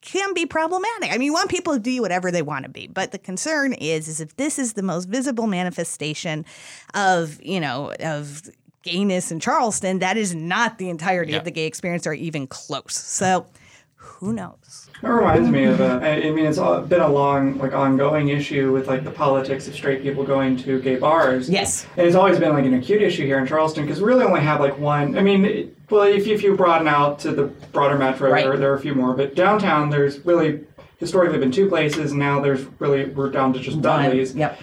can 0.00 0.34
be 0.34 0.46
problematic. 0.46 1.10
I 1.12 1.18
mean, 1.18 1.26
you 1.26 1.32
want 1.32 1.50
people 1.50 1.74
to 1.74 1.78
do 1.80 2.00
whatever 2.02 2.30
they 2.30 2.42
want 2.42 2.64
to 2.64 2.70
be, 2.70 2.86
but 2.86 3.12
the 3.12 3.18
concern 3.18 3.72
is 3.72 4.08
is 4.08 4.20
if 4.20 4.36
this 4.36 4.58
is 4.58 4.74
the 4.74 4.82
most 4.82 5.08
visible 5.08 5.46
manifestation 5.46 6.44
of 6.94 7.42
you 7.42 7.60
know 7.60 7.92
of 8.00 8.42
gayness 8.82 9.32
in 9.32 9.40
Charleston, 9.40 9.98
that 9.98 10.16
is 10.16 10.34
not 10.34 10.78
the 10.78 10.88
entirety 10.88 11.32
Yeah. 11.32 11.38
of 11.38 11.44
the 11.44 11.50
gay 11.50 11.66
experience 11.66 12.06
or 12.06 12.12
even 12.12 12.46
close. 12.46 12.94
So, 12.94 13.46
who 13.96 14.32
knows? 14.32 14.88
It 15.02 15.06
reminds 15.08 15.50
me 15.50 15.64
of 15.64 15.80
a, 15.80 16.00
I 16.26 16.30
mean, 16.30 16.46
it's 16.46 16.58
been 16.58 17.00
a 17.00 17.08
long, 17.08 17.58
like, 17.58 17.74
ongoing 17.74 18.28
issue 18.28 18.72
with, 18.72 18.86
like, 18.88 19.04
the 19.04 19.10
politics 19.10 19.68
of 19.68 19.74
straight 19.74 20.02
people 20.02 20.24
going 20.24 20.56
to 20.58 20.80
gay 20.80 20.96
bars. 20.96 21.50
Yes. 21.50 21.86
And 21.96 22.06
it's 22.06 22.16
always 22.16 22.38
been, 22.38 22.52
like, 22.54 22.64
an 22.64 22.74
acute 22.74 23.02
issue 23.02 23.26
here 23.26 23.38
in 23.38 23.46
Charleston 23.46 23.84
because 23.84 24.00
we 24.00 24.06
really 24.08 24.24
only 24.24 24.40
have, 24.40 24.60
like, 24.60 24.78
one. 24.78 25.18
I 25.18 25.22
mean, 25.22 25.44
it- 25.44 25.72
well, 25.90 26.02
if 26.02 26.26
you, 26.26 26.34
if 26.34 26.42
you 26.42 26.56
broaden 26.56 26.88
out 26.88 27.18
to 27.20 27.32
the 27.32 27.44
broader 27.72 27.96
metro, 27.96 28.30
Right. 28.30 28.44
there, 28.44 28.56
there 28.56 28.72
are 28.72 28.76
a 28.76 28.80
few 28.80 28.94
more. 28.94 29.14
But 29.14 29.34
downtown, 29.36 29.88
there's 29.90 30.24
really 30.24 30.60
historically 30.98 31.38
been 31.38 31.52
two 31.52 31.68
places, 31.68 32.10
and 32.12 32.18
now 32.18 32.40
there's 32.40 32.64
really, 32.80 33.04
we're 33.04 33.30
down 33.30 33.52
to 33.52 33.60
just 33.60 33.80
Dudley's. 33.82 34.34
Yep. 34.34 34.58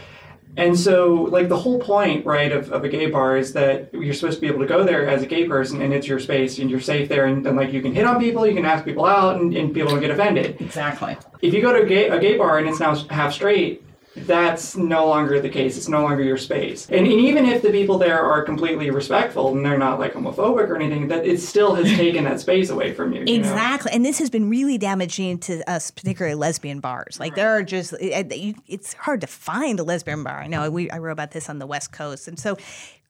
And 0.56 0.78
so, 0.78 1.13
like, 1.32 1.50
the 1.50 1.58
whole 1.58 1.80
point, 1.80 2.26
right, 2.26 2.52
of, 2.52 2.72
of 2.72 2.84
a 2.84 2.89
gay 2.89 3.08
bar 3.08 3.38
is 3.38 3.54
that 3.54 3.92
you're 3.92 4.13
supposed 4.13 4.38
to 4.38 4.42
be 4.42 4.48
able 4.48 4.60
to 4.60 4.68
go 4.68 4.84
there 4.84 5.08
as 5.08 5.24
a 5.24 5.26
gay 5.26 5.48
person 5.48 5.82
and 5.82 5.94
it's 5.94 6.08
your 6.08 6.20
space 6.20 6.60
and 6.60 6.70
you're 6.70 6.80
safe 6.80 7.10
there 7.10 7.26
and, 7.26 7.46
and 7.48 7.58
like, 7.58 7.74
you 7.74 7.82
can 7.82 7.94
hit 7.94 8.06
on 8.06 8.20
people, 8.20 8.46
you 8.46 8.54
can 8.54 8.66
ask 8.66 8.86
people 8.86 9.06
out, 9.06 9.42
and, 9.42 9.56
and 9.56 9.74
people 9.74 9.92
don't 9.92 10.02
get 10.02 10.12
offended. 10.12 10.62
Exactly. 10.62 11.18
If 11.42 11.54
you 11.54 11.62
go 11.62 11.74
to 11.74 11.82
a 11.82 11.86
gay, 11.86 12.10
a 12.10 12.20
gay 12.20 12.38
bar 12.38 12.60
and 12.60 12.70
it's 12.70 12.80
now 12.80 12.96
half 13.10 13.34
straight, 13.34 13.84
that's 14.15 14.76
no 14.78 15.08
longer 15.08 15.39
the 15.41 15.49
case. 15.49 15.76
It's 15.78 15.89
no 15.89 16.04
longer 16.04 16.21
your 16.23 16.38
space. 16.38 16.88
And, 16.89 16.99
and 17.08 17.19
even 17.19 17.45
if 17.45 17.62
the 17.63 17.71
people 17.71 17.97
there 17.97 18.19
are 18.21 18.43
completely 18.43 18.89
respectful 18.91 19.56
and 19.56 19.65
they're 19.65 19.78
not 19.78 19.99
like 19.99 20.13
homophobic 20.13 20.67
or 20.69 20.76
anything, 20.76 21.08
that 21.08 21.26
it 21.26 21.39
still 21.41 21.73
has 21.76 21.88
taken 21.97 22.23
that 22.26 22.39
space 22.39 22.69
away 22.69 22.93
from 22.93 23.12
you. 23.13 23.21
you 23.21 23.26
know? 23.26 23.34
Exactly. 23.34 23.91
And 23.91 24.06
this 24.06 24.19
has 24.19 24.30
been 24.30 24.49
really 24.49 24.78
damaging 24.78 25.39
to 25.39 25.67
us, 25.69 25.89
particularly 25.89 26.36
lesbian 26.36 26.80
bars. 26.80 27.19
Like 27.19 27.36
there 27.36 27.49
are 27.58 27.63
just, 27.63 27.93
it, 27.93 28.32
it- 28.32 28.56
it's 28.67 28.93
hard 28.93 29.21
to 29.21 29.28
find 29.28 29.80
a 29.80 29.84
lesbian 29.84 30.23
bar. 30.23 30.39
I 30.39 30.47
know 30.47 30.69
we, 30.69 30.89
I 30.91 30.99
wrote 30.99 31.12
about 31.13 31.32
this 31.32 31.49
on 31.49 31.58
the 31.60 31.65
West 31.67 31.91
Coast. 31.91 32.28
And 32.28 32.38
so 32.39 32.58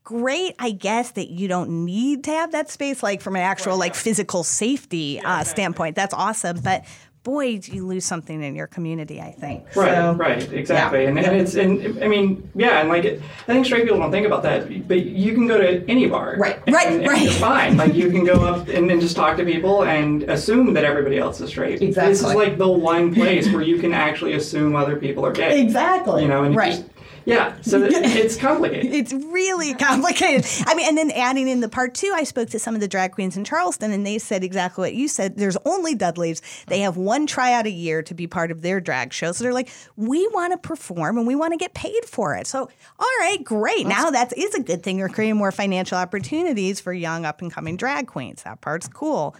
great, 0.03 0.55
I 0.59 0.71
guess, 0.71 1.11
that 1.11 1.29
you 1.29 1.47
don't 1.47 1.85
need 1.85 2.23
to 2.25 2.31
have 2.31 2.51
that 2.53 2.69
space, 2.69 3.03
like 3.03 3.21
from 3.21 3.35
an 3.35 3.41
actual 3.41 3.77
like 3.77 3.95
physical 3.95 4.43
safety 4.43 5.19
uh, 5.19 5.43
standpoint. 5.43 5.95
That's 5.95 6.13
awesome. 6.13 6.59
But 6.61 6.85
boy, 7.23 7.59
you 7.63 7.86
lose 7.88 8.05
something 8.05 8.43
in 8.43 8.55
your 8.55 8.67
community, 8.67 9.21
I 9.21 9.31
think. 9.31 9.63
Right, 9.75 9.93
So- 9.93 10.13
right, 10.13 10.51
exactly, 10.51 11.05
and, 11.05 11.17
and 11.17 11.38
it's 11.38 11.55
and 11.55 12.03
I 12.03 12.07
mean, 12.07 12.49
yeah, 12.55 12.81
and 12.81 12.89
like 12.89 13.05
I 13.05 13.19
think 13.45 13.65
straight 13.65 13.83
people 13.83 13.99
don't 13.99 14.12
think 14.12 14.27
about 14.27 14.43
that, 14.43 14.88
but 14.88 15.05
you 15.05 15.33
can 15.33 15.47
go 15.47 15.57
to 15.57 15.89
any 15.89 16.07
bar, 16.07 16.36
Right, 16.38 16.59
and, 16.65 16.75
right, 16.75 16.88
and 16.88 17.07
right. 17.07 17.21
You're 17.23 17.31
fine. 17.31 17.77
Like 17.77 17.93
you 17.93 18.09
can 18.12 18.25
go 18.25 18.33
up 18.45 18.67
and, 18.67 18.91
and 18.91 18.99
just 18.99 19.15
talk 19.15 19.38
to 19.38 19.45
people 19.45 19.86
and 19.86 20.23
assume 20.23 20.73
that 20.73 20.83
everybody 20.83 21.17
else 21.17 21.39
is 21.39 21.49
straight. 21.49 21.81
Exactly. 21.81 22.12
This 22.12 22.23
is 22.23 22.36
like 22.36 22.57
the 22.57 22.67
one 22.67 23.13
place 23.13 23.49
where 23.51 23.62
you 23.62 23.79
can 23.79 23.93
actually 23.93 24.33
assume 24.33 24.75
other 24.75 24.97
people 24.97 25.25
are 25.25 25.31
gay. 25.31 25.62
Exactly. 25.62 26.23
You 26.23 26.27
know, 26.27 26.43
and 26.43 26.55
right. 26.55 26.73
just, 26.73 26.86
Yeah, 27.25 27.55
so 27.62 27.81
it's 27.89 28.36
complicated. 28.36 28.93
It's 28.93 29.13
really 29.13 29.73
complicated. 29.73 30.45
I 30.67 30.75
mean, 30.75 30.88
and 30.89 30.97
then 30.97 31.12
adding 31.12 31.47
in 31.47 31.62
the 31.62 31.69
part 31.69 31.93
two, 31.93 32.12
I 32.13 32.23
spoke 32.23 32.49
to 32.49 32.59
some 32.59 32.75
of 32.75 32.81
the 32.81 32.88
drag 32.88 33.13
queens 33.13 33.38
in 33.38 33.43
Charleston, 33.43 33.91
and 33.91 34.05
they 34.05 34.17
said 34.19 34.43
exactly 34.43 34.81
what 34.83 34.93
you 34.93 35.07
said. 35.07 35.38
There's 35.38 35.57
only 35.65 35.95
Dudleys. 35.95 36.41
They 36.67 36.79
have 36.81 36.97
one 36.97 37.25
tryout 37.25 37.65
a 37.65 37.71
year 37.71 38.01
to 38.03 38.13
be 38.13 38.27
part 38.27 38.51
of 38.51 38.62
their 38.62 38.81
drag 38.81 39.13
show. 39.13 39.31
So 39.31 39.43
they're 39.43 39.53
like, 39.53 39.69
we 39.95 40.27
want 40.33 40.51
to 40.53 40.57
perform 40.57 41.17
and 41.17 41.25
we 41.25 41.36
want 41.36 41.53
to 41.53 41.57
get 41.57 41.73
paid 41.73 42.05
for 42.05 42.36
it. 42.36 42.45
So, 42.47 42.69
all 42.99 43.07
right, 43.19 43.41
great. 43.43 43.88
now 43.88 44.12
that 44.12 44.38
is 44.38 44.53
a 44.55 44.62
good 44.62 44.83
thing. 44.83 44.97
You're 44.97 45.09
creating 45.09 45.38
more 45.38 45.51
financial 45.51 45.97
opportunities 45.97 46.79
for 46.79 46.91
young 46.93 47.25
up 47.25 47.41
and 47.41 47.51
coming 47.51 47.77
drag 47.77 48.07
queens. 48.07 48.43
That 48.43 48.62
part's 48.62 48.88
cool. 48.88 49.36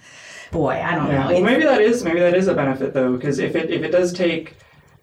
Boy, 0.52 0.82
I 0.84 0.96
don't 0.96 1.08
Yeah. 1.08 1.24
know. 1.28 1.34
Well, 1.34 1.41
maybe 1.43 1.63
that 1.63 1.82
is 1.82 2.04
maybe 2.04 2.19
that 2.19 2.34
is 2.36 2.48
a 2.48 2.54
benefit 2.54 2.93
though, 2.93 3.13
because 3.15 3.39
if 3.39 3.56
it 3.56 3.69
if 3.72 3.84
it 3.84 3.91
does 3.91 4.13
take, 4.13 4.56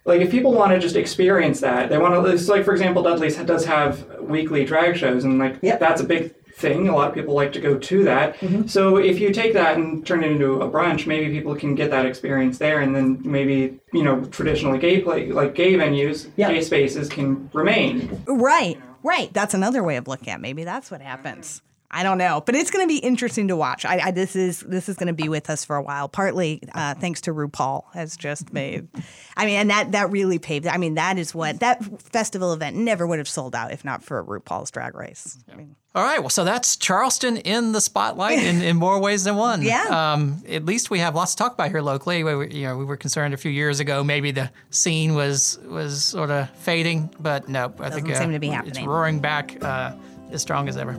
like 0.05 0.21
if 0.21 0.31
people 0.31 0.53
want 0.53 0.71
to 0.71 0.79
just 0.79 0.95
experience 0.95 1.59
that, 1.61 1.89
they 1.89 1.97
want 1.97 2.13
to. 2.15 2.31
It's 2.31 2.47
like 2.47 2.65
for 2.65 2.71
example, 2.71 3.03
Dudley's 3.03 3.35
does 3.37 3.65
have 3.65 4.19
weekly 4.19 4.65
drag 4.65 4.97
shows, 4.97 5.23
and 5.23 5.37
like 5.39 5.57
Yep. 5.61 5.79
that's 5.79 6.01
a 6.01 6.03
big 6.03 6.33
thing. 6.55 6.87
A 6.89 6.95
lot 6.95 7.09
of 7.09 7.13
people 7.15 7.33
like 7.33 7.53
to 7.53 7.59
go 7.61 7.77
to 7.77 8.03
that. 8.03 8.35
Mm-hmm. 8.37 8.67
So 8.67 8.97
if 8.97 9.19
you 9.19 9.31
take 9.31 9.53
that 9.53 9.77
and 9.77 10.05
turn 10.05 10.23
it 10.23 10.31
into 10.31 10.61
a 10.61 10.69
brunch, 10.69 11.07
maybe 11.07 11.29
people 11.33 11.55
can 11.55 11.75
get 11.75 11.91
that 11.91 12.05
experience 12.05 12.57
there, 12.57 12.81
and 12.81 12.95
then 12.95 13.21
maybe 13.23 13.79
you 13.93 14.03
know 14.03 14.23
traditionally 14.25 14.79
gay 14.79 15.01
play 15.01 15.31
like 15.31 15.55
gay 15.55 15.73
venues, 15.73 16.29
Yep. 16.35 16.49
gay 16.51 16.61
spaces 16.61 17.09
can 17.09 17.49
remain. 17.53 18.23
Right, 18.27 18.79
right. 19.03 19.31
That's 19.33 19.53
another 19.53 19.83
way 19.83 19.97
of 19.97 20.07
looking 20.07 20.29
at. 20.29 20.39
It. 20.39 20.41
Maybe 20.41 20.63
that's 20.63 20.89
what 20.91 21.01
happens. 21.01 21.61
I 21.93 22.03
don't 22.03 22.17
know, 22.17 22.41
but 22.45 22.55
it's 22.55 22.71
going 22.71 22.83
to 22.83 22.87
be 22.87 22.99
interesting 22.99 23.49
to 23.49 23.57
watch. 23.57 23.83
I, 23.83 23.99
I 23.99 24.11
this 24.11 24.35
is 24.35 24.61
this 24.61 24.87
is 24.87 24.95
going 24.95 25.07
to 25.07 25.13
be 25.13 25.27
with 25.27 25.49
us 25.49 25.65
for 25.65 25.75
a 25.75 25.81
while. 25.83 26.07
Partly 26.07 26.61
uh, 26.73 26.93
thanks 26.95 27.19
to 27.21 27.33
RuPaul 27.33 27.83
has 27.93 28.15
just 28.15 28.53
made. 28.53 28.87
I 29.35 29.45
mean, 29.45 29.55
and 29.57 29.69
that 29.69 29.91
that 29.91 30.09
really 30.09 30.39
paved. 30.39 30.67
I 30.67 30.77
mean, 30.77 30.95
that 30.95 31.17
is 31.17 31.35
what 31.35 31.59
that 31.59 31.83
festival 32.01 32.53
event 32.53 32.77
never 32.77 33.05
would 33.05 33.19
have 33.19 33.27
sold 33.27 33.53
out 33.55 33.73
if 33.73 33.83
not 33.83 34.03
for 34.03 34.23
RuPaul's 34.23 34.71
Drag 34.71 34.95
Race. 34.95 35.37
I 35.51 35.55
mean, 35.55 35.75
All 35.93 36.03
right, 36.03 36.19
well, 36.21 36.29
so 36.29 36.45
that's 36.45 36.77
Charleston 36.77 37.35
in 37.35 37.73
the 37.73 37.81
spotlight 37.81 38.39
in, 38.39 38.61
in 38.69 38.77
more 38.77 38.97
ways 39.01 39.25
than 39.25 39.35
one. 39.35 39.61
Yeah. 39.61 40.13
Um, 40.13 40.41
at 40.47 40.63
least 40.63 40.89
we 40.89 40.99
have 40.99 41.13
lots 41.13 41.35
to 41.35 41.43
talk 41.43 41.53
about 41.55 41.71
here 41.71 41.81
locally. 41.81 42.23
We, 42.23 42.35
were- 42.35 42.45
you 42.47 42.67
know, 42.67 42.77
we 42.77 42.85
were 42.85 42.95
concerned 42.97 43.33
a 43.33 43.37
few 43.37 43.51
years 43.51 43.81
ago 43.81 44.01
maybe 44.01 44.31
the 44.31 44.49
scene 44.69 45.13
was 45.13 45.59
was 45.67 46.05
sort 46.05 46.31
of 46.31 46.49
fading, 46.51 47.13
but 47.19 47.49
no, 47.49 47.73
I 47.79 47.89
think 47.89 48.09
uh, 48.09 48.15
seem 48.15 48.31
to 48.31 48.39
be 48.39 48.49
it's 48.51 48.81
roaring 48.81 49.19
back 49.19 49.61
uh, 49.61 49.93
as 50.31 50.41
strong 50.41 50.69
as 50.69 50.77
ever. 50.77 50.97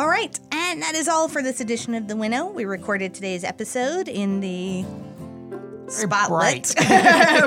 All 0.00 0.08
right, 0.08 0.40
and 0.50 0.80
that 0.80 0.94
is 0.94 1.08
all 1.08 1.28
for 1.28 1.42
this 1.42 1.60
edition 1.60 1.94
of 1.94 2.08
the 2.08 2.16
Winnow. 2.16 2.46
We 2.46 2.64
recorded 2.64 3.12
today's 3.12 3.44
episode 3.44 4.08
in 4.08 4.40
the 4.40 4.82
Spotlight 5.88 6.62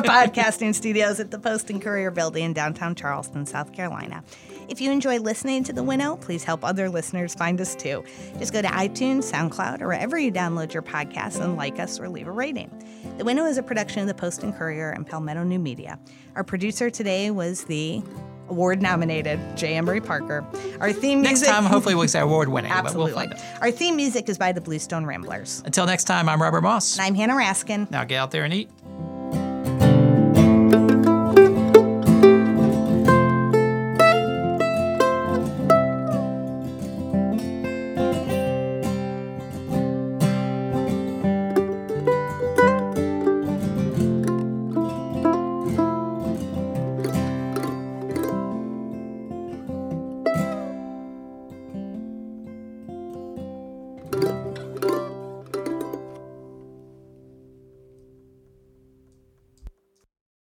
podcasting 0.05 0.75
studios 0.75 1.19
at 1.19 1.31
the 1.31 1.39
Post 1.39 1.71
and 1.71 1.81
Courier 1.81 2.11
Building 2.11 2.43
in 2.43 2.53
downtown 2.53 2.93
Charleston, 2.93 3.47
South 3.47 3.73
Carolina. 3.73 4.23
If 4.69 4.81
you 4.81 4.91
enjoy 4.91 5.17
listening 5.17 5.63
to 5.63 5.73
The 5.73 5.81
Winnow, 5.81 6.17
please 6.17 6.43
help 6.43 6.63
other 6.63 6.89
listeners 6.89 7.33
find 7.33 7.59
us 7.59 7.73
too. 7.73 8.03
Just 8.37 8.53
go 8.53 8.61
to 8.61 8.67
iTunes, 8.67 9.31
SoundCloud, 9.31 9.81
or 9.81 9.87
wherever 9.87 10.19
you 10.19 10.31
download 10.31 10.75
your 10.75 10.83
podcasts 10.83 11.43
and 11.43 11.57
like 11.57 11.79
us 11.79 11.99
or 11.99 12.07
leave 12.07 12.27
a 12.27 12.31
rating. 12.31 12.69
The 13.17 13.25
Winnow 13.25 13.45
is 13.45 13.57
a 13.57 13.63
production 13.63 14.01
of 14.01 14.07
the 14.07 14.13
Post 14.13 14.43
and 14.43 14.55
Courier 14.55 14.91
and 14.91 15.07
Palmetto 15.07 15.43
New 15.43 15.57
Media. 15.57 15.97
Our 16.35 16.43
producer 16.43 16.91
today 16.91 17.31
was 17.31 17.63
the 17.63 18.03
award 18.49 18.81
nominated 18.81 19.39
J. 19.55 19.75
Emery 19.75 20.01
Parker. 20.01 20.45
Our 20.79 20.91
theme 20.93 21.21
music. 21.21 21.31
Next 21.31 21.39
music. 21.41 21.49
time, 21.49 21.65
hopefully, 21.65 21.95
we'll 21.95 22.07
say 22.07 22.19
award 22.19 22.49
winning. 22.49 22.71
Absolutely. 22.71 23.13
But 23.13 23.29
we'll 23.29 23.37
find. 23.37 23.61
Our 23.61 23.71
theme 23.71 23.95
music 23.95 24.29
is 24.29 24.37
by 24.37 24.51
the 24.51 24.61
Bluestone 24.61 25.05
Ramblers. 25.05 25.61
Until 25.65 25.85
next 25.85 26.05
time, 26.05 26.29
I'm 26.29 26.41
Robert 26.41 26.61
Moss. 26.61 26.97
And 26.97 27.05
I'm 27.05 27.15
Hanna 27.15 27.33
Raskin. 27.33 27.89
Now 27.91 28.03
get 28.03 28.17
out 28.17 28.31
there 28.31 28.43
and 28.43 28.53
eat. 28.53 28.69